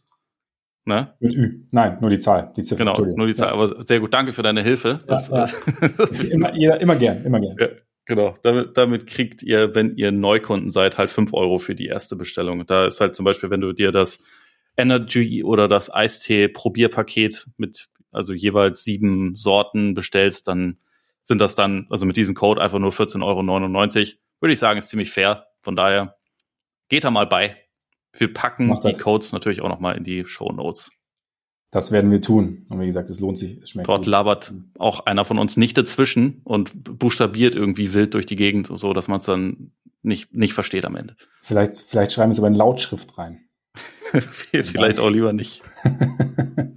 Ne? 0.87 1.15
Mit 1.19 1.35
Ü. 1.35 1.67
Nein, 1.71 1.99
nur 2.01 2.11
die 2.11 2.19
Zahl. 2.19 2.53
Die 2.57 2.63
Ziffer. 2.63 2.85
Genau, 2.85 3.17
nur 3.17 3.27
die 3.27 3.35
Zahl. 3.35 3.49
Ja. 3.49 3.55
Aber 3.55 3.87
sehr 3.87 4.01
gut. 4.01 4.13
Danke 4.13 4.33
für 4.33 4.43
deine 4.43 4.63
Hilfe. 4.63 5.01
Das, 5.07 5.29
ja, 5.29 5.47
ja. 5.81 6.25
immer, 6.31 6.55
jeder, 6.55 6.81
immer 6.81 6.97
gern, 6.97 7.25
immer 7.25 7.41
gern. 7.41 7.57
Genau. 8.05 8.35
Damit, 8.43 8.77
damit 8.77 9.07
kriegt 9.07 9.43
ihr, 9.43 9.75
wenn 9.75 9.97
ihr 9.97 10.13
Neukunden 10.13 10.71
seid, 10.71 10.99
halt 10.99 11.11
fünf 11.11 11.33
Euro 11.33 11.59
für 11.59 11.75
die 11.75 11.87
erste 11.87 12.17
Bestellung. 12.17 12.67
Da 12.67 12.87
ist 12.87 13.01
halt 13.01 13.17
zum 13.17 13.25
Beispiel, 13.25 13.49
wenn 13.51 13.63
du 13.63 13.73
dir 13.73 13.93
das 13.93 14.21
Energy 14.77 15.45
oder 15.45 15.69
das 15.69 15.93
Eistee 15.93 16.49
Probierpaket 16.49 17.47
mit 17.57 17.89
also 18.15 18.33
jeweils 18.33 18.85
sieben 18.85 19.35
Sorten 19.37 19.95
bestellst, 19.95 20.49
dann 20.49 20.79
sind 21.25 21.41
das 21.41 21.55
dann, 21.55 21.87
also 21.91 22.07
mit 22.07 22.17
diesem 22.17 22.35
Code 22.35 22.61
einfach 22.61 22.79
nur 22.79 22.93
14,99 22.93 23.23
Euro. 23.23 24.09
Würde 24.41 24.53
ich 24.53 24.59
sagen, 24.59 24.79
ist 24.79 24.89
ziemlich 24.89 25.11
fair. 25.11 25.47
Von 25.61 25.75
daher 25.75 26.17
geht 26.89 27.05
da 27.05 27.11
mal 27.11 27.27
bei. 27.27 27.57
Wir 28.13 28.33
packen 28.33 28.79
die 28.85 28.93
Codes 28.93 29.33
natürlich 29.33 29.63
auch 29.63 29.69
nochmal 29.69 29.97
in 29.97 30.05
die 30.05 30.25
Show 30.27 30.53
Notes. 30.53 30.93
Das 31.71 31.91
werden 31.91 32.11
wir 32.13 32.23
tun. 32.23 32.65
Und 32.71 32.79
wie 32.79 32.87
gesagt, 32.87 33.11
es 33.11 33.19
lohnt 33.19 33.37
sich. 33.37 33.59
Es 33.61 33.71
schmeckt 33.71 33.89
Dort 33.89 34.05
gut. 34.05 34.07
labert 34.07 34.55
auch 34.79 35.01
einer 35.07 35.25
von 35.25 35.39
uns 35.39 35.57
nicht 35.57 35.77
dazwischen 35.77 36.41
und 36.45 36.99
buchstabiert 36.99 37.57
irgendwie 37.57 37.95
wild 37.95 38.15
durch 38.15 38.27
die 38.27 38.37
Gegend, 38.37 38.71
so 38.73 38.93
dass 38.93 39.09
man 39.09 39.19
es 39.19 39.25
dann 39.25 39.73
nicht, 40.03 40.33
nicht 40.35 40.53
versteht 40.53 40.85
am 40.85 40.95
Ende. 40.95 41.17
Vielleicht, 41.41 41.77
vielleicht 41.77 42.13
schreiben 42.13 42.29
wir 42.29 42.33
es 42.33 42.39
aber 42.39 42.47
in 42.47 42.55
Lautschrift 42.55 43.19
rein. 43.19 43.44
vielleicht 44.53 44.99
auch 44.99 45.11
lieber 45.11 45.33
nicht. 45.33 45.63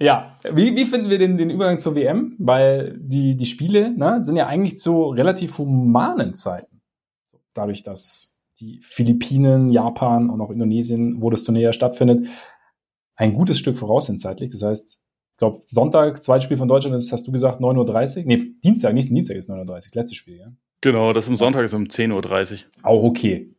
ja, 0.00 0.38
wie, 0.52 0.74
wie 0.76 0.86
finden 0.86 1.10
wir 1.10 1.18
den, 1.18 1.36
den 1.36 1.50
Übergang 1.50 1.78
zur 1.78 1.94
WM? 1.94 2.34
Weil 2.38 2.96
die, 2.98 3.36
die 3.36 3.46
Spiele 3.46 3.96
ne, 3.96 4.22
sind 4.22 4.36
ja 4.36 4.46
eigentlich 4.46 4.78
zu 4.78 5.06
relativ 5.06 5.58
humanen 5.58 6.34
Zeiten. 6.34 6.82
Dadurch, 7.54 7.82
dass 7.82 8.36
die 8.60 8.80
Philippinen, 8.82 9.70
Japan 9.70 10.30
und 10.30 10.40
auch 10.40 10.50
Indonesien, 10.50 11.20
wo 11.20 11.30
das 11.30 11.44
Turnier 11.44 11.62
ja 11.62 11.72
stattfindet, 11.72 12.26
ein 13.16 13.34
gutes 13.34 13.58
Stück 13.58 13.76
voraus 13.76 14.06
sind 14.06 14.20
zeitlich. 14.20 14.50
Das 14.50 14.62
heißt, 14.62 15.00
ich 15.36 15.38
glaube, 15.38 15.60
Sonntag, 15.66 16.22
zweites 16.22 16.44
Spiel 16.44 16.56
von 16.56 16.68
Deutschland 16.68 16.96
ist, 16.96 17.12
hast 17.12 17.26
du 17.26 17.32
gesagt, 17.32 17.60
9.30 17.60 18.18
Uhr? 18.20 18.24
Nee, 18.24 18.54
Dienstag, 18.64 18.94
nächsten 18.94 19.14
Dienstag 19.14 19.36
ist 19.36 19.50
9.30 19.50 19.68
Uhr, 19.68 19.74
das 19.74 19.94
letzte 19.94 20.14
Spiel, 20.14 20.38
ja? 20.38 20.52
Genau, 20.80 21.12
das 21.12 21.28
im 21.28 21.36
Sonntag 21.36 21.64
ist 21.64 21.74
um 21.74 21.84
10.30 21.84 22.52
Uhr. 22.52 22.58
Auch 22.82 23.02
okay. 23.02 23.54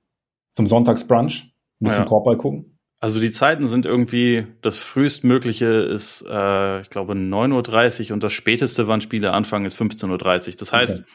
Zum 0.53 0.65
Sonntagsbrunch, 0.65 1.53
ein 1.79 1.85
bisschen 1.85 2.03
ja. 2.03 2.09
Korbball 2.09 2.37
gucken. 2.37 2.77
Also 2.99 3.19
die 3.19 3.31
Zeiten 3.31 3.67
sind 3.67 3.85
irgendwie, 3.85 4.47
das 4.61 4.77
frühestmögliche 4.77 5.65
ist, 5.65 6.25
äh, 6.27 6.81
ich 6.81 6.89
glaube, 6.89 7.13
9.30 7.13 8.09
Uhr 8.09 8.13
und 8.15 8.23
das 8.23 8.33
späteste, 8.33 8.87
wann 8.87 9.01
Spiele 9.01 9.33
anfangen, 9.33 9.65
ist 9.65 9.79
15.30 9.79 10.49
Uhr. 10.49 10.55
Das 10.57 10.73
heißt, 10.73 10.99
okay. 11.01 11.09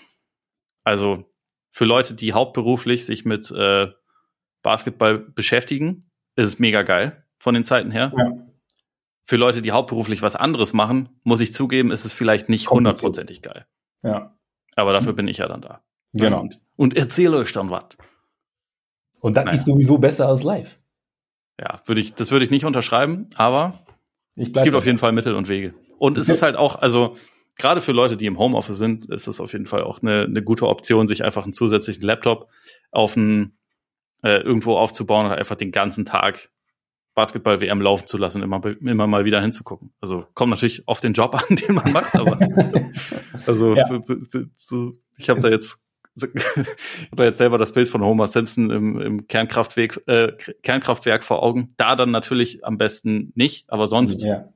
also 0.85 1.25
für 1.72 1.85
Leute, 1.85 2.14
die 2.14 2.35
hauptberuflich 2.35 3.05
sich 3.05 3.25
mit 3.25 3.51
äh, 3.51 3.88
Basketball 4.62 5.18
beschäftigen, 5.18 6.11
ist 6.37 6.46
es 6.46 6.59
mega 6.61 6.83
geil 6.83 7.27
von 7.38 7.55
den 7.55 7.64
Zeiten 7.64 7.90
her. 7.90 8.12
Ja. 8.16 8.33
Für 9.25 9.37
Leute, 9.37 9.62
die 9.62 9.72
hauptberuflich 9.72 10.22
was 10.22 10.37
anderes 10.37 10.72
machen, 10.72 11.09
muss 11.25 11.40
ich 11.40 11.53
zugeben, 11.53 11.90
ist 11.90 12.05
es 12.05 12.12
vielleicht 12.12 12.48
nicht 12.48 12.70
hundertprozentig 12.70 13.42
geil. 13.42 13.66
Ja. 14.03 14.37
Aber 14.77 14.92
dafür 14.92 15.12
bin 15.14 15.27
ich 15.27 15.38
ja 15.38 15.48
dann 15.48 15.62
da. 15.62 15.83
Genau. 16.12 16.40
Und, 16.40 16.61
und 16.77 16.96
erzähle 16.96 17.38
euch 17.38 17.53
dann 17.53 17.70
was. 17.70 17.96
Und 19.23 19.37
dann 19.37 19.45
naja. 19.45 19.55
ist 19.55 19.65
sowieso 19.65 19.99
besser 19.99 20.29
als 20.29 20.43
live. 20.43 20.81
Ja, 21.59 21.81
würde 21.87 22.01
ich, 22.01 22.15
das 22.15 22.33
würde 22.33 22.45
ich 22.45 22.51
nicht 22.51 22.65
unterschreiben, 22.65 23.29
aber 23.37 23.85
es 24.37 24.53
gibt 24.53 24.75
auf 24.75 24.85
jeden 24.85 24.99
Fall 24.99 25.13
Mittel 25.13 25.35
und 25.35 25.49
Wege. 25.49 25.75
Und 25.99 26.19
es 26.19 26.29
ist 26.29 26.43
halt 26.43 26.57
auch, 26.57 26.77
also 26.83 27.17
gerade 27.57 27.81
für 27.81 27.93
Leute, 27.93 28.17
die 28.17 28.27
im 28.27 28.39
Homeoffice 28.39 28.79
sind, 28.79 29.07
ist 29.07 29.29
es 29.29 29.41
auf 29.41 29.53
jeden 29.53 29.67
Fall 29.67 29.85
auch 29.85 30.03
eine, 30.03 30.23
eine 30.23 30.43
gute 30.43 30.67
Option, 30.67 31.07
sich 31.07 31.25
einfach 31.25 31.45
einen 31.45 31.53
zusätzlichen 31.53 32.03
Laptop 32.03 32.49
auf 32.91 33.17
ein, 33.17 33.57
äh, 34.25 34.41
irgendwo 34.41 34.77
aufzubauen 34.77 35.27
und 35.27 35.33
einfach 35.33 35.57
den 35.57 35.71
ganzen 35.71 36.05
Tag 36.05 36.51
Basketball-WM 37.15 37.81
laufen 37.81 38.09
zu 38.09 38.19
lassen, 38.19 38.43
immer, 38.43 38.61
immer 38.81 39.07
mal 39.07 39.25
wieder 39.25 39.41
hinzugucken. 39.41 39.93
Also 40.01 40.27
kommt 40.35 40.51
natürlich 40.51 40.89
auf 40.89 40.99
den 40.99 41.13
Job 41.13 41.35
an, 41.49 41.55
den 41.55 41.77
man 41.77 41.93
macht, 41.93 42.17
aber 42.17 42.41
also 43.47 43.77
ja. 43.77 43.87
für, 43.87 44.21
für, 44.21 44.51
so, 44.57 44.99
ich 45.17 45.31
habe 45.31 45.41
da 45.41 45.49
jetzt 45.49 45.85
ich 46.16 47.11
habe 47.12 47.25
jetzt 47.25 47.38
selber 47.38 47.59
das 47.59 47.72
Bild 47.72 47.88
von 47.88 48.03
Homer 48.03 48.27
Simpson 48.27 48.70
im, 48.70 49.01
im 49.01 49.27
Kernkraftwerk, 49.27 50.03
äh, 50.07 50.33
Kernkraftwerk 50.62 51.25
vor 51.25 51.42
Augen. 51.42 51.75
Da 51.77 51.96
dann 51.96 52.11
natürlich 52.11 52.64
am 52.64 52.79
besten 52.79 53.33
nicht, 53.35 53.64
aber 53.68 53.88
sonst 53.88 54.22
ja 54.22 54.53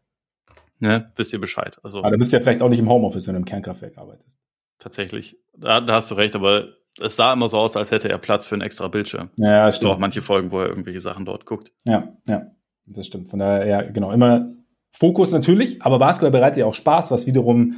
ne, 0.80 1.10
wisst 1.16 1.32
ihr 1.32 1.40
Bescheid. 1.40 1.78
Also, 1.82 1.98
aber 2.00 2.10
da 2.10 2.16
bist 2.16 2.32
du 2.32 2.36
ja 2.36 2.42
vielleicht 2.42 2.62
auch 2.62 2.68
nicht 2.68 2.78
im 2.78 2.88
Homeoffice, 2.88 3.26
wenn 3.26 3.34
du 3.34 3.40
im 3.40 3.44
Kernkraftwerk 3.44 3.98
arbeitest. 3.98 4.38
Tatsächlich. 4.78 5.38
Da, 5.56 5.80
da 5.80 5.94
hast 5.94 6.10
du 6.10 6.14
recht, 6.14 6.36
aber 6.36 6.68
es 7.00 7.16
sah 7.16 7.32
immer 7.32 7.48
so 7.48 7.58
aus, 7.58 7.76
als 7.76 7.90
hätte 7.90 8.08
er 8.08 8.18
Platz 8.18 8.46
für 8.46 8.54
einen 8.54 8.62
extra 8.62 8.88
Bildschirm. 8.88 9.30
Ja, 9.36 9.70
stimmt. 9.72 9.92
Auch 9.92 9.98
manche 9.98 10.22
Folgen, 10.22 10.50
wo 10.50 10.60
er 10.60 10.68
irgendwelche 10.68 11.00
Sachen 11.00 11.24
dort 11.24 11.46
guckt. 11.46 11.72
Ja, 11.84 12.16
ja. 12.28 12.50
Das 12.86 13.06
stimmt. 13.06 13.28
Von 13.28 13.40
daher, 13.40 13.66
ja, 13.66 13.82
genau. 13.82 14.12
Immer 14.12 14.52
Fokus 14.92 15.32
natürlich, 15.32 15.82
aber 15.82 15.98
Basketball 15.98 16.30
bereitet 16.30 16.58
ja 16.58 16.66
auch 16.66 16.74
Spaß, 16.74 17.10
was 17.10 17.26
wiederum 17.26 17.74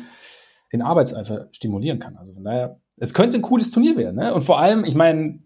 den 0.72 0.82
Arbeitseifer 0.82 1.48
stimulieren 1.50 1.98
kann. 1.98 2.16
Also 2.16 2.34
von 2.34 2.44
daher, 2.44 2.80
es 3.00 3.14
könnte 3.14 3.37
ein 3.38 3.42
cooles 3.42 3.70
Turnier 3.70 3.96
werden. 3.96 4.16
Ne? 4.16 4.34
Und 4.34 4.42
vor 4.42 4.58
allem, 4.58 4.84
ich 4.84 4.94
meine, 4.94 5.38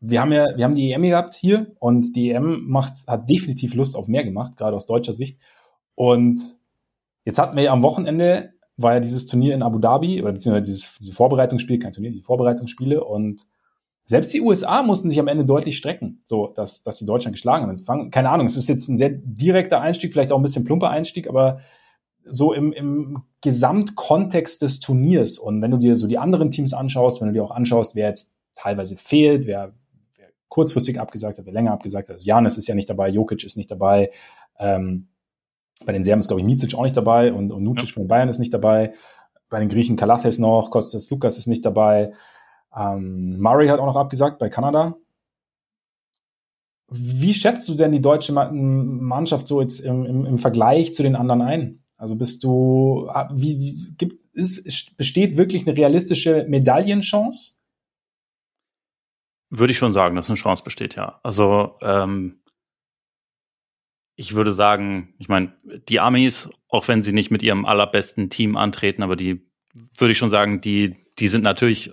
wir 0.00 0.20
haben 0.20 0.32
ja, 0.32 0.56
wir 0.56 0.64
haben 0.64 0.74
die 0.74 0.92
EM 0.92 1.02
gehabt 1.02 1.34
hier 1.34 1.74
und 1.80 2.14
die 2.14 2.30
EM 2.30 2.68
macht, 2.68 3.06
hat 3.06 3.28
definitiv 3.28 3.74
Lust 3.74 3.96
auf 3.96 4.08
mehr 4.08 4.24
gemacht, 4.24 4.56
gerade 4.56 4.76
aus 4.76 4.86
deutscher 4.86 5.14
Sicht. 5.14 5.38
Und 5.94 6.58
Jetzt 7.28 7.38
hatten 7.38 7.58
wir 7.58 7.64
ja 7.64 7.72
am 7.74 7.82
Wochenende, 7.82 8.54
war 8.78 8.94
ja 8.94 9.00
dieses 9.00 9.26
Turnier 9.26 9.54
in 9.54 9.62
Abu 9.62 9.78
Dhabi, 9.78 10.22
oder 10.22 10.32
beziehungsweise 10.32 10.62
dieses, 10.62 10.96
diese 10.98 11.12
Vorbereitungsspiel, 11.12 11.78
kein 11.78 11.92
Turnier, 11.92 12.10
die 12.10 12.22
Vorbereitungsspiele 12.22 13.04
und 13.04 13.46
selbst 14.06 14.32
die 14.32 14.40
USA 14.40 14.82
mussten 14.82 15.10
sich 15.10 15.20
am 15.20 15.28
Ende 15.28 15.44
deutlich 15.44 15.76
strecken, 15.76 16.22
so 16.24 16.46
dass, 16.46 16.80
dass 16.80 16.96
die 16.96 17.04
Deutschland 17.04 17.34
geschlagen 17.34 17.66
haben. 17.66 18.10
Keine 18.10 18.30
Ahnung, 18.30 18.46
es 18.46 18.56
ist 18.56 18.70
jetzt 18.70 18.88
ein 18.88 18.96
sehr 18.96 19.10
direkter 19.10 19.82
Einstieg, 19.82 20.14
vielleicht 20.14 20.32
auch 20.32 20.38
ein 20.38 20.42
bisschen 20.42 20.64
plumper 20.64 20.88
Einstieg, 20.88 21.28
aber 21.28 21.60
so 22.30 22.52
im, 22.52 22.72
im 22.72 23.22
Gesamtkontext 23.42 24.62
des 24.62 24.80
Turniers 24.80 25.38
und 25.38 25.62
wenn 25.62 25.70
du 25.70 25.78
dir 25.78 25.96
so 25.96 26.06
die 26.06 26.18
anderen 26.18 26.50
Teams 26.50 26.72
anschaust, 26.72 27.20
wenn 27.20 27.28
du 27.28 27.34
dir 27.34 27.44
auch 27.44 27.50
anschaust, 27.50 27.94
wer 27.94 28.08
jetzt 28.08 28.34
teilweise 28.56 28.96
fehlt, 28.96 29.46
wer, 29.46 29.74
wer 30.16 30.28
kurzfristig 30.48 31.00
abgesagt 31.00 31.38
hat, 31.38 31.46
wer 31.46 31.52
länger 31.52 31.72
abgesagt 31.72 32.08
hat. 32.08 32.14
Also 32.14 32.26
Janis 32.26 32.56
ist 32.56 32.66
ja 32.66 32.74
nicht 32.74 32.90
dabei, 32.90 33.08
Jokic 33.08 33.44
ist 33.44 33.56
nicht 33.56 33.70
dabei. 33.70 34.10
Ähm, 34.58 35.08
bei 35.84 35.92
den 35.92 36.02
Serben 36.02 36.18
ist, 36.18 36.28
glaube 36.28 36.40
ich, 36.40 36.46
Micic 36.46 36.74
auch 36.74 36.82
nicht 36.82 36.96
dabei 36.96 37.32
und, 37.32 37.52
und 37.52 37.62
Nucic 37.62 37.90
ja. 37.90 37.94
von 37.94 38.08
Bayern 38.08 38.28
ist 38.28 38.38
nicht 38.38 38.52
dabei. 38.52 38.94
Bei 39.48 39.60
den 39.60 39.68
Griechen 39.68 39.96
Kalathes 39.96 40.38
noch, 40.38 40.70
Kostas 40.70 41.10
Lukas 41.10 41.38
ist 41.38 41.46
nicht 41.46 41.64
dabei. 41.64 42.12
Ähm, 42.76 43.40
Murray 43.40 43.68
hat 43.68 43.80
auch 43.80 43.86
noch 43.86 43.96
abgesagt 43.96 44.38
bei 44.38 44.48
Kanada. 44.48 44.96
Wie 46.90 47.34
schätzt 47.34 47.68
du 47.68 47.74
denn 47.74 47.92
die 47.92 48.00
deutsche 48.00 48.32
Mannschaft 48.32 49.46
so 49.46 49.60
jetzt 49.60 49.80
im, 49.80 50.06
im, 50.06 50.26
im 50.26 50.38
Vergleich 50.38 50.94
zu 50.94 51.02
den 51.02 51.16
anderen 51.16 51.42
ein? 51.42 51.77
Also 51.98 52.16
bist 52.16 52.44
du, 52.44 53.10
wie, 53.32 53.58
wie 53.58 53.94
gibt, 53.98 54.22
ist, 54.32 54.96
besteht 54.96 55.36
wirklich 55.36 55.66
eine 55.66 55.76
realistische 55.76 56.46
Medaillenchance? 56.48 57.54
Würde 59.50 59.72
ich 59.72 59.78
schon 59.78 59.92
sagen, 59.92 60.14
dass 60.14 60.30
eine 60.30 60.38
Chance 60.38 60.62
besteht, 60.62 60.94
ja. 60.94 61.18
Also 61.24 61.76
ähm, 61.82 62.40
ich 64.14 64.34
würde 64.34 64.52
sagen, 64.52 65.14
ich 65.18 65.28
meine, 65.28 65.52
die 65.88 65.98
Amis, 65.98 66.50
auch 66.68 66.86
wenn 66.86 67.02
sie 67.02 67.12
nicht 67.12 67.32
mit 67.32 67.42
ihrem 67.42 67.66
allerbesten 67.66 68.30
Team 68.30 68.56
antreten, 68.56 69.02
aber 69.02 69.16
die 69.16 69.50
würde 69.96 70.12
ich 70.12 70.18
schon 70.18 70.30
sagen, 70.30 70.60
die, 70.60 70.96
die 71.18 71.28
sind 71.28 71.42
natürlich 71.42 71.92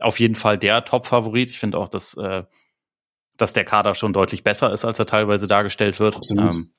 auf 0.00 0.18
jeden 0.18 0.34
Fall 0.34 0.58
der 0.58 0.84
Top-Favorit. 0.84 1.50
Ich 1.50 1.60
finde 1.60 1.78
auch, 1.78 1.88
dass, 1.88 2.14
äh, 2.16 2.42
dass 3.36 3.52
der 3.52 3.64
Kader 3.64 3.94
schon 3.94 4.12
deutlich 4.12 4.42
besser 4.42 4.72
ist, 4.72 4.84
als 4.84 4.98
er 4.98 5.06
teilweise 5.06 5.46
dargestellt 5.46 6.00
wird. 6.00 6.16
Absolut. 6.16 6.54
Ähm, 6.54 6.74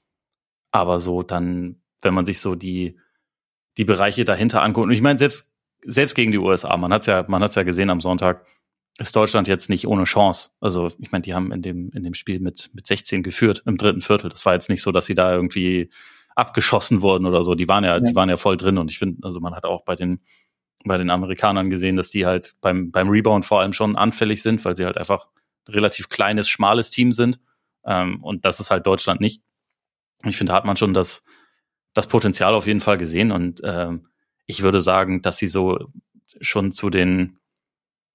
Aber 0.72 1.00
so 1.00 1.24
dann, 1.24 1.82
wenn 2.06 2.14
man 2.14 2.26
sich 2.26 2.40
so 2.40 2.56
die, 2.56 2.98
die 3.78 3.86
Bereiche 3.86 4.24
dahinter 4.24 4.64
anguckt, 4.64 4.88
und 4.88 4.94
ich 4.94 5.02
meine, 5.02 5.20
selbst, 5.20 5.52
selbst 5.84 6.16
gegen 6.16 6.32
die 6.32 6.38
USA, 6.38 6.78
man 6.78 6.94
hat's 6.94 7.08
ja, 7.08 7.26
man 7.28 7.44
hat's 7.44 7.56
ja 7.56 7.64
gesehen 7.64 7.90
am 7.90 8.02
Sonntag, 8.02 8.46
ist 8.98 9.16
Deutschland 9.16 9.48
jetzt 9.48 9.70
nicht 9.70 9.88
ohne 9.88 10.06
Chance. 10.06 10.52
Also, 10.62 10.90
ich 11.00 11.12
meine, 11.12 11.24
die 11.24 11.34
haben 11.34 11.52
in 11.52 11.62
dem, 11.62 11.92
in 11.94 12.04
dem 12.04 12.14
Spiel 12.14 12.40
mit, 12.40 12.70
mit 12.74 12.88
16 12.88 13.24
geführt 13.24 13.62
im 13.66 13.78
dritten 13.78 14.02
Viertel. 14.02 14.30
Das 14.30 14.46
war 14.46 14.54
jetzt 14.54 14.70
nicht 14.70 14.82
so, 14.82 14.94
dass 14.94 15.06
sie 15.06 15.16
da 15.16 15.34
irgendwie 15.34 15.90
abgeschossen 16.36 17.02
wurden 17.02 17.26
oder 17.26 17.44
so. 17.44 17.56
Die 17.56 17.68
waren 17.68 17.84
ja, 17.84 17.96
ja. 17.96 18.00
die 18.00 18.16
waren 18.16 18.30
ja 18.30 18.38
voll 18.38 18.58
drin 18.58 18.78
und 18.78 18.92
ich 18.92 19.00
finde, 19.00 19.20
also 19.24 19.40
man 19.40 19.54
hat 19.56 19.66
auch 19.66 19.84
bei 19.84 19.96
den, 19.96 20.22
bei 20.86 20.98
den 20.98 21.10
Amerikanern 21.10 21.70
gesehen, 21.70 21.96
dass 21.96 22.10
die 22.10 22.26
halt 22.26 22.56
beim, 22.62 22.92
beim 22.92 23.10
Rebound 23.10 23.46
vor 23.46 23.62
allem 23.62 23.74
schon 23.74 23.96
anfällig 23.96 24.42
sind, 24.42 24.64
weil 24.64 24.76
sie 24.76 24.86
halt 24.86 24.98
einfach 24.98 25.28
relativ 25.68 26.10
kleines, 26.10 26.48
schmales 26.48 26.90
Team 26.90 27.12
sind. 27.12 27.40
Ähm, 27.86 28.24
und 28.24 28.46
das 28.46 28.60
ist 28.60 28.72
halt 28.72 28.86
Deutschland 28.86 29.20
nicht. 29.20 29.42
Ich 30.24 30.38
finde, 30.38 30.52
da 30.52 30.58
hat 30.58 30.66
man 30.66 30.78
schon 30.78 30.94
das, 30.94 31.26
das 31.96 32.08
Potenzial 32.08 32.54
auf 32.54 32.68
jeden 32.68 32.82
Fall 32.82 32.98
gesehen. 32.98 33.32
Und 33.32 33.62
ähm, 33.64 34.08
ich 34.46 34.62
würde 34.62 34.82
sagen, 34.82 35.24
dass 35.24 35.38
sie 35.38 35.48
so 35.48 35.80
schon 36.40 36.72
zu 36.72 36.92
den, 36.92 37.40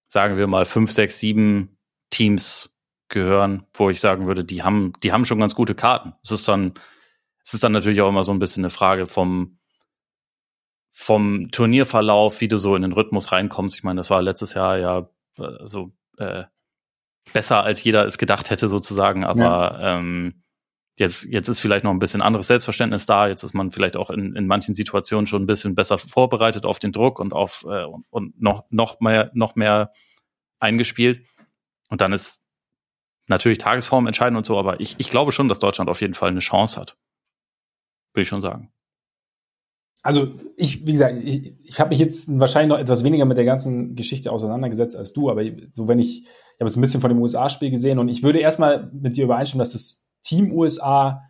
sagen 0.06 0.36
wir 0.36 0.46
mal, 0.46 0.66
fünf, 0.66 0.92
sechs, 0.92 1.18
sieben 1.18 1.76
Teams 2.10 2.76
gehören, 3.08 3.66
wo 3.74 3.90
ich 3.90 4.00
sagen 4.00 4.26
würde, 4.26 4.44
die 4.44 4.62
haben, 4.62 4.92
die 5.02 5.12
haben 5.12 5.24
schon 5.24 5.40
ganz 5.40 5.56
gute 5.56 5.74
Karten. 5.74 6.12
Es 6.22 6.30
ist 6.30 6.46
dann, 6.46 6.74
es 7.42 7.54
ist 7.54 7.64
dann 7.64 7.72
natürlich 7.72 8.00
auch 8.02 8.08
immer 8.08 8.22
so 8.22 8.32
ein 8.32 8.38
bisschen 8.38 8.64
eine 8.64 8.70
Frage 8.70 9.06
vom, 9.06 9.58
vom 10.92 11.50
Turnierverlauf, 11.50 12.40
wie 12.40 12.48
du 12.48 12.58
so 12.58 12.76
in 12.76 12.82
den 12.82 12.92
Rhythmus 12.92 13.32
reinkommst. 13.32 13.76
Ich 13.76 13.82
meine, 13.82 13.98
das 13.98 14.10
war 14.10 14.22
letztes 14.22 14.54
Jahr 14.54 14.78
ja 14.78 15.10
äh, 15.38 15.66
so 15.66 15.92
äh, 16.18 16.44
besser, 17.32 17.62
als 17.62 17.82
jeder 17.82 18.04
es 18.04 18.18
gedacht 18.18 18.50
hätte, 18.50 18.68
sozusagen. 18.68 19.24
Aber 19.24 19.80
ja. 19.80 19.98
ähm, 19.98 20.42
jetzt, 20.96 21.24
jetzt 21.24 21.48
ist 21.48 21.60
vielleicht 21.60 21.84
noch 21.84 21.90
ein 21.90 21.98
bisschen 21.98 22.22
anderes 22.22 22.46
Selbstverständnis 22.46 23.06
da. 23.06 23.28
Jetzt 23.28 23.42
ist 23.42 23.54
man 23.54 23.70
vielleicht 23.70 23.96
auch 23.96 24.10
in, 24.10 24.36
in 24.36 24.46
manchen 24.46 24.74
Situationen 24.74 25.26
schon 25.26 25.42
ein 25.42 25.46
bisschen 25.46 25.74
besser 25.74 25.98
vorbereitet 25.98 26.64
auf 26.64 26.78
den 26.78 26.92
Druck 26.92 27.18
und 27.20 27.32
auf 27.32 27.64
äh, 27.68 27.84
und 28.10 28.40
noch, 28.40 28.64
noch 28.70 29.00
mehr, 29.00 29.30
noch 29.34 29.56
mehr 29.56 29.92
eingespielt. 30.58 31.24
Und 31.88 32.00
dann 32.00 32.12
ist 32.12 32.42
natürlich 33.28 33.58
Tagesform 33.58 34.06
entscheidend 34.06 34.36
und 34.36 34.46
so, 34.46 34.58
aber 34.58 34.80
ich, 34.80 34.96
ich 34.98 35.10
glaube 35.10 35.32
schon, 35.32 35.48
dass 35.48 35.58
Deutschland 35.58 35.88
auf 35.90 36.00
jeden 36.00 36.14
Fall 36.14 36.30
eine 36.30 36.40
Chance 36.40 36.80
hat. 36.80 36.96
Würde 38.12 38.22
ich 38.22 38.28
schon 38.28 38.40
sagen 38.40 38.72
also 40.02 40.34
ich, 40.56 40.86
wie 40.86 40.92
gesagt, 40.92 41.22
ich, 41.22 41.54
ich 41.62 41.78
habe 41.78 41.90
mich 41.90 41.98
jetzt 41.98 42.28
wahrscheinlich 42.38 42.70
noch 42.70 42.78
etwas 42.78 43.04
weniger 43.04 43.24
mit 43.26 43.36
der 43.36 43.44
ganzen 43.44 43.94
Geschichte 43.94 44.32
auseinandergesetzt 44.32 44.96
als 44.96 45.12
du, 45.12 45.30
aber 45.30 45.44
so 45.70 45.88
wenn 45.88 45.98
ich, 45.98 46.22
ich 46.22 46.60
habe 46.60 46.68
jetzt 46.68 46.76
ein 46.76 46.80
bisschen 46.80 47.00
von 47.00 47.10
dem 47.10 47.20
USA-Spiel 47.20 47.70
gesehen 47.70 47.98
und 47.98 48.08
ich 48.08 48.22
würde 48.22 48.38
erstmal 48.38 48.90
mit 48.92 49.16
dir 49.16 49.24
übereinstimmen, 49.24 49.60
dass 49.60 49.72
das 49.72 50.02
Team 50.22 50.52
USA, 50.52 51.22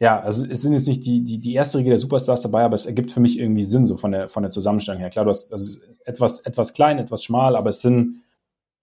ja, 0.00 0.20
also 0.20 0.46
es 0.46 0.62
sind 0.62 0.72
jetzt 0.72 0.88
nicht 0.88 1.04
die, 1.04 1.22
die, 1.22 1.38
die 1.38 1.54
erste 1.54 1.78
Riege 1.78 1.90
der 1.90 1.98
Superstars 1.98 2.42
dabei, 2.42 2.64
aber 2.64 2.74
es 2.74 2.86
ergibt 2.86 3.10
für 3.10 3.20
mich 3.20 3.38
irgendwie 3.38 3.62
Sinn, 3.62 3.86
so 3.86 3.96
von 3.96 4.12
der, 4.12 4.28
von 4.28 4.42
der 4.42 4.50
Zusammenstellung 4.50 5.00
her. 5.00 5.10
Klar, 5.10 5.24
du 5.24 5.30
hast, 5.30 5.48
das 5.48 5.62
ist 5.62 5.82
etwas, 6.04 6.40
etwas 6.40 6.74
klein, 6.74 6.98
etwas 6.98 7.24
schmal, 7.24 7.56
aber 7.56 7.70
es 7.70 7.80
sind, 7.80 8.22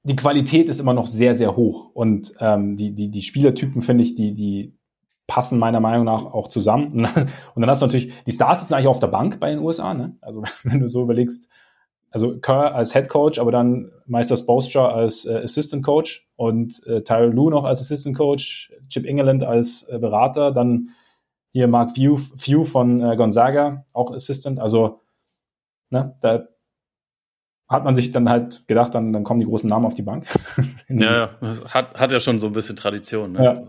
die 0.04 0.16
Qualität 0.16 0.70
ist 0.70 0.80
immer 0.80 0.94
noch 0.94 1.08
sehr, 1.08 1.36
sehr 1.36 1.56
hoch 1.56 1.92
und 1.94 2.34
ähm, 2.40 2.76
die, 2.76 2.96
die, 2.96 3.10
die 3.10 3.22
Spielertypen, 3.22 3.82
finde 3.82 4.04
ich, 4.04 4.14
die, 4.14 4.34
die 4.34 4.74
passen 5.28 5.60
meiner 5.60 5.80
Meinung 5.80 6.06
nach 6.06 6.26
auch 6.26 6.50
zusammen. 6.50 6.92
Und 7.56 7.62
dann 7.62 7.70
hast 7.70 7.82
du 7.82 7.86
natürlich, 7.86 8.12
die 8.26 8.34
Stars 8.34 8.60
sitzen 8.60 8.74
eigentlich 8.74 8.88
auf 8.88 9.00
der 9.00 9.08
Bank 9.08 9.40
bei 9.40 9.50
den 9.50 9.60
USA, 9.60 9.94
ne? 9.94 10.16
Also 10.20 10.44
wenn 10.64 10.82
du 10.82 10.90
so 10.90 11.04
überlegst, 11.04 11.50
also 12.12 12.38
Kerr 12.40 12.76
als 12.76 12.94
Head 12.94 13.10
Coach, 13.10 13.40
aber 13.40 13.52
dann 13.52 13.92
Meister 14.06 14.38
Spolstra 14.38 14.90
als 14.90 15.26
äh, 15.26 15.42
Assistant 15.44 15.84
Coach 15.84 16.28
und 16.36 16.86
äh, 16.86 17.02
Tyler 17.02 17.28
Lou 17.28 17.50
noch 17.50 17.64
als 17.64 17.82
Assistant 17.82 18.18
Coach, 18.18 18.72
Chip 18.90 19.06
England 19.06 19.44
als 19.44 19.84
äh, 19.84 19.98
Berater, 19.98 20.52
dann 20.52 20.90
hier 21.54 21.68
Mark 21.68 21.92
Few, 21.96 22.18
Few 22.18 22.64
von 22.66 23.02
äh, 23.02 23.16
Gonzaga, 23.16 23.86
auch 23.94 24.14
Assistant. 24.14 24.60
Also, 24.60 25.02
ne, 25.90 26.16
da 26.22 26.48
hat 27.68 27.86
man 27.86 27.96
sich 27.96 28.12
dann 28.12 28.30
halt 28.30 28.68
gedacht, 28.68 28.94
dann, 28.94 29.14
dann 29.14 29.24
kommen 29.24 29.40
die 29.40 29.46
großen 29.46 29.70
Namen 29.70 29.86
auf 29.86 29.96
die 29.96 30.02
Bank. 30.02 30.28
ja, 30.90 31.30
hat, 31.70 32.00
hat 32.00 32.12
ja 32.12 32.20
schon 32.20 32.40
so 32.40 32.48
ein 32.48 32.54
bisschen 32.54 32.76
Tradition. 32.76 33.32
Ne? 33.32 33.44
Ja. 33.44 33.64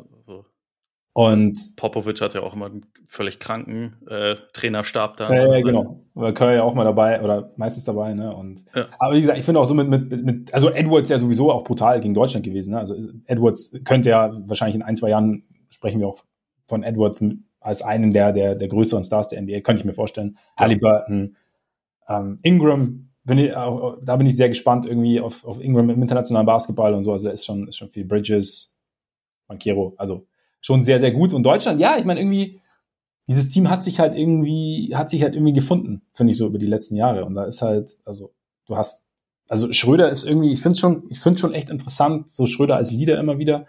Und 1.14 1.76
Popovic 1.76 2.20
hat 2.22 2.32
ja 2.32 2.42
auch 2.42 2.54
immer 2.54 2.66
einen 2.66 2.86
völlig 3.06 3.38
kranken 3.38 3.96
äh, 4.08 4.36
Trainerstab 4.54 5.18
da. 5.18 5.32
Ja, 5.32 5.56
ja 5.56 5.60
genau. 5.60 6.00
Oder 6.14 6.32
Curry 6.32 6.54
ja 6.54 6.62
auch 6.62 6.74
mal 6.74 6.84
dabei 6.84 7.20
oder 7.20 7.52
meistens 7.56 7.84
dabei, 7.84 8.14
ne? 8.14 8.34
Und 8.34 8.64
ja. 8.74 8.86
aber 8.98 9.14
wie 9.14 9.20
gesagt, 9.20 9.38
ich 9.38 9.44
finde 9.44 9.60
auch 9.60 9.66
so 9.66 9.74
mit, 9.74 9.88
mit, 9.88 10.24
mit, 10.24 10.54
also 10.54 10.70
Edwards 10.70 11.10
ja 11.10 11.18
sowieso 11.18 11.52
auch 11.52 11.64
brutal 11.64 12.00
gegen 12.00 12.14
Deutschland 12.14 12.46
gewesen. 12.46 12.72
Ne? 12.72 12.78
Also 12.78 12.96
Edwards 13.26 13.78
könnte 13.84 14.08
ja 14.08 14.32
wahrscheinlich 14.46 14.76
in 14.76 14.82
ein, 14.82 14.96
zwei 14.96 15.10
Jahren 15.10 15.44
sprechen 15.68 16.00
wir 16.00 16.08
auch 16.08 16.24
von 16.66 16.82
Edwards 16.82 17.22
als 17.60 17.82
einen 17.82 18.12
der, 18.12 18.32
der, 18.32 18.54
der 18.54 18.68
größeren 18.68 19.04
Stars 19.04 19.28
der 19.28 19.42
NBA, 19.42 19.60
könnte 19.60 19.80
ich 19.80 19.84
mir 19.84 19.92
vorstellen. 19.92 20.38
Ja. 20.56 20.64
Halliburton, 20.64 21.36
ähm, 22.08 22.38
Ingram, 22.42 23.10
bin 23.24 23.38
ich, 23.38 23.54
auch, 23.54 23.98
da 24.02 24.16
bin 24.16 24.26
ich 24.26 24.36
sehr 24.36 24.48
gespannt 24.48 24.86
irgendwie 24.86 25.20
auf, 25.20 25.44
auf 25.44 25.60
Ingram 25.60 25.90
im 25.90 26.00
internationalen 26.02 26.46
Basketball 26.46 26.94
und 26.94 27.02
so. 27.02 27.12
Also 27.12 27.26
da 27.26 27.32
ist 27.32 27.44
schon, 27.44 27.68
ist 27.68 27.76
schon 27.76 27.90
viel 27.90 28.06
Bridges, 28.06 28.74
Banquero, 29.46 29.94
also 29.98 30.26
schon 30.62 30.80
sehr, 30.80 30.98
sehr 30.98 31.12
gut. 31.12 31.34
Und 31.34 31.42
Deutschland, 31.42 31.78
ja, 31.78 31.98
ich 31.98 32.04
meine, 32.04 32.20
irgendwie, 32.20 32.60
dieses 33.28 33.48
Team 33.48 33.68
hat 33.68 33.84
sich 33.84 34.00
halt 34.00 34.14
irgendwie, 34.14 34.92
hat 34.94 35.10
sich 35.10 35.22
halt 35.22 35.34
irgendwie 35.34 35.52
gefunden, 35.52 36.02
finde 36.14 36.30
ich 36.30 36.38
so 36.38 36.46
über 36.46 36.58
die 36.58 36.66
letzten 36.66 36.96
Jahre. 36.96 37.24
Und 37.26 37.34
da 37.34 37.44
ist 37.44 37.60
halt, 37.60 37.96
also, 38.04 38.32
du 38.66 38.76
hast, 38.76 39.04
also 39.48 39.70
Schröder 39.72 40.08
ist 40.08 40.24
irgendwie, 40.24 40.50
ich 40.50 40.62
finde 40.62 40.78
schon, 40.78 41.04
ich 41.10 41.20
finde 41.20 41.38
schon 41.38 41.52
echt 41.52 41.68
interessant, 41.68 42.30
so 42.30 42.46
Schröder 42.46 42.76
als 42.76 42.92
Leader 42.92 43.18
immer 43.20 43.38
wieder. 43.38 43.66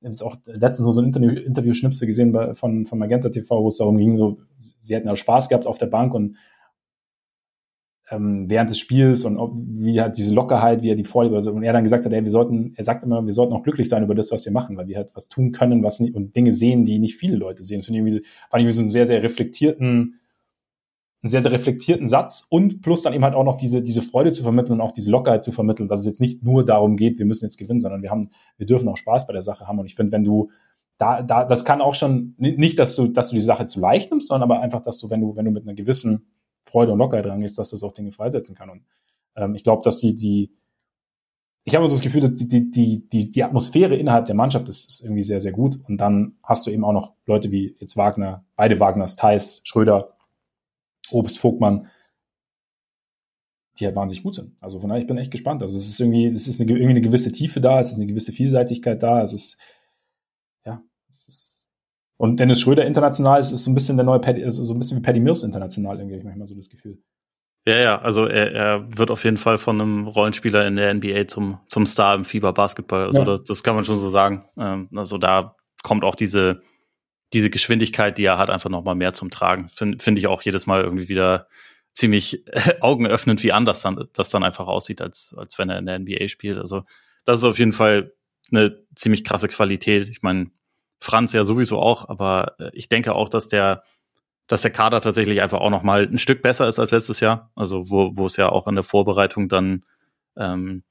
Ich 0.00 0.20
habe 0.20 0.30
auch 0.30 0.36
letztens 0.46 0.84
so, 0.84 0.92
so 0.92 1.00
ein 1.00 1.06
Interview, 1.06 1.30
Interview-Schnipsel 1.30 2.06
gesehen 2.06 2.30
bei, 2.32 2.54
von, 2.54 2.84
von 2.84 2.98
Magenta 2.98 3.30
TV, 3.30 3.62
wo 3.62 3.68
es 3.68 3.78
darum 3.78 3.96
ging, 3.96 4.18
so, 4.18 4.38
sie 4.58 4.94
hätten 4.94 5.08
ja 5.08 5.16
Spaß 5.16 5.48
gehabt 5.48 5.66
auf 5.66 5.78
der 5.78 5.86
Bank 5.86 6.12
und 6.12 6.36
ähm, 8.10 8.50
während 8.50 8.70
des 8.70 8.78
Spiels 8.78 9.24
und 9.24 9.38
ob, 9.38 9.56
wie 9.56 10.00
hat 10.00 10.18
diese 10.18 10.34
Lockerheit, 10.34 10.82
wie 10.82 10.90
er 10.90 10.94
die 10.94 11.04
Vorliebe, 11.04 11.36
also, 11.36 11.52
und 11.52 11.62
er 11.62 11.72
dann 11.72 11.82
gesagt 11.82 12.04
hat, 12.04 12.12
ey, 12.12 12.22
wir 12.22 12.30
sollten, 12.30 12.74
er 12.76 12.84
sagt 12.84 13.04
immer, 13.04 13.24
wir 13.24 13.32
sollten 13.32 13.54
auch 13.54 13.62
glücklich 13.62 13.88
sein 13.88 14.02
über 14.02 14.14
das, 14.14 14.30
was 14.30 14.44
wir 14.44 14.52
machen, 14.52 14.76
weil 14.76 14.88
wir 14.88 14.96
halt 14.96 15.10
was 15.14 15.28
tun 15.28 15.52
können, 15.52 15.82
was 15.82 16.00
nicht, 16.00 16.14
und 16.14 16.36
Dinge 16.36 16.52
sehen, 16.52 16.84
die 16.84 16.98
nicht 16.98 17.16
viele 17.16 17.36
Leute 17.36 17.64
sehen. 17.64 17.78
Das 17.78 17.86
finde 17.86 18.00
ich 18.00 18.06
irgendwie, 18.06 18.26
fand 18.50 18.60
ich 18.60 18.64
irgendwie 18.64 18.76
so 18.76 18.82
einen 18.82 18.88
sehr, 18.90 19.06
sehr 19.06 19.22
reflektierten, 19.22 20.20
einen 21.22 21.30
sehr, 21.30 21.40
sehr 21.40 21.52
reflektierten 21.52 22.06
Satz 22.06 22.46
und 22.50 22.82
plus 22.82 23.00
dann 23.00 23.14
eben 23.14 23.24
halt 23.24 23.34
auch 23.34 23.44
noch 23.44 23.54
diese, 23.54 23.80
diese 23.80 24.02
Freude 24.02 24.30
zu 24.30 24.42
vermitteln 24.42 24.74
und 24.74 24.80
auch 24.82 24.92
diese 24.92 25.10
Lockerheit 25.10 25.42
zu 25.42 25.52
vermitteln, 25.52 25.88
dass 25.88 26.00
es 26.00 26.06
jetzt 26.06 26.20
nicht 26.20 26.42
nur 26.42 26.62
darum 26.64 26.96
geht, 26.96 27.18
wir 27.18 27.24
müssen 27.24 27.46
jetzt 27.46 27.56
gewinnen, 27.56 27.80
sondern 27.80 28.02
wir 28.02 28.10
haben, 28.10 28.28
wir 28.58 28.66
dürfen 28.66 28.86
auch 28.88 28.98
Spaß 28.98 29.26
bei 29.26 29.32
der 29.32 29.40
Sache 29.40 29.66
haben. 29.66 29.78
Und 29.78 29.86
ich 29.86 29.94
finde, 29.94 30.12
wenn 30.12 30.24
du, 30.24 30.50
da, 30.98 31.22
da, 31.22 31.44
das 31.44 31.64
kann 31.64 31.80
auch 31.80 31.94
schon, 31.94 32.34
nicht, 32.36 32.78
dass 32.78 32.94
du, 32.96 33.08
dass 33.08 33.30
du 33.30 33.36
die 33.36 33.40
Sache 33.40 33.64
zu 33.64 33.80
leicht 33.80 34.10
nimmst, 34.10 34.28
sondern 34.28 34.50
aber 34.50 34.60
einfach, 34.60 34.82
dass 34.82 34.98
du, 34.98 35.08
wenn 35.08 35.22
du, 35.22 35.34
wenn 35.34 35.46
du 35.46 35.50
mit 35.50 35.62
einer 35.62 35.74
gewissen 35.74 36.26
Freude 36.64 36.92
und 36.92 36.98
Lockerheit 36.98 37.26
dran 37.26 37.42
ist, 37.42 37.58
dass 37.58 37.70
das 37.70 37.82
auch 37.82 37.92
Dinge 37.92 38.12
freisetzen 38.12 38.54
kann. 38.54 38.70
Und 38.70 38.84
ähm, 39.36 39.54
ich 39.54 39.64
glaube, 39.64 39.82
dass 39.82 39.98
die, 39.98 40.14
die, 40.14 40.56
ich 41.64 41.74
habe 41.74 41.86
so 41.88 41.94
das 41.94 42.02
Gefühl, 42.02 42.28
die, 42.28 42.48
die, 42.48 42.70
die, 42.70 43.08
die, 43.08 43.30
die 43.30 43.44
Atmosphäre 43.44 43.96
innerhalb 43.96 44.26
der 44.26 44.34
Mannschaft 44.34 44.68
ist, 44.68 44.88
ist 44.88 45.00
irgendwie 45.00 45.22
sehr, 45.22 45.40
sehr 45.40 45.52
gut. 45.52 45.78
Und 45.88 45.98
dann 45.98 46.36
hast 46.42 46.66
du 46.66 46.70
eben 46.70 46.84
auch 46.84 46.92
noch 46.92 47.14
Leute 47.26 47.50
wie 47.50 47.76
jetzt 47.78 47.96
Wagner, 47.96 48.44
beide 48.56 48.80
Wagners, 48.80 49.16
Theis, 49.16 49.62
Schröder, 49.64 50.16
Obst, 51.10 51.38
Vogtmann, 51.38 51.88
die 53.78 53.86
halt 53.86 53.96
wahnsinnig 53.96 54.22
gut 54.22 54.34
sind. 54.34 54.56
Also 54.60 54.78
von 54.78 54.88
daher, 54.88 55.00
ich 55.00 55.06
bin 55.08 55.18
echt 55.18 55.30
gespannt. 55.30 55.62
Also 55.62 55.76
es 55.76 55.88
ist 55.88 56.00
irgendwie, 56.00 56.26
es 56.26 56.46
ist 56.46 56.60
eine, 56.60 56.70
irgendwie 56.70 56.90
eine 56.90 57.00
gewisse 57.00 57.32
Tiefe 57.32 57.60
da, 57.60 57.80
es 57.80 57.90
ist 57.90 57.96
eine 57.96 58.06
gewisse 58.06 58.32
Vielseitigkeit 58.32 59.02
da, 59.02 59.22
es 59.22 59.32
ist, 59.32 59.58
ja, 60.64 60.82
es 61.08 61.28
ist 61.28 61.53
und 62.16 62.38
Dennis 62.38 62.60
Schröder 62.60 62.86
international 62.86 63.40
ist, 63.40 63.52
ist 63.52 63.64
so 63.64 63.70
ein 63.70 63.74
bisschen 63.74 63.96
der 63.96 64.06
neue 64.06 64.20
Paddy, 64.20 64.44
also 64.44 64.64
so 64.64 64.74
ein 64.74 64.78
bisschen 64.78 64.98
wie 64.98 65.02
Paddy 65.02 65.20
Mills 65.20 65.42
international, 65.42 65.98
irgendwie, 65.98 66.16
ich 66.16 66.24
manchmal 66.24 66.46
so 66.46 66.54
das 66.54 66.68
Gefühl. 66.68 66.98
Ja, 67.66 67.78
ja, 67.78 68.00
also 68.02 68.26
er, 68.26 68.52
er 68.52 68.98
wird 68.98 69.10
auf 69.10 69.24
jeden 69.24 69.38
Fall 69.38 69.56
von 69.56 69.80
einem 69.80 70.06
Rollenspieler 70.06 70.66
in 70.66 70.76
der 70.76 70.92
NBA 70.92 71.28
zum, 71.28 71.60
zum 71.68 71.86
Star 71.86 72.14
im 72.14 72.26
Fieber-Basketball. 72.26 73.06
Also 73.06 73.20
ja. 73.20 73.24
das, 73.24 73.44
das, 73.44 73.62
kann 73.62 73.74
man 73.74 73.86
schon 73.86 73.96
so 73.96 74.10
sagen. 74.10 74.44
Ähm, 74.58 74.90
also 74.94 75.16
da 75.16 75.56
kommt 75.82 76.04
auch 76.04 76.14
diese, 76.14 76.60
diese 77.32 77.48
Geschwindigkeit, 77.48 78.18
die 78.18 78.24
er 78.24 78.36
hat, 78.36 78.50
einfach 78.50 78.68
nochmal 78.68 78.94
mehr 78.94 79.14
zum 79.14 79.30
Tragen. 79.30 79.70
Finde 79.70 79.98
find 79.98 80.18
ich 80.18 80.26
auch 80.26 80.42
jedes 80.42 80.66
Mal 80.66 80.82
irgendwie 80.82 81.08
wieder 81.08 81.48
ziemlich 81.92 82.44
augenöffnend, 82.80 83.42
wie 83.42 83.52
anders 83.52 83.80
dann, 83.80 84.08
das 84.12 84.28
dann 84.28 84.44
einfach 84.44 84.66
aussieht, 84.66 85.00
als, 85.00 85.34
als 85.34 85.58
wenn 85.58 85.70
er 85.70 85.78
in 85.78 85.86
der 85.86 85.98
NBA 85.98 86.28
spielt. 86.28 86.58
Also 86.58 86.82
das 87.24 87.38
ist 87.38 87.44
auf 87.44 87.58
jeden 87.58 87.72
Fall 87.72 88.12
eine 88.52 88.84
ziemlich 88.94 89.24
krasse 89.24 89.48
Qualität. 89.48 90.08
Ich 90.08 90.20
meine, 90.20 90.50
Franz 91.00 91.32
ja 91.32 91.44
sowieso 91.44 91.78
auch, 91.78 92.08
aber 92.08 92.54
äh, 92.58 92.70
ich 92.72 92.88
denke 92.88 93.14
auch, 93.14 93.28
dass 93.28 93.48
der, 93.48 93.82
dass 94.46 94.62
der 94.62 94.70
Kader 94.70 95.00
tatsächlich 95.00 95.40
einfach 95.40 95.60
auch 95.60 95.70
noch 95.70 95.82
mal 95.82 96.02
ein 96.02 96.18
Stück 96.18 96.42
besser 96.42 96.68
ist 96.68 96.78
als 96.78 96.90
letztes 96.90 97.20
Jahr. 97.20 97.50
Also 97.54 97.90
wo, 97.90 98.12
wo 98.14 98.26
es 98.26 98.36
ja 98.36 98.48
auch 98.50 98.66
in 98.66 98.74
der 98.74 98.84
Vorbereitung 98.84 99.48
dann 99.48 99.84
ähm, 100.36 100.84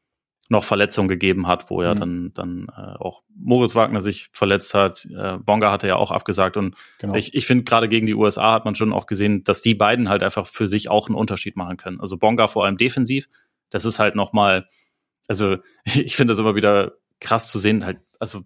noch 0.49 0.63
Verletzungen 0.63 1.07
gegeben 1.07 1.47
hat, 1.47 1.69
wo 1.69 1.81
ja 1.81 1.93
mhm. 1.93 1.99
dann, 1.99 2.31
dann 2.33 2.67
äh, 2.77 2.97
auch 2.99 3.23
Moritz 3.35 3.75
Wagner 3.75 4.01
sich 4.01 4.29
verletzt 4.33 4.73
hat. 4.73 5.05
Äh, 5.05 5.37
Bonga 5.37 5.71
hatte 5.71 5.87
ja 5.87 5.95
auch 5.95 6.11
abgesagt. 6.11 6.57
Und 6.57 6.75
genau. 6.99 7.15
ich, 7.15 7.33
ich 7.33 7.45
finde, 7.45 7.63
gerade 7.63 7.87
gegen 7.87 8.05
die 8.05 8.13
USA 8.13 8.53
hat 8.53 8.65
man 8.65 8.75
schon 8.75 8.93
auch 8.93 9.05
gesehen, 9.05 9.43
dass 9.43 9.61
die 9.61 9.75
beiden 9.75 10.09
halt 10.09 10.23
einfach 10.23 10.47
für 10.47 10.67
sich 10.67 10.89
auch 10.89 11.07
einen 11.07 11.15
Unterschied 11.15 11.55
machen 11.55 11.77
können. 11.77 12.01
Also 12.01 12.17
Bonga 12.17 12.47
vor 12.47 12.65
allem 12.65 12.77
defensiv, 12.77 13.29
das 13.69 13.85
ist 13.85 13.99
halt 13.99 14.15
noch 14.15 14.33
mal, 14.33 14.67
also 15.27 15.57
ich 15.85 16.15
finde 16.15 16.33
das 16.33 16.39
immer 16.39 16.55
wieder 16.55 16.93
krass 17.19 17.49
zu 17.49 17.59
sehen, 17.59 17.85
halt, 17.85 17.99
also 18.19 18.41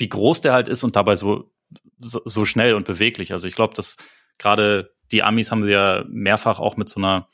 wie 0.00 0.08
groß 0.08 0.40
der 0.40 0.52
halt 0.52 0.66
ist 0.66 0.82
und 0.82 0.96
dabei 0.96 1.14
so 1.14 1.52
so, 1.98 2.22
so 2.24 2.44
schnell 2.44 2.74
und 2.74 2.86
beweglich. 2.86 3.32
Also 3.32 3.46
ich 3.46 3.54
glaube, 3.54 3.74
dass 3.74 3.96
gerade 4.38 4.94
die 5.12 5.22
Amis 5.22 5.50
haben 5.50 5.64
sie 5.64 5.72
ja 5.72 6.04
mehrfach 6.08 6.60
auch 6.60 6.76
mit 6.76 6.88
so 6.88 7.00
einer 7.00 7.28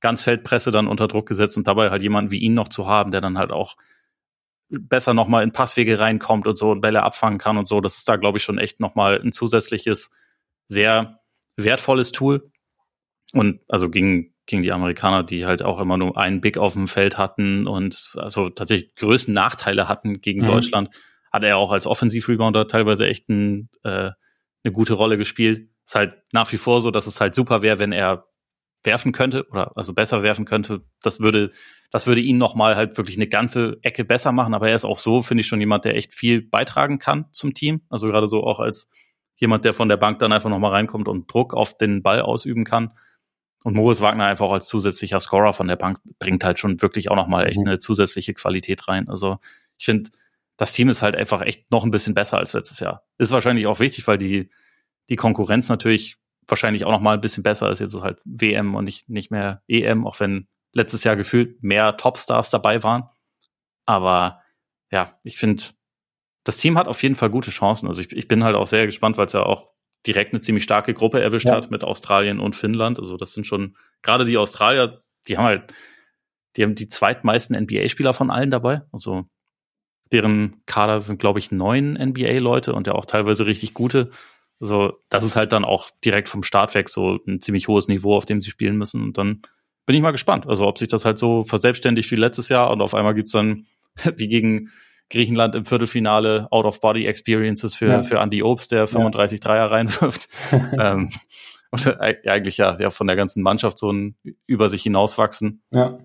Ganzfeldpresse 0.00 0.70
dann 0.70 0.88
unter 0.88 1.08
Druck 1.08 1.26
gesetzt 1.26 1.56
und 1.56 1.66
dabei 1.66 1.90
halt 1.90 2.02
jemanden 2.02 2.30
wie 2.30 2.38
ihn 2.38 2.54
noch 2.54 2.68
zu 2.68 2.86
haben, 2.86 3.10
der 3.10 3.20
dann 3.20 3.38
halt 3.38 3.50
auch 3.50 3.76
besser 4.68 5.14
nochmal 5.14 5.42
in 5.42 5.52
Passwege 5.52 5.98
reinkommt 5.98 6.46
und 6.46 6.56
so 6.56 6.70
und 6.70 6.80
Bälle 6.80 7.02
abfangen 7.02 7.38
kann 7.38 7.58
und 7.58 7.66
so. 7.66 7.80
Das 7.80 7.98
ist 7.98 8.08
da, 8.08 8.16
glaube 8.16 8.38
ich, 8.38 8.44
schon 8.44 8.58
echt 8.58 8.80
nochmal 8.80 9.20
ein 9.20 9.32
zusätzliches, 9.32 10.10
sehr 10.68 11.20
wertvolles 11.56 12.12
Tool. 12.12 12.50
Und 13.32 13.60
also 13.68 13.90
gegen, 13.90 14.34
gegen 14.46 14.62
die 14.62 14.72
Amerikaner, 14.72 15.22
die 15.22 15.44
halt 15.46 15.62
auch 15.62 15.80
immer 15.80 15.96
nur 15.96 16.16
einen 16.16 16.40
Big 16.40 16.56
auf 16.56 16.74
dem 16.74 16.88
Feld 16.88 17.18
hatten 17.18 17.66
und 17.66 18.12
also 18.16 18.48
tatsächlich 18.48 18.94
größten 18.94 19.34
Nachteile 19.34 19.88
hatten 19.88 20.20
gegen 20.20 20.42
mhm. 20.42 20.46
Deutschland, 20.46 20.90
hat 21.30 21.44
er 21.44 21.56
auch 21.56 21.72
als 21.72 21.86
Offensiv-Rebounder 21.86 22.66
teilweise 22.66 23.06
echt 23.06 23.28
ein, 23.28 23.68
äh, 23.84 24.10
eine 24.62 24.72
gute 24.72 24.94
Rolle 24.94 25.16
gespielt. 25.16 25.68
Ist 25.84 25.94
halt 25.94 26.14
nach 26.32 26.50
wie 26.52 26.56
vor 26.56 26.80
so, 26.80 26.90
dass 26.90 27.06
es 27.06 27.20
halt 27.20 27.34
super 27.34 27.62
wäre, 27.62 27.78
wenn 27.78 27.92
er 27.92 28.26
werfen 28.82 29.12
könnte 29.12 29.46
oder 29.50 29.76
also 29.76 29.92
besser 29.92 30.22
werfen 30.22 30.44
könnte. 30.44 30.82
Das 31.02 31.20
würde, 31.20 31.50
das 31.90 32.06
würde 32.06 32.20
ihn 32.20 32.38
nochmal 32.38 32.76
halt 32.76 32.96
wirklich 32.96 33.16
eine 33.16 33.26
ganze 33.26 33.78
Ecke 33.82 34.04
besser 34.04 34.32
machen. 34.32 34.54
Aber 34.54 34.68
er 34.68 34.76
ist 34.76 34.84
auch 34.84 34.98
so, 34.98 35.22
finde 35.22 35.42
ich 35.42 35.46
schon 35.46 35.60
jemand, 35.60 35.84
der 35.84 35.96
echt 35.96 36.14
viel 36.14 36.42
beitragen 36.42 36.98
kann 36.98 37.26
zum 37.32 37.54
Team. 37.54 37.82
Also 37.90 38.08
gerade 38.08 38.28
so 38.28 38.42
auch 38.44 38.60
als 38.60 38.90
jemand, 39.36 39.64
der 39.64 39.72
von 39.72 39.88
der 39.88 39.96
Bank 39.96 40.18
dann 40.18 40.32
einfach 40.32 40.50
nochmal 40.50 40.72
reinkommt 40.72 41.08
und 41.08 41.32
Druck 41.32 41.54
auf 41.54 41.76
den 41.76 42.02
Ball 42.02 42.20
ausüben 42.20 42.64
kann. 42.64 42.92
Und 43.62 43.74
Moritz 43.74 44.00
Wagner 44.00 44.24
einfach 44.24 44.46
auch 44.46 44.52
als 44.52 44.68
zusätzlicher 44.68 45.20
Scorer 45.20 45.52
von 45.52 45.68
der 45.68 45.76
Bank 45.76 45.98
bringt 46.18 46.44
halt 46.44 46.58
schon 46.58 46.80
wirklich 46.80 47.10
auch 47.10 47.16
nochmal 47.16 47.46
echt 47.46 47.58
mhm. 47.58 47.66
eine 47.66 47.78
zusätzliche 47.78 48.32
Qualität 48.32 48.88
rein. 48.88 49.08
Also 49.08 49.38
ich 49.78 49.84
finde, 49.84 50.10
das 50.60 50.74
Team 50.74 50.90
ist 50.90 51.00
halt 51.00 51.16
einfach 51.16 51.40
echt 51.40 51.70
noch 51.70 51.84
ein 51.84 51.90
bisschen 51.90 52.12
besser 52.12 52.36
als 52.36 52.52
letztes 52.52 52.80
Jahr. 52.80 53.06
Ist 53.16 53.30
wahrscheinlich 53.30 53.66
auch 53.66 53.80
wichtig, 53.80 54.06
weil 54.06 54.18
die, 54.18 54.50
die 55.08 55.16
Konkurrenz 55.16 55.70
natürlich 55.70 56.18
wahrscheinlich 56.46 56.84
auch 56.84 56.90
noch 56.90 57.00
mal 57.00 57.14
ein 57.14 57.22
bisschen 57.22 57.42
besser 57.42 57.70
ist. 57.70 57.78
Jetzt 57.78 57.94
ist 57.94 58.02
halt 58.02 58.20
WM 58.26 58.74
und 58.74 58.84
nicht, 58.84 59.08
nicht 59.08 59.30
mehr 59.30 59.62
EM, 59.68 60.06
auch 60.06 60.20
wenn 60.20 60.48
letztes 60.74 61.02
Jahr 61.02 61.16
gefühlt 61.16 61.62
mehr 61.62 61.96
Topstars 61.96 62.50
dabei 62.50 62.82
waren. 62.82 63.08
Aber 63.86 64.42
ja, 64.92 65.18
ich 65.22 65.38
finde, 65.38 65.62
das 66.44 66.58
Team 66.58 66.76
hat 66.76 66.88
auf 66.88 67.02
jeden 67.02 67.14
Fall 67.14 67.30
gute 67.30 67.50
Chancen. 67.50 67.86
Also 67.88 68.02
ich, 68.02 68.12
ich 68.12 68.28
bin 68.28 68.44
halt 68.44 68.54
auch 68.54 68.66
sehr 68.66 68.84
gespannt, 68.84 69.16
weil 69.16 69.28
es 69.28 69.32
ja 69.32 69.44
auch 69.44 69.70
direkt 70.06 70.34
eine 70.34 70.42
ziemlich 70.42 70.64
starke 70.64 70.92
Gruppe 70.92 71.22
erwischt 71.22 71.48
ja. 71.48 71.54
hat 71.54 71.70
mit 71.70 71.84
Australien 71.84 72.38
und 72.38 72.54
Finnland. 72.54 72.98
Also 72.98 73.16
das 73.16 73.32
sind 73.32 73.46
schon, 73.46 73.78
gerade 74.02 74.26
die 74.26 74.36
Australier, 74.36 75.02
die 75.26 75.38
haben 75.38 75.44
halt, 75.44 75.74
die 76.56 76.64
haben 76.64 76.74
die 76.74 76.88
zweitmeisten 76.88 77.58
NBA-Spieler 77.58 78.12
von 78.12 78.30
allen 78.30 78.50
dabei. 78.50 78.82
Also 78.92 79.24
deren 80.12 80.62
Kader 80.66 81.00
sind, 81.00 81.18
glaube 81.18 81.38
ich, 81.38 81.52
neun 81.52 81.94
NBA-Leute 81.94 82.74
und 82.74 82.86
ja 82.86 82.94
auch 82.94 83.04
teilweise 83.04 83.46
richtig 83.46 83.74
gute. 83.74 84.10
Also 84.60 84.98
das 85.08 85.24
ist 85.24 85.36
halt 85.36 85.52
dann 85.52 85.64
auch 85.64 85.88
direkt 86.04 86.28
vom 86.28 86.42
Start 86.42 86.74
weg 86.74 86.88
so 86.88 87.18
ein 87.26 87.40
ziemlich 87.40 87.68
hohes 87.68 87.88
Niveau, 87.88 88.14
auf 88.16 88.26
dem 88.26 88.42
sie 88.42 88.50
spielen 88.50 88.76
müssen. 88.76 89.02
Und 89.02 89.18
dann 89.18 89.42
bin 89.86 89.96
ich 89.96 90.02
mal 90.02 90.10
gespannt. 90.10 90.46
Also 90.46 90.66
ob 90.66 90.78
sich 90.78 90.88
das 90.88 91.04
halt 91.04 91.18
so 91.18 91.44
verselbstständigt 91.44 92.10
wie 92.10 92.16
letztes 92.16 92.48
Jahr 92.48 92.70
und 92.70 92.82
auf 92.82 92.94
einmal 92.94 93.14
gibt's 93.14 93.32
dann 93.32 93.66
wie 94.16 94.28
gegen 94.28 94.70
Griechenland 95.08 95.54
im 95.54 95.64
Viertelfinale 95.64 96.46
Out-of-Body-Experiences 96.50 97.74
für, 97.74 97.88
ja. 97.88 98.02
für 98.02 98.18
Andy 98.18 98.42
Obst, 98.42 98.70
der 98.70 98.86
35 98.86 99.38
ja. 99.38 99.42
Dreier 99.42 99.70
reinwirft. 99.70 100.28
ähm, 100.78 101.10
und 101.72 102.00
eigentlich 102.00 102.56
ja, 102.58 102.78
ja 102.78 102.90
von 102.90 103.06
der 103.06 103.16
ganzen 103.16 103.42
Mannschaft 103.42 103.78
so 103.78 103.92
ein 103.92 104.16
über 104.46 104.68
sich 104.68 104.82
hinauswachsen. 104.82 105.62
Ja. 105.72 105.98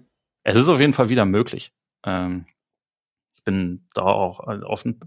Es 0.43 0.55
ist 0.55 0.69
auf 0.69 0.79
jeden 0.79 0.93
Fall 0.93 1.09
wieder 1.09 1.25
möglich. 1.25 1.71
Ähm, 2.05 2.45
bin 3.45 3.85
da 3.93 4.01
auch 4.01 4.41
offen 4.41 4.99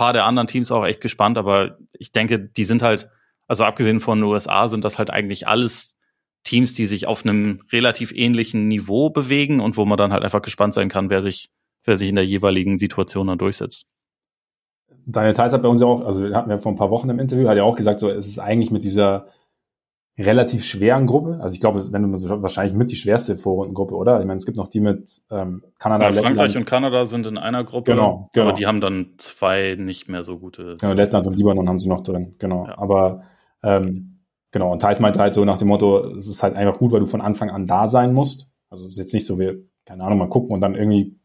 paar 0.00 0.14
der 0.14 0.24
anderen 0.24 0.46
Teams 0.46 0.72
auch 0.72 0.86
echt 0.86 1.02
gespannt, 1.02 1.36
aber 1.36 1.76
ich 1.92 2.10
denke, 2.10 2.40
die 2.40 2.64
sind 2.64 2.82
halt, 2.82 3.10
also 3.46 3.64
abgesehen 3.64 4.00
von 4.00 4.18
den 4.18 4.24
USA, 4.24 4.66
sind 4.66 4.82
das 4.82 4.98
halt 4.98 5.10
eigentlich 5.10 5.46
alles 5.46 5.98
Teams, 6.42 6.72
die 6.72 6.86
sich 6.86 7.06
auf 7.06 7.22
einem 7.22 7.62
relativ 7.70 8.10
ähnlichen 8.12 8.66
Niveau 8.66 9.10
bewegen 9.10 9.60
und 9.60 9.76
wo 9.76 9.84
man 9.84 9.98
dann 9.98 10.12
halt 10.12 10.22
einfach 10.22 10.40
gespannt 10.40 10.72
sein 10.72 10.88
kann, 10.88 11.10
wer 11.10 11.20
sich, 11.20 11.50
wer 11.84 11.98
sich 11.98 12.08
in 12.08 12.14
der 12.14 12.24
jeweiligen 12.24 12.78
Situation 12.78 13.26
dann 13.26 13.36
durchsetzt. 13.36 13.84
Daniel 15.04 15.34
Theiss 15.34 15.52
hat 15.52 15.60
bei 15.60 15.68
uns 15.68 15.82
ja 15.82 15.86
auch, 15.86 16.02
also 16.02 16.34
hatten 16.34 16.48
wir 16.48 16.58
vor 16.58 16.72
ein 16.72 16.78
paar 16.78 16.90
Wochen 16.90 17.10
im 17.10 17.18
Interview, 17.18 17.48
hat 17.48 17.58
ja 17.58 17.64
auch 17.64 17.76
gesagt, 17.76 17.98
so 17.98 18.08
es 18.08 18.26
ist 18.26 18.38
eigentlich 18.38 18.70
mit 18.70 18.84
dieser 18.84 19.26
relativ 20.20 20.64
schweren 20.64 21.06
Gruppe. 21.06 21.38
Also 21.40 21.54
ich 21.54 21.60
glaube, 21.60 21.92
wenn 21.92 22.02
du 22.02 22.16
so, 22.16 22.42
wahrscheinlich 22.42 22.74
mit 22.74 22.90
die 22.90 22.96
schwerste 22.96 23.36
Vorrundengruppe, 23.36 23.94
oder? 23.94 24.20
Ich 24.20 24.26
meine, 24.26 24.36
es 24.36 24.46
gibt 24.46 24.56
noch 24.56 24.68
die 24.68 24.80
mit 24.80 25.20
ähm, 25.30 25.62
Kanada, 25.78 26.06
ja, 26.06 26.12
Frankreich 26.12 26.48
Lettland. 26.48 26.56
und 26.56 26.66
Kanada 26.66 27.04
sind 27.06 27.26
in 27.26 27.38
einer 27.38 27.64
Gruppe. 27.64 27.92
Genau, 27.92 28.30
genau. 28.32 28.48
Aber 28.48 28.56
die 28.56 28.66
haben 28.66 28.80
dann 28.80 29.14
zwei 29.18 29.76
nicht 29.78 30.08
mehr 30.08 30.24
so 30.24 30.38
gute. 30.38 30.74
Genau, 30.80 30.92
Lettland 30.92 31.26
und 31.26 31.36
Libanon 31.36 31.68
haben 31.68 31.78
sie 31.78 31.88
noch 31.88 32.02
drin. 32.02 32.34
Genau. 32.38 32.66
Ja. 32.66 32.78
Aber 32.78 33.22
ähm, 33.62 34.20
genau. 34.50 34.72
Und 34.72 34.82
Thais 34.82 35.00
meinte 35.00 35.20
halt 35.20 35.34
so 35.34 35.44
nach 35.44 35.58
dem 35.58 35.68
Motto, 35.68 36.14
es 36.14 36.28
ist 36.28 36.42
halt 36.42 36.56
einfach 36.56 36.78
gut, 36.78 36.92
weil 36.92 37.00
du 37.00 37.06
von 37.06 37.20
Anfang 37.20 37.50
an 37.50 37.66
da 37.66 37.88
sein 37.88 38.12
musst. 38.12 38.50
Also 38.68 38.84
es 38.84 38.92
ist 38.92 38.98
jetzt 38.98 39.14
nicht 39.14 39.26
so, 39.26 39.38
wir 39.38 39.58
keine 39.84 40.04
Ahnung 40.04 40.18
mal 40.18 40.28
gucken 40.28 40.52
und 40.54 40.60
dann 40.60 40.74
irgendwie 40.74 41.18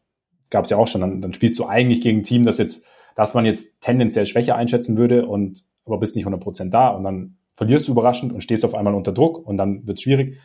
gab 0.50 0.64
es 0.64 0.70
ja 0.70 0.76
auch 0.76 0.88
schon, 0.88 1.00
dann, 1.00 1.20
dann 1.20 1.32
spielst 1.32 1.58
du 1.58 1.66
eigentlich 1.66 2.00
gegen 2.00 2.20
ein 2.20 2.22
Team, 2.24 2.44
das 2.44 2.58
jetzt, 2.58 2.86
dass 3.14 3.34
man 3.34 3.44
jetzt 3.44 3.80
tendenziell 3.80 4.26
schwächer 4.26 4.56
einschätzen 4.56 4.96
würde 4.96 5.26
und 5.26 5.64
aber 5.84 5.98
bist 5.98 6.16
nicht 6.16 6.26
100% 6.26 6.70
da 6.70 6.88
und 6.88 7.04
dann 7.04 7.36
verlierst 7.56 7.88
du 7.88 7.92
überraschend 7.92 8.32
und 8.32 8.42
stehst 8.42 8.64
auf 8.64 8.74
einmal 8.74 8.94
unter 8.94 9.12
Druck 9.12 9.38
und 9.46 9.56
dann 9.56 9.86
wird 9.86 9.98
es 9.98 10.02
schwierig. 10.02 10.38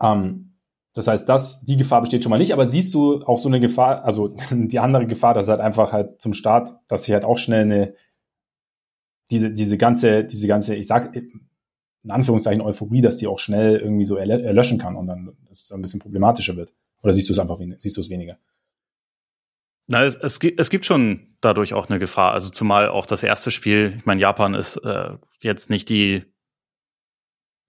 Ähm, 0.00 0.52
das 0.94 1.06
heißt, 1.06 1.28
das, 1.28 1.64
die 1.64 1.76
Gefahr 1.76 2.02
besteht 2.02 2.22
schon 2.22 2.30
mal 2.30 2.38
nicht, 2.38 2.52
aber 2.52 2.66
siehst 2.66 2.92
du 2.92 3.22
auch 3.24 3.38
so 3.38 3.48
eine 3.48 3.60
Gefahr, 3.60 4.04
also 4.04 4.28
die 4.50 4.78
andere 4.78 5.06
Gefahr, 5.06 5.34
dass 5.34 5.48
halt 5.48 5.60
einfach 5.60 5.92
halt 5.92 6.20
zum 6.20 6.34
Start, 6.34 6.74
dass 6.88 7.04
sich 7.04 7.14
halt 7.14 7.24
auch 7.24 7.38
schnell 7.38 7.62
eine, 7.62 7.94
diese, 9.30 9.52
diese 9.52 9.78
ganze, 9.78 10.24
diese 10.24 10.46
ganze, 10.46 10.76
ich 10.76 10.86
sag, 10.86 11.16
in 11.16 12.10
Anführungszeichen 12.10 12.60
Euphorie, 12.60 13.00
dass 13.00 13.16
die 13.16 13.26
auch 13.26 13.38
schnell 13.38 13.76
irgendwie 13.76 14.04
so 14.04 14.16
erlöschen 14.16 14.78
kann 14.78 14.96
und 14.96 15.06
dann 15.06 15.36
es 15.50 15.72
ein 15.72 15.80
bisschen 15.80 16.00
problematischer 16.00 16.56
wird. 16.56 16.74
Oder 17.02 17.12
siehst 17.12 17.28
du 17.28 17.32
es 17.32 17.38
einfach, 17.38 17.58
siehst 17.78 17.96
du 17.96 18.00
es 18.00 18.10
weniger? 18.10 18.38
Na, 19.92 20.04
es, 20.04 20.14
es, 20.14 20.40
gibt, 20.40 20.58
es 20.58 20.70
gibt 20.70 20.86
schon 20.86 21.36
dadurch 21.42 21.74
auch 21.74 21.90
eine 21.90 21.98
Gefahr. 21.98 22.32
Also 22.32 22.48
zumal 22.48 22.88
auch 22.88 23.04
das 23.04 23.22
erste 23.22 23.50
Spiel, 23.50 23.92
ich 23.98 24.06
meine, 24.06 24.22
Japan 24.22 24.54
ist 24.54 24.78
äh, 24.78 25.18
jetzt 25.42 25.68
nicht 25.68 25.90
die 25.90 26.24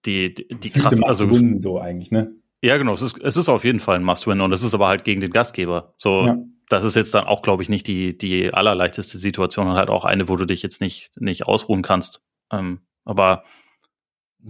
die 0.06 0.32
die, 0.32 0.48
die 0.48 0.70
krasse, 0.70 1.04
also 1.04 1.28
so 1.58 1.78
eigentlich, 1.78 2.10
ne? 2.10 2.34
Ja, 2.62 2.78
genau. 2.78 2.94
Es 2.94 3.02
ist, 3.02 3.20
es 3.20 3.36
ist 3.36 3.50
auf 3.50 3.62
jeden 3.62 3.78
Fall 3.78 3.96
ein 3.96 4.04
Must-Win 4.04 4.40
und 4.40 4.52
es 4.52 4.62
ist 4.62 4.72
aber 4.72 4.88
halt 4.88 5.04
gegen 5.04 5.20
den 5.20 5.32
Gastgeber. 5.32 5.92
So, 5.98 6.24
ja. 6.24 6.38
das 6.70 6.84
ist 6.84 6.96
jetzt 6.96 7.12
dann 7.12 7.24
auch, 7.26 7.42
glaube 7.42 7.62
ich, 7.62 7.68
nicht 7.68 7.86
die 7.88 8.16
die 8.16 8.54
allerleichteste 8.54 9.18
Situation 9.18 9.66
und 9.66 9.74
halt 9.74 9.90
auch 9.90 10.06
eine, 10.06 10.26
wo 10.26 10.36
du 10.36 10.46
dich 10.46 10.62
jetzt 10.62 10.80
nicht 10.80 11.20
nicht 11.20 11.46
ausruhen 11.46 11.82
kannst. 11.82 12.22
Ähm, 12.50 12.86
aber 13.04 13.44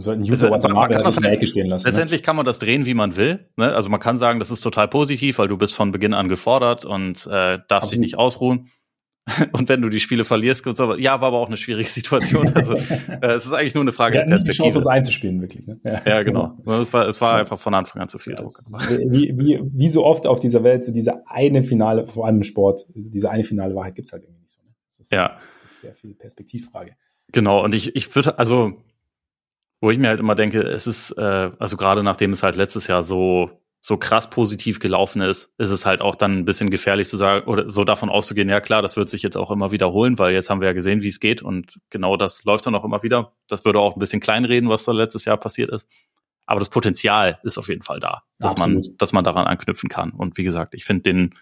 sollten 0.01 0.23
User 0.23 0.53
also, 0.53 0.69
man, 0.69 0.77
man 0.77 0.91
kann 0.91 1.05
das 1.05 1.17
in 1.17 1.23
der 1.23 1.33
Ecke 1.33 1.47
stehen 1.47 1.69
lassen. 1.69 1.85
Ne? 1.85 1.91
Letztendlich 1.91 2.21
ne? 2.21 2.25
kann 2.25 2.37
man 2.37 2.47
das 2.47 2.59
drehen, 2.59 2.85
wie 2.85 2.95
man 2.95 3.17
will. 3.17 3.49
Ne? 3.57 3.73
Also 3.75 3.91
man 3.91 4.01
kann 4.01 4.19
sagen, 4.19 4.39
das 4.39 4.51
ist 4.51 4.61
total 4.61 4.89
positiv, 4.89 5.39
weil 5.39 5.49
du 5.49 5.57
bist 5.57 5.75
von 5.75 5.93
Beginn 5.93 6.15
an 6.15 6.29
gefordert 6.29 6.85
und 6.85 7.27
äh, 7.27 7.59
darfst 7.69 7.93
dich 7.93 7.99
nicht 7.99 8.19
ausruhen. 8.19 8.71
Und 9.53 9.71
wenn 9.71 9.81
du 9.81 9.89
die 9.89 10.01
Spiele 10.01 10.23
verlierst 10.25 10.67
und 10.67 10.77
so, 10.77 10.95
ja, 10.97 11.19
war 11.23 11.29
aber 11.29 11.39
auch 11.39 11.47
eine 11.47 11.57
schwierige 11.57 11.89
Situation. 11.91 12.47
Also 12.55 12.75
äh, 12.75 13.27
es 13.29 13.47
ist 13.47 13.55
eigentlich 13.55 13.75
nur 13.75 13.83
eine 13.83 13.93
Frage 13.93 14.19
der 14.19 14.27
Perspektive. 14.27 14.69
Die 14.69 14.73
Chance, 14.73 14.79
das 14.81 14.87
einzuspielen, 14.87 15.41
wirklich. 15.41 15.67
Ne? 15.67 15.81
Ja. 15.83 16.03
ja, 16.05 16.23
genau. 16.23 16.59
Es 16.67 16.93
war, 16.93 17.09
es 17.09 17.23
war 17.23 17.37
einfach 17.37 17.59
von 17.59 17.73
Anfang 17.73 18.03
an 18.03 18.09
zu 18.11 18.19
viel 18.19 18.35
ja, 18.35 18.41
Druck. 18.41 18.53
Wie, 19.07 19.33
wie, 19.35 19.61
wie 19.65 19.89
so 19.89 20.05
oft 20.05 20.27
auf 20.27 20.41
dieser 20.41 20.63
Welt, 20.63 20.85
so 20.85 20.93
diese 20.93 21.27
eine 21.27 21.63
Finale, 21.63 22.05
vor 22.05 22.27
allem 22.27 22.37
im 22.37 22.43
Sport, 22.43 22.85
diese 22.95 23.31
eine 23.31 23.45
finale 23.45 23.75
Wahrheit 23.75 23.95
gibt's 23.95 24.13
halt 24.13 24.25
irgendwie 24.25 24.43
nicht 24.43 24.51
so. 24.51 24.61
Ne? 24.61 24.75
Das 24.91 25.01
ist, 25.01 25.11
ja. 25.11 25.39
Das 25.55 25.65
ist 25.65 25.81
sehr 25.81 25.95
viel 25.95 26.15
Perspektivfrage. 26.15 26.95
Genau, 27.33 27.65
und 27.65 27.75
ich, 27.75 27.97
ich 27.97 28.15
würde, 28.15 28.39
also 28.39 28.75
wo 29.85 29.91
ich 29.91 29.99
mir 29.99 30.09
halt 30.09 30.19
immer 30.19 30.35
denke, 30.35 30.63
es 30.63 30.87
ist, 30.87 31.11
äh, 31.13 31.51
also 31.59 31.77
gerade 31.77 32.03
nachdem 32.03 32.33
es 32.33 32.43
halt 32.43 32.57
letztes 32.57 32.87
Jahr 32.87 33.03
so, 33.03 33.51
so 33.83 33.99
krass 33.99 34.31
positiv 34.31 34.81
gelaufen 34.81 35.21
ist, 35.21 35.53
ist 35.59 35.71
es 35.71 35.85
halt 35.85 36.01
auch 36.01 36.15
dann 36.15 36.39
ein 36.39 36.45
bisschen 36.47 36.71
gefährlich 36.71 37.07
zu 37.07 37.19
sagen 37.19 37.47
oder 37.47 37.69
so 37.69 37.85
davon 37.85 38.09
auszugehen, 38.09 38.49
ja 38.49 38.63
klar, 38.63 38.81
das 38.81 38.97
wird 38.97 39.11
sich 39.11 39.23
jetzt 39.23 39.37
auch 39.37 39.51
immer 39.51 39.73
wiederholen, 39.73 40.19
weil 40.19 40.33
jetzt 40.33 40.49
haben 40.49 40.63
wir 40.63 40.69
ja 40.69 40.73
gesehen, 40.73 41.03
wie 41.03 41.09
es 41.09 41.21
geht 41.21 41.43
und 41.43 41.81
genau 41.91 42.17
das 42.17 42.45
läuft 42.45 42.65
dann 42.65 42.75
auch 42.75 42.85
immer 42.87 43.03
wieder. 43.03 43.35
Das 43.47 43.67
würde 43.67 43.79
auch 43.79 43.95
ein 43.95 43.99
bisschen 43.99 44.21
kleinreden, 44.21 44.71
was 44.71 44.85
da 44.85 44.93
letztes 44.93 45.27
Jahr 45.27 45.37
passiert 45.37 45.69
ist. 45.69 45.87
Aber 46.47 46.61
das 46.61 46.71
Potenzial 46.71 47.39
ist 47.43 47.59
auf 47.59 47.69
jeden 47.69 47.83
Fall 47.83 48.01
da, 48.01 48.23
dass 48.39 48.57
man, 48.57 48.83
dass 48.97 49.13
man 49.13 49.23
daran 49.23 49.47
anknüpfen 49.47 49.91
kann. 49.91 50.13
Und 50.13 50.39
wie 50.39 50.45
gesagt, 50.45 50.73
ich 50.75 50.87
finde 50.87 51.03
den, 51.03 51.35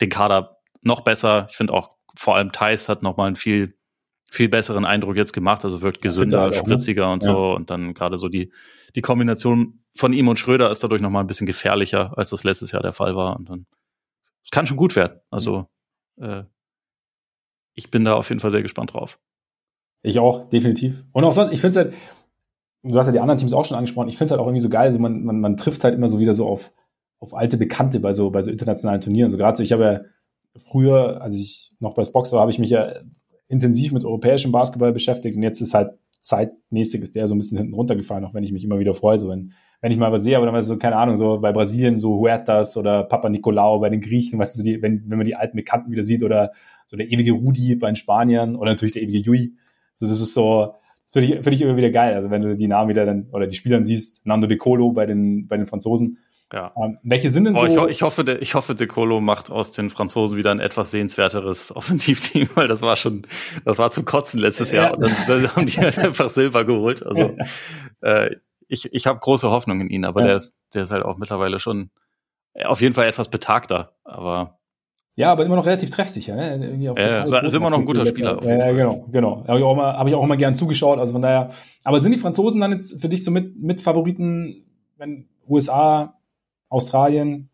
den 0.00 0.08
Kader 0.08 0.60
noch 0.80 1.02
besser. 1.02 1.46
Ich 1.50 1.58
finde 1.58 1.74
auch 1.74 1.90
vor 2.16 2.36
allem 2.36 2.52
Thais 2.52 2.88
hat 2.88 3.02
nochmal 3.02 3.28
ein 3.28 3.36
viel 3.36 3.76
viel 4.30 4.48
besseren 4.48 4.84
Eindruck 4.84 5.16
jetzt 5.16 5.32
gemacht, 5.32 5.64
also 5.64 5.82
wirkt 5.82 6.02
gesünder, 6.02 6.40
halt 6.40 6.54
ne? 6.54 6.58
spritziger 6.58 7.12
und 7.12 7.24
ja. 7.24 7.32
so. 7.32 7.54
Und 7.54 7.70
dann 7.70 7.94
gerade 7.94 8.18
so 8.18 8.28
die, 8.28 8.52
die 8.94 9.02
Kombination 9.02 9.80
von 9.94 10.12
ihm 10.12 10.28
und 10.28 10.38
Schröder 10.38 10.70
ist 10.70 10.82
dadurch 10.82 11.00
nochmal 11.00 11.24
ein 11.24 11.26
bisschen 11.26 11.46
gefährlicher, 11.46 12.16
als 12.16 12.30
das 12.30 12.44
letztes 12.44 12.72
Jahr 12.72 12.82
der 12.82 12.92
Fall 12.92 13.16
war. 13.16 13.36
Und 13.36 13.48
dann, 13.48 13.66
es 14.44 14.50
kann 14.50 14.66
schon 14.66 14.76
gut 14.76 14.96
werden. 14.96 15.20
Also, 15.30 15.66
äh, 16.20 16.42
ich 17.74 17.90
bin 17.90 18.04
da 18.04 18.14
auf 18.14 18.28
jeden 18.28 18.40
Fall 18.40 18.50
sehr 18.50 18.62
gespannt 18.62 18.94
drauf. 18.94 19.18
Ich 20.02 20.18
auch, 20.18 20.48
definitiv. 20.48 21.04
Und 21.12 21.24
auch 21.24 21.32
sonst, 21.32 21.52
ich 21.52 21.60
finde 21.60 21.80
es 21.80 21.84
halt, 21.84 21.94
du 22.82 22.98
hast 22.98 23.06
ja 23.06 23.12
die 23.12 23.20
anderen 23.20 23.38
Teams 23.38 23.52
auch 23.52 23.64
schon 23.64 23.76
angesprochen, 23.76 24.08
ich 24.08 24.16
finde 24.16 24.26
es 24.26 24.30
halt 24.32 24.40
auch 24.40 24.46
irgendwie 24.46 24.60
so 24.60 24.68
geil, 24.68 24.92
so 24.92 24.98
man, 24.98 25.24
man, 25.24 25.40
man 25.40 25.56
trifft 25.56 25.84
halt 25.84 25.94
immer 25.94 26.08
so 26.08 26.18
wieder 26.18 26.34
so 26.34 26.46
auf, 26.46 26.72
auf 27.18 27.34
alte 27.34 27.56
Bekannte 27.56 28.00
bei 28.00 28.12
so, 28.12 28.30
bei 28.30 28.42
so 28.42 28.50
internationalen 28.50 29.00
Turnieren. 29.00 29.30
So 29.30 29.36
gerade 29.36 29.56
so, 29.56 29.62
ich 29.62 29.72
habe 29.72 29.84
ja 29.84 30.00
früher, 30.56 31.20
als 31.20 31.36
ich 31.36 31.72
noch 31.80 31.94
bei 31.94 32.04
Spox 32.04 32.32
war, 32.32 32.40
habe 32.40 32.50
ich 32.50 32.58
mich 32.58 32.70
ja 32.70 33.00
intensiv 33.48 33.92
mit 33.92 34.04
europäischem 34.04 34.52
Basketball 34.52 34.92
beschäftigt. 34.92 35.36
Und 35.36 35.42
jetzt 35.42 35.60
ist 35.60 35.74
halt 35.74 35.90
zeitmäßig 36.26 37.02
ist 37.02 37.14
der 37.14 37.28
so 37.28 37.34
ein 37.34 37.38
bisschen 37.38 37.58
hinten 37.58 37.74
runtergefallen, 37.74 38.24
auch 38.24 38.34
wenn 38.34 38.42
ich 38.42 38.52
mich 38.52 38.64
immer 38.64 38.78
wieder 38.80 38.94
freue, 38.94 39.18
so 39.18 39.28
wenn, 39.28 39.52
wenn 39.80 39.92
ich 39.92 39.98
mal 39.98 40.10
was 40.10 40.24
sehe, 40.24 40.36
aber 40.36 40.46
dann 40.46 40.54
weißt 40.54 40.68
du, 40.68 40.74
so, 40.74 40.78
keine 40.78 40.96
Ahnung, 40.96 41.16
so 41.16 41.38
bei 41.38 41.52
Brasilien 41.52 41.96
so 41.96 42.18
Huertas 42.18 42.76
oder 42.76 43.04
Papa 43.04 43.28
Nicolau 43.28 43.78
bei 43.78 43.90
den 43.90 44.00
Griechen, 44.00 44.38
weißt 44.38 44.58
du, 44.58 44.62
die, 44.64 44.82
wenn, 44.82 45.04
wenn 45.06 45.18
man 45.18 45.26
die 45.26 45.36
alten 45.36 45.56
Bekannten 45.56 45.92
wieder 45.92 46.02
sieht 46.02 46.24
oder 46.24 46.52
so 46.86 46.96
der 46.96 47.10
ewige 47.10 47.32
Rudi 47.32 47.76
bei 47.76 47.86
den 47.86 47.96
Spaniern 47.96 48.56
oder 48.56 48.72
natürlich 48.72 48.92
der 48.92 49.02
ewige 49.02 49.20
Jui, 49.20 49.54
so 49.94 50.08
das 50.08 50.20
ist 50.20 50.34
so, 50.34 50.74
das 51.04 51.12
finde 51.12 51.28
ich, 51.28 51.34
finde 51.34 51.54
ich 51.54 51.60
immer 51.62 51.76
wieder 51.76 51.90
geil, 51.90 52.14
also 52.14 52.28
wenn 52.30 52.42
du 52.42 52.56
die 52.56 52.66
Namen 52.66 52.88
wieder 52.88 53.06
dann, 53.06 53.28
oder 53.30 53.46
die 53.46 53.56
Spielern 53.56 53.84
siehst, 53.84 54.26
Nando 54.26 54.48
De 54.48 54.56
Colo 54.56 54.90
bei 54.90 55.06
den, 55.06 55.46
bei 55.46 55.56
den 55.56 55.66
Franzosen, 55.66 56.18
Ja. 56.52 56.72
ähm, 56.76 56.98
welche 57.02 57.28
sind 57.30 57.44
denn 57.44 57.54
Boah, 57.54 57.60
so? 57.62 57.66
ich, 57.66 57.78
ho- 57.78 57.86
ich 57.88 58.02
hoffe, 58.02 58.22
de, 58.22 58.38
ich 58.38 58.54
hoffe, 58.54 58.74
De 58.76 58.86
Colo 58.86 59.20
macht 59.20 59.50
aus 59.50 59.72
den 59.72 59.90
Franzosen 59.90 60.36
wieder 60.36 60.52
ein 60.52 60.60
etwas 60.60 60.92
sehenswerteres 60.92 61.74
Offensivteam, 61.76 62.48
weil 62.54 62.68
das 62.68 62.82
war 62.82 62.96
schon, 62.96 63.26
das 63.64 63.78
war 63.78 63.90
zum 63.90 64.04
Kotzen 64.04 64.38
letztes 64.40 64.70
Ja. 64.70 64.84
Jahr. 64.84 64.94
Und 64.96 65.02
dann, 65.02 65.12
dann 65.26 65.56
haben 65.56 65.66
die 65.66 65.78
halt 65.78 65.98
einfach 65.98 66.30
Silber 66.30 66.64
geholt. 66.64 67.04
Also 67.04 67.36
äh, 68.02 68.36
ich, 68.68 68.92
ich 68.92 69.06
habe 69.06 69.18
große 69.18 69.50
Hoffnung 69.50 69.80
in 69.80 69.90
ihn, 69.90 70.04
aber 70.04 70.20
Ja. 70.20 70.26
der 70.28 70.36
ist, 70.36 70.54
der 70.74 70.84
ist 70.84 70.92
halt 70.92 71.04
auch 71.04 71.18
mittlerweile 71.18 71.58
schon 71.58 71.90
äh, 72.54 72.64
auf 72.64 72.80
jeden 72.80 72.94
Fall 72.94 73.06
etwas 73.06 73.28
betagter. 73.28 73.96
Aber 74.04 74.60
Ja, 75.16 75.32
aber 75.32 75.44
immer 75.46 75.56
noch 75.56 75.66
relativ 75.66 75.90
treffsicher. 75.90 76.36
Ne? 76.36 76.54
Irgendwie 76.64 76.88
auch 76.90 76.96
Ja, 76.96 77.40
ist 77.40 77.54
immer 77.54 77.70
noch 77.70 77.78
ein 77.80 77.86
guter 77.86 78.06
Spieler 78.06 78.38
auf 78.38 78.44
Ja, 78.44 78.50
jeden 78.50 78.60
ja, 78.60 78.66
Fall. 78.66 78.74
genau, 78.76 79.06
genau. 79.10 79.44
Habe 79.48 79.58
ich, 79.58 79.64
auch 79.64 79.72
immer- 79.72 79.96
hab 79.98 80.06
ich 80.06 80.14
auch 80.14 80.22
immer 80.22 80.36
gern 80.36 80.54
zugeschaut. 80.54 81.00
Also 81.00 81.12
von 81.12 81.22
daher. 81.22 81.48
Aber 81.82 82.00
sind 82.00 82.12
die 82.12 82.18
Franzosen 82.18 82.60
dann 82.60 82.70
jetzt 82.70 83.00
für 83.00 83.08
dich 83.08 83.24
so 83.24 83.30
mit, 83.32 83.60
mit 83.60 83.80
Favoriten, 83.80 84.64
wenn 84.96 85.28
USA, 85.48 86.12
Australien, 86.68 87.48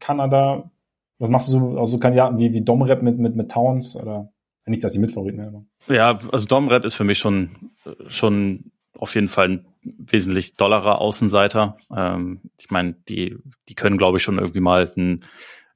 Kanada? 0.00 0.70
Was 1.18 1.28
machst 1.30 1.48
du 1.48 1.52
so 1.52 1.78
aus 1.78 1.90
so 1.90 1.98
Kandidaten 1.98 2.38
wie, 2.38 2.52
wie 2.52 2.62
Domrep 2.62 3.02
mit, 3.02 3.18
mit, 3.18 3.36
mit 3.36 3.50
Towns? 3.50 3.96
Oder 3.96 4.32
nicht, 4.66 4.82
dass 4.82 4.92
sie 4.92 4.98
Mitfavoriten 4.98 5.40
aber- 5.40 5.64
ja, 5.94 6.18
also 6.32 6.46
Domrep 6.46 6.84
ist 6.84 6.94
für 6.94 7.04
mich 7.04 7.18
schon, 7.18 7.70
schon 8.08 8.70
auf 8.98 9.14
jeden 9.14 9.28
Fall 9.28 9.48
ein 9.50 9.66
wesentlich 9.82 10.54
dollerer 10.54 11.00
Außenseiter. 11.00 11.76
Ähm, 11.94 12.40
ich 12.58 12.70
meine, 12.70 12.94
die, 13.08 13.36
die 13.68 13.74
können, 13.74 13.98
glaube 13.98 14.18
ich, 14.18 14.22
schon 14.22 14.38
irgendwie 14.38 14.60
mal 14.60 14.90
einen, 14.96 15.24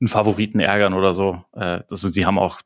einen 0.00 0.08
Favoriten 0.08 0.60
ärgern 0.60 0.94
oder 0.94 1.12
so. 1.14 1.42
Äh, 1.52 1.82
also 1.90 2.08
sie 2.08 2.24
haben 2.26 2.38
auch, 2.38 2.60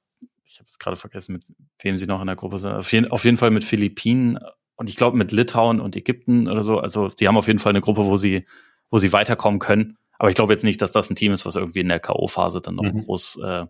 ich 0.45 0.59
habe 0.59 0.69
es 0.69 0.79
gerade 0.79 0.97
vergessen, 0.97 1.33
mit 1.33 1.45
wem 1.81 1.99
sie 1.99 2.07
noch 2.07 2.21
in 2.21 2.27
der 2.27 2.37
Gruppe 2.37 2.59
sind. 2.59 2.73
Auf 2.73 2.93
jeden, 2.93 3.11
auf 3.11 3.25
jeden 3.25 3.39
Fall 3.39 3.51
mit 3.51 3.65
Philippinen 3.65 4.39
und 4.77 4.89
ich 4.89 4.97
glaube 4.97 5.17
mit 5.17 5.33
Litauen 5.33 5.81
und 5.81 5.97
Ägypten 5.97 6.49
oder 6.49 6.63
so. 6.63 6.79
Also 6.79 7.11
sie 7.17 7.27
haben 7.27 7.37
auf 7.37 7.47
jeden 7.49 7.59
Fall 7.59 7.71
eine 7.71 7.81
Gruppe, 7.81 8.07
wo 8.07 8.17
sie, 8.17 8.45
wo 8.91 8.99
sie 8.99 9.13
weiterkommen 9.13 9.59
können. 9.59 9.97
Aber 10.23 10.31
ich 10.31 10.37
glaube 10.37 10.53
jetzt 10.53 10.63
nicht, 10.63 10.81
dass 10.81 10.93
das 10.93 11.11
ein 11.11 11.17
Team 11.17 11.33
ist, 11.33 11.45
was 11.47 11.57
irgendwie 11.57 11.81
in 11.81 11.89
der 11.89 11.99
K.O.-Phase 11.99 12.61
dann 12.61 12.77
noch 12.77 12.85
Mhm. 12.85 13.07
groß, 13.07 13.41
äh, 13.43 13.67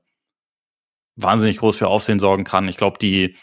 wahnsinnig 1.16 1.56
groß 1.56 1.78
für 1.78 1.88
Aufsehen 1.88 2.20
sorgen 2.20 2.44
kann. 2.44 2.68
Ich 2.68 2.76
glaube, 2.76 2.98
die, 2.98 3.36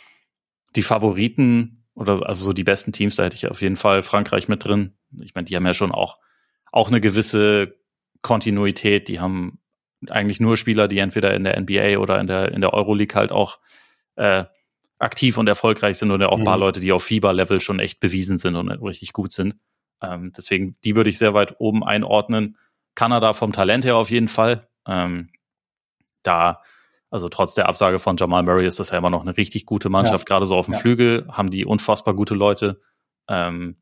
die 0.75 0.83
Favoriten 0.83 1.87
oder 1.95 2.23
also 2.29 2.45
so 2.45 2.53
die 2.53 2.63
besten 2.63 2.91
Teams, 2.91 3.15
da 3.15 3.23
hätte 3.23 3.35
ich 3.35 3.47
auf 3.47 3.63
jeden 3.63 3.77
Fall 3.77 4.03
Frankreich 4.03 4.47
mit 4.47 4.63
drin. 4.63 4.93
Ich 5.21 5.33
meine, 5.33 5.45
die 5.45 5.55
haben 5.55 5.65
ja 5.65 5.73
schon 5.73 5.91
auch, 5.91 6.19
auch 6.71 6.89
eine 6.89 7.01
gewisse 7.01 7.79
Kontinuität. 8.21 9.07
Die 9.07 9.19
haben 9.19 9.59
eigentlich 10.07 10.39
nur 10.39 10.55
Spieler, 10.55 10.87
die 10.87 10.99
entweder 10.99 11.33
in 11.33 11.43
der 11.43 11.59
NBA 11.59 11.97
oder 11.97 12.19
in 12.19 12.27
der, 12.27 12.51
in 12.51 12.61
der 12.61 12.75
Euroleague 12.75 13.15
halt 13.19 13.31
auch 13.31 13.59
äh, 14.17 14.45
aktiv 14.99 15.35
und 15.39 15.47
erfolgreich 15.49 15.97
sind 15.97 16.11
oder 16.11 16.31
auch 16.31 16.37
ein 16.37 16.43
paar 16.43 16.57
Mhm. 16.57 16.61
Leute, 16.61 16.79
die 16.79 16.91
auf 16.91 17.03
Fieber-Level 17.05 17.59
schon 17.59 17.79
echt 17.79 17.99
bewiesen 18.01 18.37
sind 18.37 18.55
und 18.55 18.69
richtig 18.69 19.13
gut 19.13 19.31
sind. 19.31 19.55
Ähm, 19.99 20.31
deswegen, 20.37 20.77
die 20.83 20.95
würde 20.95 21.09
ich 21.09 21.17
sehr 21.17 21.33
weit 21.33 21.55
oben 21.59 21.83
einordnen. 21.83 22.55
Kanada 22.95 23.33
vom 23.33 23.51
Talent 23.53 23.85
her 23.85 23.95
auf 23.95 24.09
jeden 24.11 24.27
Fall. 24.27 24.67
Ähm, 24.87 25.29
da, 26.23 26.61
also 27.09 27.29
trotz 27.29 27.53
der 27.55 27.67
Absage 27.69 27.99
von 27.99 28.17
Jamal 28.17 28.43
Murray 28.43 28.67
ist 28.67 28.79
das 28.79 28.89
ja 28.91 28.97
immer 28.97 29.09
noch 29.09 29.21
eine 29.21 29.37
richtig 29.37 29.65
gute 29.65 29.89
Mannschaft. 29.89 30.25
Gerade 30.25 30.45
so 30.45 30.55
auf 30.55 30.65
dem 30.65 30.73
Ja. 30.73 30.79
Flügel 30.79 31.27
haben 31.31 31.49
die 31.51 31.65
unfassbar 31.65 32.13
gute 32.15 32.35
Leute. 32.35 32.81
Ähm, 33.29 33.77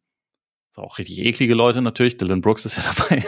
auch 0.75 0.99
richtig 0.99 1.17
eklige 1.25 1.55
Leute 1.55 1.81
natürlich. 1.81 2.17
Dylan 2.17 2.41
Brooks 2.41 2.63
ist 2.65 2.77
ja 2.77 2.83
dabei. 2.95 3.23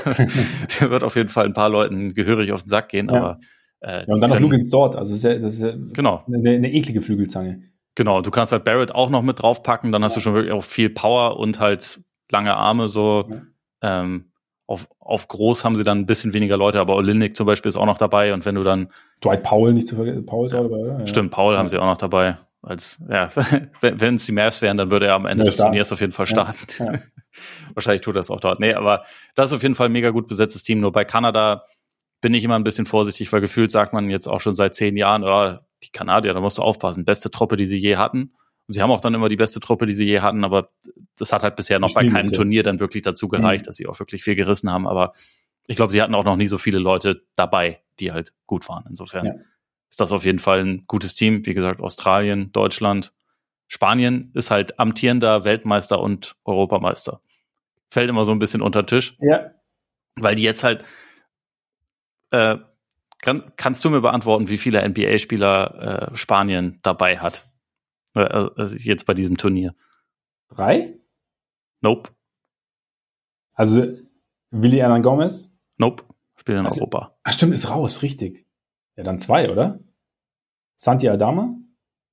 Der 0.80 0.92
wird 0.92 1.04
auf 1.04 1.16
jeden 1.16 1.30
Fall 1.30 1.46
ein 1.46 1.54
paar 1.54 1.70
Leuten 1.70 2.14
gehörig 2.14 2.52
auf 2.52 2.62
den 2.62 2.70
Sack 2.70 2.90
gehen, 2.90 3.10
Ja. 3.10 3.16
aber 3.16 3.40
äh, 3.80 4.06
Ja, 4.06 4.14
und 4.14 4.22
dann 4.22 4.30
noch 4.30 4.40
Lugans 4.40 4.70
dort. 4.70 4.96
Also 4.96 5.12
das 5.14 5.18
ist 5.18 5.24
ja, 5.24 5.34
das 5.40 5.54
ist 5.56 5.62
ja 5.64 5.74
Genau, 5.94 6.24
eine, 6.28 6.52
eine 6.52 6.72
eklige 6.72 7.02
Flügelzange. 7.02 7.64
genau. 7.96 8.22
Du 8.22 8.30
kannst 8.30 8.52
halt 8.52 8.66
Barrett 8.66 8.94
auch 8.94 9.10
noch 9.10 9.24
mit 9.24 9.42
draufpacken, 9.42 9.92
dann 9.92 10.04
hast 10.04 10.14
Ja. 10.14 10.20
du 10.20 10.22
schon 10.26 10.34
wirklich 10.36 10.54
auch 10.54 10.64
viel 10.64 10.92
Power 10.92 11.40
und 11.40 11.60
halt 11.60 12.02
lange 12.30 12.56
Arme, 12.56 12.88
so 12.88 13.28
Ja. 13.82 14.02
ähm, 14.02 14.32
auf, 14.70 14.88
auf 15.00 15.28
groß 15.28 15.66
haben 15.66 15.76
sie 15.78 15.84
dann 15.84 16.00
ein 16.00 16.06
bisschen 16.06 16.34
weniger 16.34 16.56
Leute, 16.58 16.80
aber 16.80 16.96
Olinik 16.96 17.36
zum 17.36 17.46
Beispiel 17.48 17.70
ist 17.70 17.76
auch 17.78 17.86
noch 17.88 17.98
dabei 17.98 18.34
und 18.34 18.46
wenn 18.46 18.56
du 18.56 18.64
dann 18.64 18.90
Dwight 19.24 19.42
Powell 19.44 19.74
nicht 19.74 19.88
zu 19.88 19.96
vergessen. 19.96 20.26
Paul 20.26 20.46
ist 20.46 20.54
auch 20.54 20.62
dabei, 20.64 20.78
oder? 20.78 21.00
Ja. 21.00 21.08
Stimmt, 21.08 21.32
Paul 21.32 21.58
haben 21.58 21.66
Ja. 21.66 21.70
sie 21.70 21.78
auch 21.80 21.86
noch 21.86 21.98
dabei. 21.98 22.38
Als, 22.62 23.02
ja, 23.10 23.30
wenn 23.82 24.16
es 24.16 24.26
die 24.26 24.32
Mavs 24.32 24.62
wären, 24.62 24.78
dann 24.78 24.92
würde 24.92 25.08
er 25.08 25.16
am 25.16 25.26
Ende 25.26 25.44
Ja, 25.44 25.50
des. 25.50 25.58
Turniers 25.58 25.92
auf 25.92 26.02
jeden 26.02 26.12
Fall 26.12 26.26
Ja, 26.28 26.32
starten. 26.54 26.68
ja. 26.78 27.00
Wahrscheinlich 27.74 28.02
tut 28.02 28.14
er 28.16 28.20
das 28.20 28.30
auch 28.32 28.40
dort. 28.42 28.60
Nee, 28.60 28.74
aber 28.74 29.04
das 29.36 29.50
ist 29.52 29.56
auf 29.56 29.64
jeden 29.64 29.76
Fall 29.76 29.88
ein 29.88 29.92
mega 29.92 30.10
gut 30.12 30.28
besetztes 30.28 30.64
Team. 30.64 30.80
Nur 30.82 30.92
bei 30.92 31.06
Kanada 31.06 31.64
bin 32.22 32.34
ich 32.34 32.44
immer 32.44 32.56
ein 32.56 32.64
bisschen 32.64 32.86
vorsichtig, 32.86 33.32
weil 33.34 33.42
gefühlt 33.42 33.72
sagt 33.72 33.94
man 33.94 34.10
jetzt 34.10 34.28
auch 34.28 34.42
schon 34.42 34.54
seit 34.54 34.76
zehn 34.76 34.98
Jahren, 34.98 35.24
oh, 35.24 35.58
die 35.84 35.92
Kanadier, 35.92 36.34
da 36.34 36.42
musst 36.42 36.58
du 36.58 36.62
aufpassen. 36.62 37.06
Beste 37.06 37.32
Truppe, 37.32 37.56
die 37.56 37.66
sie 37.66 37.78
je 37.78 37.96
hatten. 37.96 38.34
Und 38.70 38.74
sie 38.74 38.84
haben 38.84 38.92
auch 38.92 39.02
dann 39.02 39.16
immer 39.16 39.30
die 39.30 39.36
beste 39.36 39.60
Truppe, 39.60 39.88
die 39.88 39.94
sie 39.94 40.06
je 40.06 40.20
hatten, 40.20 40.44
aber 40.44 40.70
das 41.18 41.34
hat 41.34 41.42
halt 41.42 41.56
bisher 41.56 41.80
noch 41.80 41.90
Die 41.90 41.96
bei 41.96 42.08
keinem. 42.08 42.32
Turnier 42.32 42.62
dann 42.62 42.80
wirklich 42.80 43.02
dazu 43.02 43.28
gereicht, 43.28 43.64
Mhm. 43.64 43.66
dass 43.66 43.78
sie 43.78 43.88
auch 43.88 43.98
wirklich 44.00 44.22
viel 44.22 44.36
gerissen 44.36 44.72
haben. 44.72 44.88
Aber 44.88 45.14
ich 45.66 45.76
glaube, 45.76 45.92
sie 45.92 46.00
hatten 46.04 46.14
auch 46.14 46.24
noch 46.24 46.36
nie 46.36 46.46
so 46.46 46.60
viele 46.60 46.78
Leute 46.78 47.24
dabei, 47.36 47.82
die 48.00 48.12
halt 48.12 48.32
gut 48.46 48.70
waren. 48.70 48.86
Insofern 48.88 49.26
Ja. 49.26 49.34
ist 49.90 50.00
das 50.00 50.12
auf 50.12 50.24
jeden 50.24 50.38
Fall 50.38 50.60
ein 50.64 50.84
gutes 50.86 51.16
Team. 51.16 51.48
Wie 51.48 51.56
gesagt, 51.56 51.82
Australien, 51.82 52.52
Deutschland, 52.52 53.12
Spanien 53.68 54.32
ist 54.36 54.52
halt 54.52 54.80
amtierender 54.80 55.44
Weltmeister 55.46 56.00
und 56.00 56.36
Europameister. 56.46 57.22
Fällt 57.90 58.10
immer 58.12 58.24
so 58.24 58.32
ein 58.32 58.38
bisschen 58.40 58.62
unter 58.62 58.84
den 58.84 58.88
Tisch, 58.88 59.18
Ja. 59.20 59.50
weil 60.16 60.36
die 60.36 60.44
jetzt 60.44 60.64
halt. 60.64 60.84
Äh, 62.30 62.58
kann, 63.22 63.52
kannst 63.58 63.84
du 63.84 63.90
mir 63.90 64.02
beantworten, 64.02 64.48
wie 64.48 64.58
viele 64.58 64.82
NBA-Spieler 64.88 66.12
äh, 66.14 66.16
Spanien 66.16 66.80
dabei 66.84 67.18
hat? 67.18 67.49
Äh, 68.22 68.50
also 68.62 68.76
jetzt 68.78 69.06
bei 69.06 69.14
diesem 69.14 69.38
Turnier. 69.38 69.74
Drei? 70.50 70.96
Nope, 71.82 72.10
Also 73.54 73.86
Willi 74.52 74.78
Hernan 74.78 75.04
Gomez. 75.04 75.56
nope. 75.78 76.04
Spielt 76.38 76.58
in 76.60 76.66
Also- 76.66 76.82
Europa. 76.82 77.18
Ach 77.24 77.34
stimmt, 77.34 77.54
ist 77.54 77.70
raus, 77.70 78.02
richtig. 78.02 78.46
Ja, 78.96 79.04
dann 79.04 79.20
zwei, 79.20 79.50
oder? 79.52 79.80
Santi 80.76 81.10
Aldama 81.10 81.56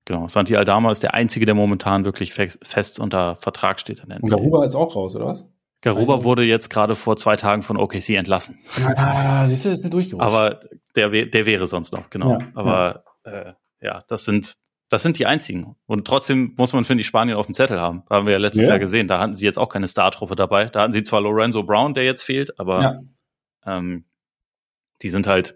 Genau. 0.04 0.28
Santi 0.28 0.56
Aldama 0.56 0.92
ist 0.92 1.02
der 1.02 1.14
einzige, 1.14 1.46
der 1.46 1.54
momentan 1.56 2.04
wirklich 2.04 2.32
fest, 2.32 3.00
unter 3.00 3.36
Vertrag 3.36 3.80
steht 3.80 4.00
in 4.00 4.08
der 4.08 4.22
und. 4.22 4.28
Garuba 4.30 4.64
ist 4.64 4.76
auch 4.76 4.94
raus, 4.94 5.16
oder 5.16 5.26
was? 5.26 5.48
Garuba 5.80 6.22
wurde 6.22 6.42
jetzt 6.44 6.70
gerade 6.70 6.94
vor 6.94 7.16
zwei 7.16 7.34
Tagen 7.36 7.62
von 7.64 7.76
OKC 7.76 8.10
entlassen. 8.16 8.58
Ah, 8.96 9.46
siehst 9.48 9.64
du, 9.64 9.68
ist 9.70 9.82
mir 9.84 9.90
durchgerutscht. 9.90 10.24
Aber 10.26 10.60
der, 10.94 11.10
der 11.10 11.46
wäre 11.46 11.66
sonst 11.66 11.92
noch, 11.92 12.08
genau. 12.10 12.38
Ja, 12.38 12.38
Aber 12.54 13.04
Äh, 13.24 13.54
ja, 13.80 14.02
das 14.06 14.24
sind, 14.24 14.54
das 14.96 15.02
sind 15.02 15.18
die 15.18 15.26
einzigen. 15.26 15.76
Und 15.84 16.06
trotzdem 16.06 16.54
muss 16.56 16.72
man, 16.72 16.84
finde 16.84 17.02
ich, 17.02 17.06
Spanien 17.06 17.36
auf 17.36 17.44
dem 17.44 17.54
Zettel 17.54 17.78
haben. 17.78 18.02
Haben 18.08 18.24
wir 18.24 18.32
ja 18.32 18.38
letztes 18.38 18.62
Ja. 18.62 18.70
Jahr 18.70 18.78
gesehen. 18.78 19.08
Da 19.08 19.18
hatten 19.20 19.36
sie 19.36 19.44
jetzt 19.44 19.58
auch 19.58 19.68
keine 19.68 19.86
Star-Truppe 19.88 20.36
dabei. 20.36 20.66
Da 20.66 20.80
hatten 20.80 20.94
sie 20.94 21.02
zwar 21.02 21.20
Lorenzo 21.20 21.62
Brown, 21.64 21.92
der 21.92 22.04
jetzt 22.04 22.22
fehlt, 22.22 22.58
aber 22.58 22.80
Ja. 22.82 23.00
ähm, 23.66 24.06
die 25.02 25.10
sind 25.10 25.26
halt, 25.26 25.54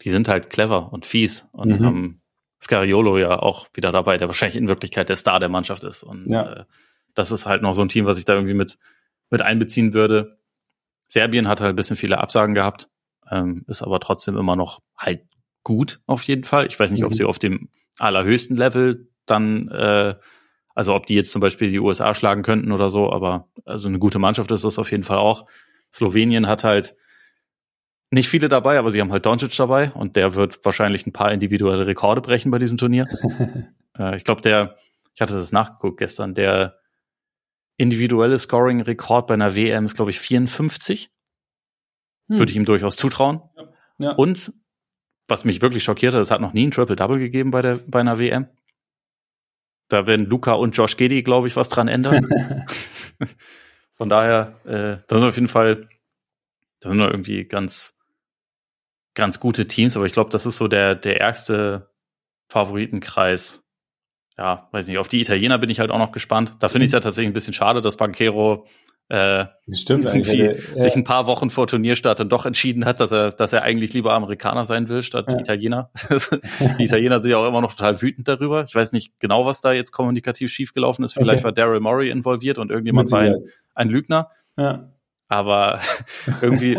die 0.00 0.08
sind 0.08 0.28
halt 0.28 0.48
clever 0.48 0.94
und 0.94 1.04
fies 1.04 1.46
und 1.52 1.78
Mhm. 1.78 1.84
haben 1.84 2.22
Scariolo 2.62 3.18
ja 3.18 3.38
auch 3.38 3.68
wieder 3.74 3.92
dabei, 3.92 4.16
der 4.16 4.28
wahrscheinlich 4.28 4.56
in 4.56 4.66
Wirklichkeit 4.68 5.10
der 5.10 5.16
Star 5.18 5.40
der 5.40 5.50
Mannschaft 5.50 5.84
ist. 5.84 6.02
Und 6.02 6.30
Ja. 6.30 6.50
äh, 6.60 6.64
das 7.12 7.32
ist 7.32 7.44
halt 7.44 7.60
noch 7.60 7.74
so 7.74 7.82
ein 7.82 7.90
Team, 7.90 8.06
was 8.06 8.16
ich 8.16 8.24
da 8.24 8.32
irgendwie 8.32 8.54
mit, 8.54 8.78
mit 9.28 9.42
einbeziehen 9.42 9.92
würde. 9.92 10.38
Serbien 11.06 11.48
hat 11.48 11.60
halt 11.60 11.74
ein 11.74 11.76
bisschen 11.76 11.96
viele 11.98 12.16
Absagen 12.18 12.54
gehabt, 12.54 12.88
ähm, 13.30 13.64
ist 13.68 13.82
aber 13.82 14.00
trotzdem 14.00 14.38
immer 14.38 14.56
noch 14.56 14.80
halt 14.96 15.20
gut 15.64 16.00
auf 16.06 16.22
jeden 16.22 16.44
Fall. 16.44 16.66
Ich 16.66 16.80
weiß 16.80 16.90
nicht, 16.92 17.04
ob 17.04 17.10
Mhm. 17.10 17.14
sie 17.14 17.24
auf 17.24 17.38
dem 17.38 17.68
allerhöchsten 17.98 18.56
Level 18.56 19.08
dann, 19.26 19.68
äh, 19.68 20.14
also 20.74 20.94
ob 20.94 21.06
die 21.06 21.14
jetzt 21.14 21.32
zum 21.32 21.40
Beispiel 21.40 21.70
die 21.70 21.78
USA 21.78 22.14
schlagen 22.14 22.42
könnten 22.42 22.72
oder 22.72 22.90
so, 22.90 23.12
aber 23.12 23.48
also 23.64 23.88
eine 23.88 23.98
gute 23.98 24.18
Mannschaft 24.18 24.50
ist 24.50 24.64
das 24.64 24.78
auf 24.78 24.90
jeden 24.90 25.04
Fall 25.04 25.18
auch. 25.18 25.46
Slowenien 25.92 26.48
hat 26.48 26.64
halt 26.64 26.96
nicht 28.10 28.28
viele 28.28 28.48
dabei, 28.48 28.78
aber 28.78 28.90
sie 28.90 29.00
haben 29.00 29.12
halt 29.12 29.26
Doncic 29.26 29.54
dabei 29.56 29.90
und 29.92 30.16
der 30.16 30.34
wird 30.34 30.64
wahrscheinlich 30.64 31.06
ein 31.06 31.12
paar 31.12 31.32
individuelle 31.32 31.86
Rekorde 31.86 32.20
brechen 32.20 32.50
bei 32.50 32.58
diesem 32.58 32.78
Turnier. 32.78 33.06
äh, 33.98 34.16
ich 34.16 34.24
glaube, 34.24 34.40
der, 34.40 34.76
ich 35.14 35.20
hatte 35.20 35.34
das 35.34 35.52
nachgeguckt 35.52 35.98
gestern, 35.98 36.34
der 36.34 36.78
individuelle 37.76 38.38
Scoring-Rekord 38.38 39.26
bei 39.26 39.34
einer 39.34 39.56
WM 39.56 39.84
ist, 39.84 39.96
glaube 39.96 40.10
ich, 40.10 40.20
54. 40.20 41.10
Hm. 42.28 42.38
Würde 42.38 42.50
ich 42.50 42.56
ihm 42.56 42.64
durchaus 42.64 42.96
zutrauen. 42.96 43.42
ja. 43.98 44.12
Und 44.12 44.52
was 45.28 45.44
mich 45.44 45.62
wirklich 45.62 45.84
schockiert 45.84 46.14
hat, 46.14 46.20
es 46.20 46.30
hat 46.30 46.40
noch 46.40 46.52
nie 46.52 46.66
ein 46.66 46.70
Triple-Double 46.70 47.18
gegeben 47.18 47.50
bei, 47.50 47.62
der, 47.62 47.80
bei 47.86 48.00
einer 48.00 48.18
WM. 48.18 48.48
Da 49.88 50.06
werden 50.06 50.26
Luca 50.26 50.52
und 50.52 50.76
Josh 50.76 50.96
Giddy, 50.96 51.22
glaube 51.22 51.46
ich, 51.46 51.56
was 51.56 51.68
dran 51.68 51.88
ändern. 51.88 52.26
Von 53.94 54.08
daher, 54.08 54.58
äh, 54.64 55.02
das 55.06 55.20
sind 55.20 55.28
auf 55.28 55.36
jeden 55.36 55.48
Fall, 55.48 55.88
das 56.80 56.92
sind 56.92 57.00
irgendwie 57.00 57.44
ganz, 57.44 57.98
ganz 59.14 59.40
gute 59.40 59.68
Teams, 59.68 59.96
aber 59.96 60.06
ich 60.06 60.12
glaube, 60.12 60.30
das 60.30 60.46
ist 60.46 60.56
so 60.56 60.68
der, 60.68 60.94
der 60.94 61.20
ärgste 61.20 61.90
Favoritenkreis 62.48 63.64
ja, 64.36 64.68
weiß 64.72 64.88
nicht, 64.88 64.98
auf 64.98 65.08
die 65.08 65.20
Italiener 65.20 65.58
bin 65.58 65.70
ich 65.70 65.78
halt 65.78 65.90
auch 65.90 65.98
noch 65.98 66.12
gespannt. 66.12 66.54
Da 66.58 66.68
finde 66.68 66.84
ich 66.84 66.88
es 66.88 66.92
ja 66.92 67.00
tatsächlich 67.00 67.30
ein 67.30 67.34
bisschen 67.34 67.54
schade, 67.54 67.80
dass 67.80 67.96
Banquero 67.96 68.66
äh, 69.08 69.46
Stimmt 69.70 70.04
irgendwie 70.06 70.44
ja. 70.44 70.52
sich 70.54 70.96
ein 70.96 71.04
paar 71.04 71.26
Wochen 71.26 71.50
vor 71.50 71.66
Turnierstart 71.66 72.20
dann 72.20 72.30
doch 72.30 72.46
entschieden 72.46 72.86
hat, 72.86 73.00
dass 73.00 73.12
er, 73.12 73.32
dass 73.32 73.52
er 73.52 73.62
eigentlich 73.62 73.92
lieber 73.92 74.14
Amerikaner 74.14 74.64
sein 74.64 74.88
will 74.88 75.02
statt 75.02 75.30
Ja. 75.30 75.38
Italiener. 75.38 75.90
die 76.78 76.84
Italiener 76.84 77.22
sind 77.22 77.30
ja 77.30 77.36
auch 77.36 77.46
immer 77.46 77.60
noch 77.60 77.74
total 77.74 78.00
wütend 78.00 78.28
darüber. 78.28 78.64
Ich 78.66 78.74
weiß 78.74 78.92
nicht 78.92 79.12
genau, 79.20 79.44
was 79.44 79.60
da 79.60 79.72
jetzt 79.72 79.92
kommunikativ 79.92 80.50
schiefgelaufen 80.50 81.04
ist. 81.04 81.12
Vielleicht 81.12 81.44
Okay. 81.44 81.44
war 81.44 81.52
Daryl 81.52 81.80
Morey 81.80 82.08
involviert 82.10 82.58
und 82.58 82.70
irgendjemand 82.70 83.10
war 83.10 83.20
ein, 83.20 83.36
ein 83.74 83.90
Lügner. 83.90 84.30
Ja. 84.56 84.90
Aber 85.28 85.80
irgendwie, 86.40 86.78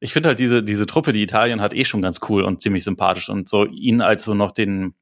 ich 0.00 0.12
finde 0.12 0.30
halt 0.30 0.40
diese, 0.40 0.64
diese 0.64 0.86
Truppe, 0.86 1.12
die 1.12 1.22
Italien 1.22 1.60
hat, 1.60 1.74
eh 1.74 1.84
schon 1.84 2.02
ganz 2.02 2.20
cool 2.28 2.42
und 2.42 2.60
ziemlich 2.60 2.82
sympathisch. 2.82 3.28
Und 3.28 3.48
so 3.48 3.66
ihn 3.66 4.00
als 4.00 4.24
so 4.24 4.34
noch 4.34 4.50
den 4.50 4.94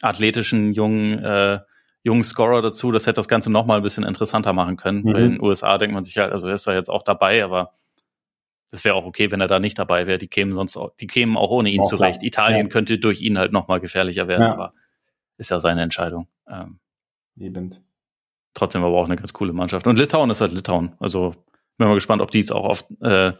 athletischen 0.00 0.72
jungen, 0.72 1.18
äh, 1.22 1.60
jungen 2.08 2.24
Scorer 2.24 2.60
dazu, 2.62 2.90
das 2.92 3.06
hätte 3.06 3.14
das 3.14 3.28
Ganze 3.28 3.50
noch 3.50 3.64
mal 3.66 3.76
ein 3.76 3.82
bisschen 3.82 4.04
interessanter 4.04 4.52
machen 4.52 4.76
können. 4.76 5.02
Mhm. 5.02 5.08
In 5.08 5.14
den 5.32 5.40
USA 5.40 5.78
denkt 5.78 5.94
man 5.94 6.04
sich 6.04 6.18
halt, 6.18 6.32
also 6.32 6.48
er 6.48 6.54
ist 6.54 6.66
da 6.66 6.74
jetzt 6.74 6.90
auch 6.90 7.02
dabei, 7.02 7.44
aber 7.44 7.72
es 8.70 8.84
wäre 8.84 8.94
auch 8.96 9.06
okay, 9.06 9.30
wenn 9.30 9.40
er 9.40 9.46
da 9.48 9.60
nicht 9.60 9.78
dabei 9.78 10.06
wäre. 10.06 10.18
Die 10.18 10.28
kämen 10.28 10.54
sonst 10.54 10.76
auch, 10.76 10.90
die 11.00 11.06
kämen 11.06 11.36
auch 11.36 11.50
ohne 11.50 11.70
ihn 11.70 11.80
Auch 11.80 11.88
zurecht. 11.88 12.20
klar. 12.20 12.26
Italien 12.26 12.66
Ja. 12.66 12.72
könnte 12.72 12.98
durch 12.98 13.20
ihn 13.22 13.38
halt 13.38 13.52
noch 13.52 13.68
mal 13.68 13.78
gefährlicher 13.80 14.28
werden, 14.28 14.42
Ja. 14.42 14.52
aber 14.52 14.74
ist 15.38 15.50
ja 15.50 15.58
seine 15.60 15.82
Entscheidung. 15.82 16.26
Ähm, 16.50 16.78
Eben. 17.38 17.70
trotzdem 18.54 18.82
aber 18.82 18.96
auch 18.96 19.04
eine 19.04 19.16
ganz 19.16 19.32
coole 19.32 19.52
Mannschaft. 19.52 19.86
Und 19.86 19.98
Litauen 19.98 20.30
ist 20.30 20.40
halt 20.40 20.52
Litauen. 20.52 20.94
Also 20.98 21.34
bin 21.76 21.86
mal 21.88 21.94
gespannt, 21.94 22.20
ob 22.22 22.30
die 22.32 22.40
es 22.40 22.50
auch 22.50 22.64
oft, 22.64 22.86
äh, 23.02 23.32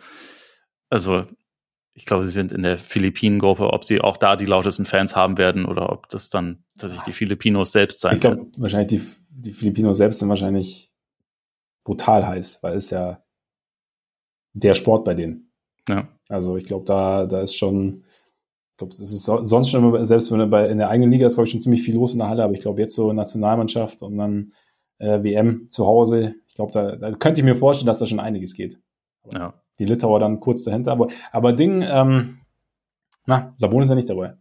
also 0.90 1.26
ich 1.98 2.06
glaube, 2.06 2.24
sie 2.24 2.30
sind 2.32 2.52
in 2.52 2.62
der 2.62 2.78
Philippinen-Gruppe, 2.78 3.72
ob 3.72 3.84
sie 3.84 4.00
auch 4.00 4.16
da 4.16 4.36
die 4.36 4.46
lautesten 4.46 4.84
Fans 4.84 5.16
haben 5.16 5.36
werden 5.36 5.66
oder 5.66 5.90
ob 5.92 6.08
das 6.08 6.30
dann 6.30 6.64
tatsächlich 6.78 7.04
die 7.06 7.12
Filipinos 7.12 7.72
selbst 7.72 8.00
sein 8.00 8.14
Ich 8.14 8.20
glaube, 8.20 8.46
wahrscheinlich 8.56 8.88
die, 9.02 9.02
die 9.30 9.52
Filipinos 9.52 9.96
selbst 9.96 10.20
sind 10.20 10.28
wahrscheinlich 10.28 10.90
brutal 11.84 12.26
heiß, 12.26 12.62
weil 12.62 12.76
es 12.76 12.90
ja 12.90 13.22
der 14.52 14.74
Sport 14.74 15.04
bei 15.04 15.14
denen. 15.14 15.50
Ja. 15.88 16.08
Also 16.28 16.56
ich 16.56 16.64
glaube, 16.64 16.84
da, 16.84 17.26
da 17.26 17.40
ist 17.42 17.56
schon, 17.56 18.04
ich 18.72 18.76
glaube, 18.76 18.92
es 18.92 19.00
ist 19.00 19.24
so- 19.24 19.42
sonst 19.44 19.70
schon, 19.70 19.82
immer- 19.84 20.04
selbst 20.06 20.30
wenn 20.30 20.50
bei, 20.50 20.68
in 20.68 20.78
der 20.78 20.90
eigenen 20.90 21.10
Liga 21.10 21.26
ist, 21.26 21.34
glaube 21.34 21.46
ich, 21.46 21.50
schon 21.50 21.60
ziemlich 21.60 21.82
viel 21.82 21.94
los 21.94 22.12
in 22.12 22.18
der 22.20 22.28
Halle, 22.28 22.44
aber 22.44 22.52
ich 22.54 22.60
glaube, 22.60 22.80
jetzt 22.80 22.94
so 22.94 23.12
Nationalmannschaft 23.12 24.02
und 24.02 24.16
dann 24.18 24.52
äh, 24.98 25.22
WM 25.22 25.68
zu 25.68 25.86
Hause, 25.86 26.34
ich 26.48 26.54
glaube, 26.54 26.72
da, 26.72 26.96
da 26.96 27.12
könnte 27.12 27.40
ich 27.40 27.44
mir 27.44 27.54
vorstellen, 27.56 27.86
dass 27.86 27.98
da 28.00 28.06
schon 28.06 28.20
einiges 28.20 28.54
geht. 28.54 28.78
Ja. 29.32 29.54
Die 29.78 29.84
Litauer 29.84 30.20
dann 30.20 30.40
kurz 30.40 30.64
dahinter, 30.64 30.92
aber, 30.92 31.08
aber 31.32 31.52
Ding, 31.52 31.82
ähm, 31.82 32.38
na, 33.26 33.52
Sabon 33.56 33.82
ist 33.82 33.88
ja 33.88 33.94
nicht 33.94 34.08
dabei. 34.08 34.36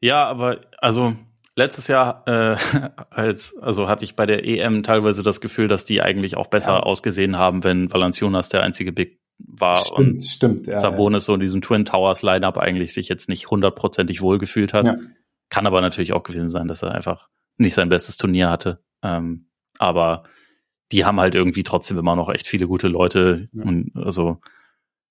Ja, 0.00 0.24
aber 0.26 0.60
also 0.78 1.16
letztes 1.56 1.88
Jahr 1.88 2.26
äh, 2.26 2.56
als 3.10 3.56
also 3.60 3.88
hatte 3.88 4.04
ich 4.04 4.16
bei 4.16 4.26
der 4.26 4.44
EM 4.46 4.82
teilweise 4.82 5.22
das 5.22 5.40
Gefühl, 5.40 5.68
dass 5.68 5.84
die 5.84 6.02
eigentlich 6.02 6.36
auch 6.36 6.46
besser 6.46 6.72
Ja. 6.74 6.80
ausgesehen 6.80 7.36
haben, 7.38 7.64
wenn 7.64 7.92
Valanciunas 7.92 8.48
der 8.48 8.62
einzige 8.62 8.92
Big 8.92 9.20
war 9.38 9.92
und 9.92 10.22
stimmt, 10.22 10.22
stimmt. 10.24 10.66
Ja, 10.68 10.78
Sabonis 10.78 11.24
so 11.24 11.34
in 11.34 11.40
diesem 11.40 11.60
Twin 11.60 11.84
Towers 11.84 12.22
Lineup 12.22 12.56
eigentlich 12.56 12.94
sich 12.94 13.08
jetzt 13.08 13.28
nicht 13.28 13.50
hundertprozentig 13.50 14.20
wohlgefühlt 14.20 14.72
hat. 14.72 14.86
Ja. 14.86 14.96
Kann 15.50 15.66
aber 15.66 15.80
natürlich 15.80 16.12
auch 16.12 16.22
gewesen 16.22 16.48
sein, 16.48 16.68
dass 16.68 16.82
er 16.82 16.92
einfach 16.94 17.28
nicht 17.58 17.74
sein 17.74 17.88
bestes 17.88 18.16
Turnier 18.16 18.50
hatte. 18.50 18.82
Ähm, 19.02 19.48
aber 19.78 20.22
die 20.92 21.04
haben 21.04 21.20
halt 21.20 21.34
irgendwie 21.34 21.62
trotzdem 21.62 21.98
immer 21.98 22.16
noch 22.16 22.28
echt 22.30 22.46
viele 22.46 22.66
gute 22.66 22.88
Leute. 22.88 23.48
Ja. 23.52 23.64
Und 23.64 23.92
also 23.96 24.38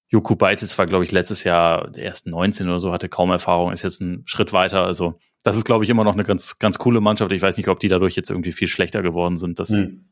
Joku 0.09 0.35
Beitis 0.35 0.77
war, 0.77 0.85
glaube 0.85 1.03
ich, 1.03 1.11
letztes 1.11 1.43
Jahr 1.43 1.95
erst 1.97 2.27
19 2.27 2.67
oder 2.69 2.79
so, 2.79 2.91
hatte 2.93 3.09
kaum 3.09 3.31
Erfahrung, 3.31 3.71
ist 3.71 3.81
jetzt 3.83 4.01
ein 4.01 4.21
Schritt 4.25 4.53
weiter. 4.53 4.85
Also 4.85 5.17
das 5.43 5.57
ist, 5.57 5.65
glaube 5.65 5.83
ich, 5.83 5.89
immer 5.89 6.03
noch 6.03 6.13
eine 6.13 6.23
ganz, 6.23 6.59
ganz 6.59 6.77
coole 6.77 7.01
Mannschaft. 7.01 7.31
Ich 7.33 7.41
weiß 7.41 7.57
nicht, 7.57 7.67
ob 7.67 7.79
die 7.79 7.87
dadurch 7.89 8.15
jetzt 8.15 8.29
irgendwie 8.29 8.51
viel 8.51 8.67
schlechter 8.67 9.01
geworden 9.01 9.37
sind. 9.37 9.59
Das, 9.59 9.69
ja. 9.69 9.79
Hm. 9.79 10.05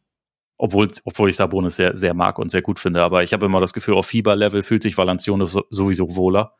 obwohl, 0.57 0.89
obwohl 1.05 1.29
ich 1.29 1.35
Sabonis 1.35 1.75
sehr, 1.75 1.95
sehr 1.95 2.13
mag 2.13 2.39
und 2.39 2.49
sehr 2.49 2.61
gut 2.63 2.79
finde. 2.79 3.01
Aber 3.03 3.23
ich 3.23 3.31
habe 3.31 3.45
immer 3.45 3.61
das 3.61 3.73
Gefühl, 3.73 3.93
auf 3.95 4.07
Fieber-Level 4.07 4.61
fühlt 4.63 4.83
sich 4.83 4.97
Valanciunas 4.97 5.51
so- 5.51 5.65
sowieso 5.69 6.15
wohler. 6.15 6.55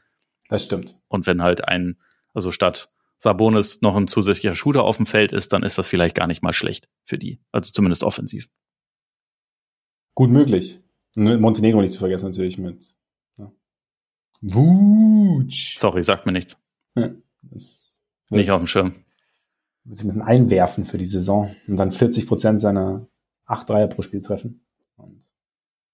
Das 0.48 0.64
stimmt. 0.66 0.98
Und 1.08 1.26
wenn 1.28 1.42
halt 1.42 1.68
ein, 1.68 1.98
also 2.34 2.52
statt 2.52 2.90
Sabonis 3.18 3.82
noch 3.82 3.96
ein 3.96 4.08
zusätzlicher 4.08 4.56
Shooter 4.56 4.84
auf 4.84 4.98
dem 4.98 5.06
Feld 5.06 5.32
ist, 5.32 5.52
dann 5.54 5.64
ist 5.64 5.78
das 5.78 5.88
vielleicht 5.88 6.16
gar 6.16 6.28
nicht 6.28 6.42
mal 6.44 6.54
schlecht 6.54 6.88
für 7.04 7.18
die. 7.18 7.42
Also 7.52 7.72
zumindest 7.72 8.04
offensiv. 8.04 8.48
Gut 10.16 10.30
möglich. 10.30 10.82
Und 11.16 11.42
Montenegro 11.42 11.82
nicht 11.82 11.94
zu 11.94 12.00
vergessen 12.00 12.26
natürlich 12.26 12.58
mit 12.58 12.96
ja. 13.38 13.52
Wutsch. 14.42 15.78
Sorry, 15.78 16.04
sagt 16.04 16.26
mir 16.26 16.32
nichts. 16.32 16.58
Das 17.42 18.02
Nicht 18.30 18.52
auf 18.52 18.60
dem 18.60 18.68
Schirm. 18.68 18.96
wird 19.84 19.98
sich 19.98 20.06
ein 20.06 20.08
bisschen 20.08 20.22
einwerfen 20.22 20.86
für 20.86 20.98
die 20.98 21.06
Saison 21.06 21.54
und 21.68 21.76
dann 21.78 21.92
40 21.92 22.28
Prozent 22.28 22.60
seiner 22.60 23.08
8 23.46 23.70
Dreier 23.70 23.88
pro 23.88 24.02
Spiel 24.02 24.22
treffen. 24.22 24.66
Und 24.98 25.24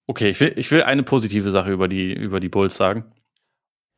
Okay, 0.06 0.30
ich 0.30 0.40
will, 0.40 0.52
ich 0.56 0.70
will 0.70 0.82
eine 0.82 1.02
positive 1.02 1.50
Sache 1.50 1.70
über 1.70 1.86
die, 1.88 2.12
über 2.14 2.40
die 2.40 2.48
Bulls 2.48 2.76
sagen. 2.76 3.04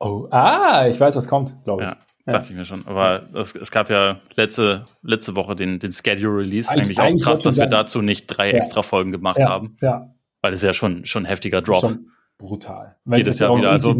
oh, 0.00 0.26
ah, 0.30 0.88
ich 0.88 0.98
weiß, 0.98 1.14
was 1.16 1.28
kommt, 1.28 1.54
glaube 1.64 1.82
ich. 1.82 1.88
Ja, 1.88 1.98
Dachte 2.32 2.52
ich 2.52 2.58
mir 2.58 2.64
schon. 2.64 2.86
Aber 2.86 3.28
es, 3.34 3.54
es 3.54 3.70
gab 3.70 3.90
ja 3.90 4.20
letzte, 4.36 4.86
letzte 5.02 5.34
Woche 5.36 5.54
den, 5.56 5.78
den 5.78 5.92
Schedule 5.92 6.38
Release. 6.38 6.68
Eigentlich- 6.70 6.82
Eigentlich, 6.82 6.98
auch 6.98 7.02
eigentlich 7.04 7.22
krass, 7.24 7.40
dass 7.40 7.56
wir 7.56 7.66
dazu 7.66 8.02
nicht 8.02 8.26
drei 8.26 8.50
Ja. 8.50 8.56
extra 8.58 8.82
Folgen 8.82 9.12
gemacht 9.12 9.38
ja, 9.40 9.48
haben. 9.48 9.76
ja, 9.80 10.14
Weil 10.42 10.52
es 10.52 10.62
ja 10.62 10.72
schon, 10.72 11.04
schon 11.06 11.22
ein 11.24 11.26
heftiger 11.26 11.62
Drop. 11.62 11.80
schon 11.80 12.10
brutal. 12.38 12.96
Jedes 13.04 13.38
Jahr 13.38 13.54
wieder. 13.56 13.70
Also, 13.70 13.90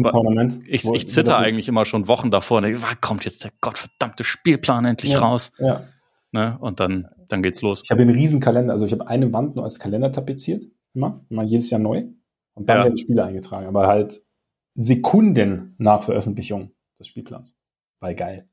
Ich, 0.67 0.83
ich 0.85 1.09
zitter 1.09 1.37
eigentlich 1.37 1.67
immer 1.67 1.85
schon 1.85 2.07
Wochen 2.07 2.31
davor 2.31 2.57
und 2.57 2.63
denke, 2.63 2.81
wann 2.81 2.99
kommt 2.99 3.23
jetzt 3.25 3.43
der 3.43 3.51
gottverdammte 3.61 4.23
Spielplan 4.23 4.85
endlich 4.85 5.11
Ja. 5.11 5.19
raus? 5.19 5.51
Ja. 5.59 5.81
Ne? 6.31 6.57
Und 6.59 6.79
dann, 6.79 7.07
dann 7.27 7.43
geht's 7.43 7.61
los. 7.61 7.81
Ich 7.83 7.91
habe 7.91 8.01
einen 8.01 8.15
riesen 8.15 8.39
Kalender, 8.39 8.71
also 8.71 8.85
ich 8.85 8.93
habe 8.93 9.07
eine 9.07 9.31
Wand 9.33 9.55
nur 9.55 9.63
als 9.65 9.77
Kalender 9.79 10.11
tapeziert, 10.11 10.63
immer, 10.93 11.23
immer 11.29 11.43
jedes 11.43 11.69
Jahr 11.69 11.79
neu. 11.81 12.05
Und 12.53 12.67
dann 12.69 12.77
Ja. 12.79 12.83
werden 12.85 12.97
Spiele 12.97 13.23
eingetragen, 13.23 13.67
aber 13.67 13.87
halt 13.87 14.21
Sekunden 14.75 15.75
nach 15.77 16.03
Veröffentlichung 16.03 16.71
des 16.99 17.07
Spielplans. 17.07 17.57
Weil 18.01 18.15
geil. 18.15 18.45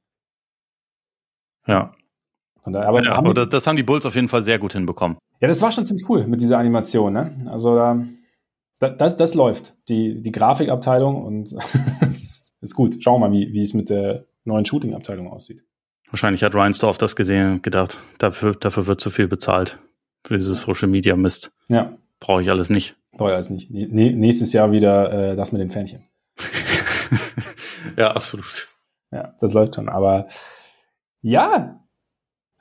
Ja. 1.67 1.93
Von 2.61 2.73
daher, 2.73 2.89
aber 2.89 3.05
ja 3.05 3.17
haben 3.17 3.35
das, 3.35 3.49
das 3.49 3.67
haben 3.67 3.77
die 3.77 3.83
Bulls 3.83 4.07
auf 4.07 4.15
jeden 4.15 4.29
Fall 4.29 4.43
sehr 4.43 4.59
gut 4.59 4.73
hinbekommen. 4.75 5.19
ja, 5.41 5.49
das 5.49 5.61
war 5.63 5.73
schon 5.73 5.85
ziemlich 5.85 6.09
cool 6.09 6.27
mit 6.27 6.41
dieser 6.41 6.59
Animation, 6.59 7.13
ne? 7.13 7.47
Also 7.51 7.75
da, 7.75 8.05
da, 8.79 8.91
das, 8.91 9.17
das 9.17 9.35
läuft. 9.35 9.75
Die, 9.89 10.21
die 10.23 10.33
Grafikabteilung 10.33 11.25
und 11.25 11.53
ist 12.01 12.75
gut. 12.75 13.03
Schauen 13.03 13.21
wir 13.21 13.29
mal, 13.29 13.35
wie, 13.35 13.53
wie 13.53 13.63
es 13.63 13.75
mit 13.75 13.91
der 13.91 14.27
neuen 14.45 14.65
Shooting-Abteilung 14.67 15.29
aussieht. 15.31 15.65
Wahrscheinlich 16.11 16.43
hat 16.43 16.55
Reinsdorf 16.55 16.97
das 16.99 17.17
gesehen 17.17 17.53
und 17.55 17.63
gedacht, 17.63 17.99
dafür, 18.19 18.55
dafür 18.55 18.87
wird 18.87 19.01
zu 19.01 19.11
viel 19.11 19.29
bezahlt. 19.29 19.79
Für 20.27 20.37
dieses 20.37 20.63
Social 20.63 20.89
Media 20.89 21.17
Mist. 21.17 21.53
Ja, 21.69 21.97
Brauche 22.21 22.43
ich 22.43 22.51
alles 22.51 22.69
nicht. 22.71 22.97
brauche 23.13 23.31
ich 23.31 23.35
alles 23.35 23.51
nicht. 23.51 23.71
Nächstes 23.71 24.53
Jahr 24.53 24.73
wieder 24.73 25.33
äh, 25.33 25.37
das 25.37 25.53
mit 25.53 25.61
den 25.61 25.71
Fähnchen. 25.71 26.03
ja, 27.97 28.11
absolut. 28.11 28.69
Ja, 29.11 29.35
das 29.41 29.53
läuft 29.53 29.75
schon. 29.75 29.89
Aber 29.89 30.29
ja, 31.23 31.81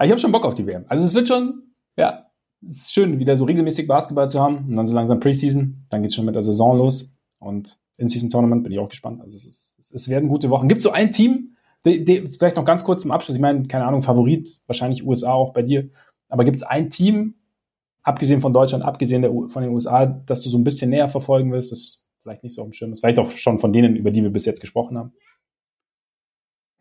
ich 0.02 0.10
habe 0.10 0.20
schon 0.20 0.32
Bock 0.32 0.45
auf 0.45 0.56
die 0.56 0.66
WM. 0.66 0.86
Also 0.88 1.06
es 1.06 1.14
wird 1.14 1.28
schon, 1.28 1.64
ja, 1.98 2.28
es 2.66 2.78
ist 2.78 2.93
schön, 2.93 3.20
wieder 3.20 3.36
so 3.36 3.45
regelmäßig 3.45 3.88
Basketball 3.88 4.30
zu 4.30 4.39
haben 4.39 4.66
und 4.70 4.76
dann 4.76 4.86
so 4.86 4.93
langsam 4.93 5.20
Preseason. 5.20 5.86
Dann 5.89 6.02
geht's 6.02 6.16
schon 6.16 6.26
mit 6.26 6.36
der 6.36 6.41
Saison 6.41 6.78
los 6.78 7.16
und 7.39 7.78
In-Season-Tournament 7.98 8.64
bin 8.64 8.72
ich 8.72 8.80
auch 8.80 8.89
gespannt. 8.89 9.22
Also 9.22 9.36
es, 9.36 9.45
ist, 9.45 9.91
es 9.93 10.10
werden 10.10 10.30
gute 10.30 10.50
Wochen. 10.50 10.68
Gibt 10.68 10.82
so 10.82 10.91
ein 10.91 11.12
Team, 11.12 11.56
die, 11.86 12.04
die, 12.04 12.28
vielleicht 12.28 12.56
noch 12.56 12.66
ganz 12.66 12.84
kurz 12.84 13.02
zum 13.02 13.12
Abschluss. 13.12 13.36
Ich 13.36 13.41
meine, 13.41 13.68
keine 13.68 13.86
Ahnung, 13.86 14.02
Favorit, 14.02 14.62
wahrscheinlich 14.68 15.06
USA 15.06 15.34
auch 15.34 15.54
bei 15.54 15.64
dir. 15.64 15.89
Aber 16.30 16.43
gibt 16.43 16.58
es 16.58 16.64
ein 16.64 16.89
Team, 16.89 17.36
abgesehen 18.04 18.41
von 18.41 18.54
Deutschland, 18.54 18.84
abgesehen 18.84 19.22
der, 19.22 19.32
von 19.32 19.62
den 19.64 19.72
USA, 19.72 20.06
das 20.06 20.43
du 20.43 20.50
so 20.50 20.58
ein 20.58 20.64
bisschen 20.64 20.89
näher 20.89 21.08
verfolgen 21.08 21.52
willst, 21.52 21.72
das 21.72 22.06
vielleicht 22.22 22.43
nicht 22.43 22.54
so 22.54 22.62
auf 22.62 22.68
dem 22.68 22.74
Schirm 22.74 22.91
ist? 22.91 23.00
Vielleicht 23.00 23.20
auch 23.20 23.32
schon 23.32 23.58
von 23.58 23.74
denen, 23.74 23.95
über 23.95 24.12
die 24.12 24.22
wir 24.22 24.32
bis 24.32 24.45
jetzt 24.45 24.62
gesprochen 24.62 24.98
haben. 24.98 25.14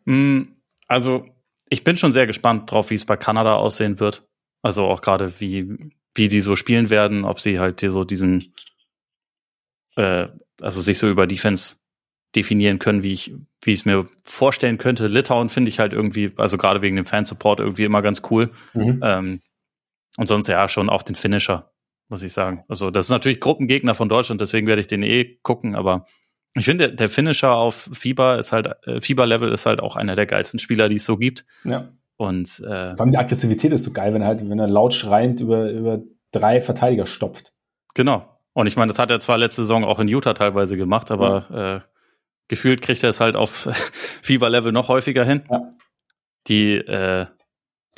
Mm, 0.07 0.53
Also, 0.87 1.27
ich 1.69 1.83
bin 1.83 1.97
schon 1.97 2.13
sehr 2.13 2.27
gespannt 2.27 2.71
drauf, 2.71 2.89
wie 2.89 2.95
es 2.95 3.05
bei 3.05 3.17
Kanada 3.17 3.55
aussehen 3.55 3.99
wird. 3.99 4.25
Also 4.61 4.85
auch 4.85 5.01
gerade, 5.01 5.39
wie, 5.39 5.91
wie 6.15 6.27
die 6.29 6.41
so 6.41 6.55
spielen 6.55 6.89
werden, 6.89 7.25
ob 7.25 7.39
sie 7.41 7.59
halt 7.59 7.81
hier 7.81 7.91
so 7.91 8.05
diesen, 8.05 8.53
äh, 9.97 10.27
also 10.61 10.81
sich 10.81 10.97
so 10.97 11.09
über 11.09 11.27
Defense 11.27 11.75
definieren 12.35 12.79
können, 12.79 13.03
wie 13.03 13.13
ich, 13.13 13.33
wie 13.63 13.73
ich 13.73 13.79
es 13.79 13.85
mir 13.85 14.07
vorstellen 14.23 14.77
könnte. 14.77 15.07
Litauen 15.07 15.49
finde 15.49 15.69
ich 15.69 15.79
halt 15.79 15.93
irgendwie, 15.93 16.31
also 16.37 16.57
gerade 16.57 16.81
wegen 16.81 16.95
dem 16.95 17.05
Fansupport 17.05 17.59
irgendwie 17.59 17.83
immer 17.83 18.01
ganz 18.01 18.21
cool. 18.31 18.51
Mhm. 18.73 19.01
Ähm, 19.03 19.41
und 20.17 20.27
sonst 20.27 20.47
ja 20.47 20.67
schon 20.69 20.89
auch 20.89 21.03
den 21.03 21.15
Finisher, 21.15 21.71
muss 22.09 22.23
ich 22.23 22.33
sagen. 22.33 22.63
Also 22.69 22.91
das 22.91 23.07
ist 23.07 23.11
natürlich 23.11 23.39
Gruppengegner 23.39 23.93
von 23.93 24.09
Deutschland, 24.09 24.41
deswegen 24.41 24.67
werde 24.67 24.81
ich 24.81 24.87
den 24.87 25.03
eh 25.03 25.37
gucken, 25.43 25.75
aber 25.75 26.07
ich 26.59 26.65
finde, 26.65 26.93
der, 26.93 27.09
Finisher 27.09 27.53
auf 27.53 27.89
Fieber 27.93 28.39
ist 28.39 28.51
halt, 28.51 28.69
äh, 28.85 29.01
Fieber-Level 29.01 29.51
ist 29.51 29.65
halt 29.65 29.79
auch 29.79 29.95
einer 29.95 30.15
der 30.15 30.25
geilsten 30.25 30.59
Spieler, 30.59 30.89
die 30.89 30.95
es 30.95 31.05
so 31.05 31.17
gibt. 31.17 31.45
Ja. 31.63 31.89
Und 32.17 32.59
äh, 32.59 32.95
Vor 32.95 33.01
allem 33.01 33.11
die 33.11 33.17
Aggressivität 33.17 33.71
ist 33.71 33.83
so 33.83 33.93
geil, 33.93 34.13
wenn 34.13 34.21
er 34.21 34.27
halt, 34.27 34.49
wenn 34.49 34.59
er 34.59 34.67
laut 34.67 34.93
schreiend 34.93 35.39
über, 35.39 35.69
über 35.69 35.99
drei 36.31 36.61
Verteidiger 36.61 37.05
stopft. 37.05 37.53
genau. 37.93 38.33
Und 38.53 38.65
ich 38.65 38.75
meine, 38.75 38.91
das 38.91 38.97
hat 38.97 39.11
er 39.11 39.19
zwar 39.19 39.37
letzte 39.37 39.61
Saison 39.61 39.83
auch 39.83 39.99
in 39.99 40.07
Utah 40.07 40.33
teilweise 40.33 40.77
gemacht, 40.77 41.11
aber 41.11 41.83
äh, 41.85 41.87
gefühlt 42.47 42.81
kriegt 42.81 43.03
er 43.03 43.11
es 43.11 43.19
halt 43.19 43.35
auf 43.35 43.69
Fieber-Level 44.23 44.71
noch 44.71 44.87
häufiger 44.87 45.23
hin. 45.23 45.43
Ja. 45.47 45.73
Die, 46.47 46.73
äh, 46.77 47.27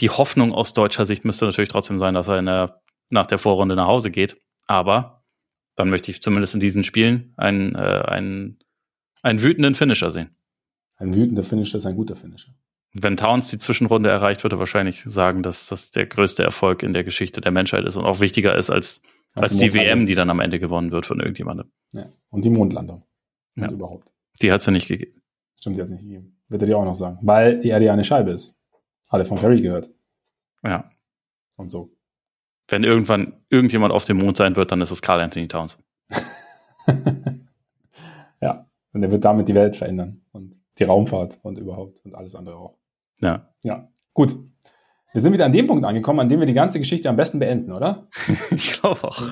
die 0.02 0.10
Hoffnung 0.10 0.54
aus 0.54 0.74
deutscher 0.74 1.06
Sicht 1.06 1.24
müsste 1.24 1.46
natürlich 1.46 1.70
trotzdem 1.70 1.98
sein, 1.98 2.14
dass 2.14 2.28
er 2.28 2.40
in 2.40 2.48
der, 2.48 2.82
nach 3.10 3.26
der 3.26 3.38
Vorrunde 3.38 3.78
nach 3.78 3.88
Hause 3.88 4.12
geht. 4.12 4.36
Aber 4.68 5.19
dann 5.80 5.90
möchte 5.90 6.12
ich 6.12 6.22
zumindest 6.22 6.54
in 6.54 6.60
diesen 6.60 6.84
Spielen 6.84 7.34
einen, 7.38 7.74
äh, 7.74 7.78
einen, 7.78 8.60
einen 9.24 9.42
wütenden 9.42 9.76
Finisher 9.76 10.12
sehen. 10.12 10.36
Ein 10.98 11.16
wütender 11.16 11.44
Finisher 11.44 11.78
ist 11.78 11.86
ein 11.86 11.96
guter 11.96 12.18
Finisher. 12.18 12.54
Wenn 12.92 13.16
Towns 13.16 13.50
die 13.50 13.60
Zwischenrunde 13.60 14.10
erreicht, 14.10 14.44
würde 14.44 14.58
er 14.58 14.60
wahrscheinlich 14.60 15.02
sagen, 15.04 15.42
dass 15.42 15.68
das 15.68 15.92
der 15.92 16.06
größte 16.06 16.44
Erfolg 16.44 16.84
in 16.84 16.92
der 16.92 17.06
Geschichte 17.06 17.40
der 17.40 17.52
Menschheit 17.52 17.86
ist 17.86 17.96
und 17.96 18.04
auch 18.04 18.20
wichtiger 18.20 18.58
ist 18.58 18.70
als, 18.70 19.02
als 19.36 19.56
die 19.56 19.74
WM, 19.74 20.06
die 20.06 20.16
dann 20.16 20.30
am 20.30 20.42
Ende 20.42 20.60
gewonnen 20.60 20.92
wird 20.92 21.06
von 21.06 21.20
irgendjemandem. 21.20 21.72
Ja. 21.94 22.08
Und 22.30 22.44
die 22.44 22.50
Mondlandung. 22.50 23.04
Und 23.56 23.64
ja. 23.64 23.72
überhaupt. 23.72 24.12
Die 24.42 24.52
hat 24.52 24.60
es 24.60 24.66
ja 24.66 24.74
nicht 24.74 24.90
gegeben. 24.90 25.22
Stimmt, 25.56 25.78
die 25.78 25.82
hat 25.82 25.86
es 25.86 25.92
nicht 25.92 26.04
gegeben. 26.04 26.36
Wird 26.50 26.62
er 26.62 26.68
dir 26.68 26.78
auch 26.78 26.84
noch 26.84 26.96
sagen. 26.96 27.20
Weil 27.22 27.62
die 27.62 27.70
Erde 27.70 27.86
ja 27.86 27.94
eine 27.94 28.04
Scheibe 28.04 28.32
ist. 28.32 28.60
Hat 29.08 29.20
er 29.20 29.26
von 29.26 29.38
Perry 29.38 29.62
gehört. 29.62 29.90
Ja. 30.62 30.90
Und 31.56 31.70
so. 31.70 31.96
Wenn 32.70 32.84
irgendwann 32.84 33.34
irgendjemand 33.50 33.94
auf 33.94 34.06
dem 34.06 34.18
Mond 34.18 34.38
sein 34.38 34.56
wird, 34.56 34.72
dann 34.72 34.82
ist 34.82 34.92
es 34.92 35.02
Carl 35.02 35.20
Anthony 35.20 35.48
Towns. 35.48 35.80
ja. 38.42 38.68
Und 38.94 39.04
er 39.04 39.12
wird 39.12 39.26
damit 39.26 39.48
die 39.48 39.56
Welt 39.56 39.76
verändern. 39.76 40.22
Und 40.32 40.56
die 40.78 40.84
Raumfahrt 40.84 41.40
und 41.44 41.58
überhaupt 41.58 42.00
und 42.06 42.16
alles 42.16 42.36
andere 42.36 42.56
auch. 42.56 42.78
Ja. 43.22 43.50
Ja. 43.64 43.90
Gut. 44.14 44.36
Wir 45.12 45.22
sind 45.22 45.34
wieder 45.34 45.46
an 45.46 45.52
dem 45.52 45.66
Punkt 45.66 45.84
angekommen, 45.86 46.20
an 46.20 46.30
dem 46.30 46.40
wir 46.40 46.46
die 46.46 46.54
ganze 46.54 46.78
Geschichte 46.78 47.10
am 47.10 47.16
besten 47.16 47.40
beenden, 47.40 47.72
oder? 47.72 48.08
ich 48.52 48.80
glaube 48.80 49.06
auch. 49.06 49.24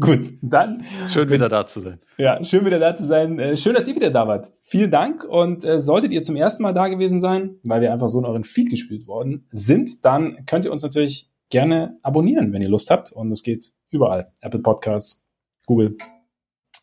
Gut, 0.00 0.32
dann. 0.42 0.82
Schön 1.06 1.30
wieder 1.30 1.48
da 1.48 1.66
zu 1.66 1.78
sein. 1.78 2.00
Ja, 2.18 2.42
schön 2.42 2.66
wieder 2.66 2.80
da 2.80 2.96
zu 2.96 3.06
sein. 3.06 3.38
Äh, 3.38 3.56
schön, 3.56 3.74
dass 3.74 3.86
ihr 3.86 3.94
wieder 3.94 4.10
da 4.10 4.26
wart. 4.26 4.50
Vielen 4.60 4.90
Dank. 4.90 5.22
Und 5.22 5.64
äh, 5.64 5.78
solltet 5.78 6.10
ihr 6.10 6.22
zum 6.22 6.34
ersten 6.34 6.64
Mal 6.64 6.74
da 6.74 6.88
gewesen 6.88 7.20
sein, 7.20 7.60
weil 7.62 7.80
wir 7.80 7.92
einfach 7.92 8.08
so 8.08 8.18
in 8.18 8.24
euren 8.24 8.42
Feed 8.42 8.70
gespielt 8.70 9.06
worden 9.06 9.46
sind, 9.52 10.04
dann 10.04 10.44
könnt 10.46 10.64
ihr 10.64 10.72
uns 10.72 10.82
natürlich 10.82 11.29
gerne 11.50 11.98
abonnieren, 12.02 12.52
wenn 12.52 12.62
ihr 12.62 12.68
Lust 12.68 12.90
habt. 12.90 13.12
Und 13.12 13.30
es 13.32 13.42
geht 13.42 13.72
überall. 13.90 14.32
Apple 14.40 14.60
Podcasts, 14.60 15.26
Google, 15.66 15.96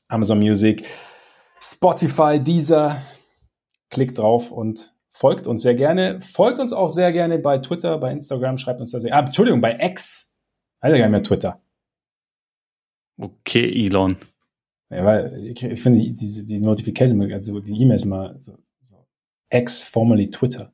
Amazon 0.07 0.39
Music, 0.39 0.86
Spotify, 1.59 2.39
Deezer. 2.39 3.01
Klickt 3.89 4.18
drauf 4.18 4.51
und 4.51 4.93
folgt 5.09 5.47
uns 5.47 5.61
sehr 5.61 5.76
gerne. 5.76 6.22
Folgt 6.22 6.59
uns 6.59 6.74
auch 6.74 6.89
sehr 6.89 7.11
gerne 7.11 7.39
bei 7.39 7.57
Twitter, 7.57 7.97
bei 7.97 8.11
Instagram, 8.11 8.57
schreibt 8.57 8.82
uns 8.82 8.91
da 8.91 8.99
sehr. 8.99 9.15
Ah, 9.15 9.20
Entschuldigung, 9.22 9.61
bei 9.61 9.78
X. 9.80 10.36
Heißt 10.84 10.91
ja 10.91 10.99
gar 10.99 11.05
nicht 11.05 11.11
mehr 11.11 11.24
Twitter. 11.24 11.61
Okay, 13.18 13.86
Elon. 13.86 14.18
Ja, 14.89 15.03
weil 15.03 15.45
ich, 15.45 15.63
ich 15.63 15.82
finde 15.82 15.99
die, 15.99 16.13
diese, 16.13 16.45
die 16.45 16.59
Notification, 16.59 17.20
also 17.32 17.59
die 17.59 17.82
E-Mails 17.82 18.05
mal 18.05 18.36
so, 18.39 18.57
so 18.82 19.05
X, 19.49 19.84
formerly 19.84 20.30
Twitter. 20.30 20.74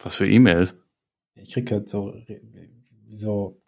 Was 0.00 0.16
für 0.16 0.28
E-Mails? 0.28 0.74
Ich 1.42 1.52
krieg 1.52 1.70
halt 1.70 1.88
so, 1.88 2.14
so, 3.06 3.60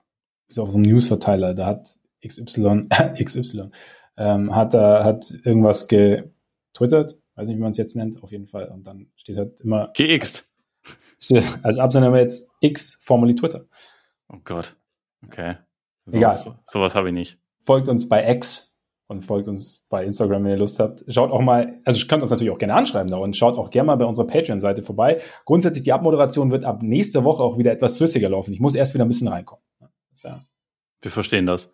so 0.49 0.63
auf 0.63 0.71
so 0.71 0.79
einem 0.79 0.87
Newsverteiler, 0.87 1.55
da 1.55 1.67
hat 1.67 1.99
XY, 2.27 2.89
XY, 3.23 3.71
ähm, 4.17 4.55
hat, 4.55 4.75
äh, 4.75 4.79
hat 4.79 5.31
irgendwas 5.45 5.89
getwittert 5.89 7.21
weiß 7.41 7.49
nicht, 7.49 7.57
wie 7.57 7.63
man 7.63 7.71
es 7.71 7.77
jetzt 7.79 7.97
nennt, 7.97 8.23
auf 8.23 8.33
jeden 8.33 8.47
Fall. 8.47 8.69
Und 8.69 8.87
dann 8.87 9.11
steht 9.17 9.37
halt 9.37 9.61
immer. 9.61 9.93
GX. 9.95 10.51
Steht 11.19 11.45
als 11.63 11.79
Absender 11.79 12.09
immer 12.09 12.19
jetzt 12.19 12.49
X, 12.61 12.99
formerly 13.03 13.35
Twitter. 13.35 13.67
Oh 14.29 14.39
Gott. 14.45 14.77
Okay. 15.25 15.57
So, 16.07 16.17
Egal. 16.17 16.37
So, 16.37 16.55
sowas 16.67 16.95
habe 16.95 17.09
ich 17.09 17.15
nicht. 17.15 17.39
Folgt 17.63 17.89
uns 17.89 18.09
bei 18.09 18.29
X 18.31 18.70
und 19.11 19.21
folgt 19.21 19.49
uns 19.49 19.87
bei 19.89 20.05
Instagram, 20.05 20.45
wenn 20.45 20.53
ihr 20.53 20.57
Lust 20.57 20.79
habt. 20.79 21.05
Schaut 21.09 21.33
auch 21.33 21.41
mal, 21.41 21.81
also 21.85 22.07
könnt 22.07 22.23
uns 22.23 22.31
natürlich 22.31 22.53
auch 22.53 22.59
gerne 22.59 22.75
anschreiben 22.75 23.11
da 23.11 23.17
und 23.17 23.37
schaut 23.37 23.59
auch 23.59 23.71
gerne 23.71 23.89
mal 23.89 23.97
bei 23.97 24.05
unserer 24.05 24.27
Patreon-Seite 24.27 24.85
vorbei. 24.85 25.21
Grundsätzlich, 25.45 25.83
die 25.83 25.93
Abmoderation 25.93 26.53
wird 26.53 26.65
ab 26.65 26.83
nächster 26.83 27.25
Woche 27.25 27.43
auch 27.43 27.59
wieder 27.59 27.73
etwas 27.73 27.97
flüssiger 27.97 28.29
laufen. 28.29 28.53
Ich 28.53 28.61
muss 28.61 28.77
erst 28.77 28.95
wieder 28.95 29.05
ein 29.05 29.09
bisschen 29.09 29.29
reinkommen. 29.29 29.65
Ja 30.23 30.45
Wir 31.01 31.11
verstehen 31.11 31.47
das. 31.47 31.73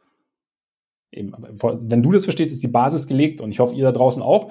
Eben, 1.13 1.33
wenn 1.39 2.03
du 2.03 2.11
das 2.11 2.25
verstehst, 2.25 2.53
ist 2.53 2.63
die 2.65 2.69
Basis 2.69 3.07
gelegt 3.07 3.41
und 3.41 3.51
ich 3.51 3.61
hoffe, 3.61 3.75
ihr 3.75 3.85
da 3.85 3.93
draußen 3.93 4.23
auch. 4.23 4.51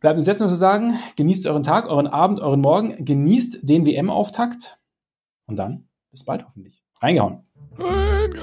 Bleibt 0.00 0.16
uns 0.18 0.26
jetzt 0.26 0.40
nur 0.40 0.48
zu 0.48 0.54
sagen, 0.54 0.94
genießt 1.16 1.46
euren 1.46 1.62
Tag, 1.62 1.88
euren 1.88 2.06
Abend, 2.06 2.40
euren 2.40 2.60
Morgen, 2.60 3.04
genießt 3.04 3.60
den 3.68 3.86
WM-Auftakt 3.86 4.78
und 5.46 5.56
dann 5.56 5.88
bis 6.10 6.24
bald 6.24 6.44
hoffentlich. 6.44 6.82
Reingehauen. 7.00 7.44
Reingehauen. 7.78 8.34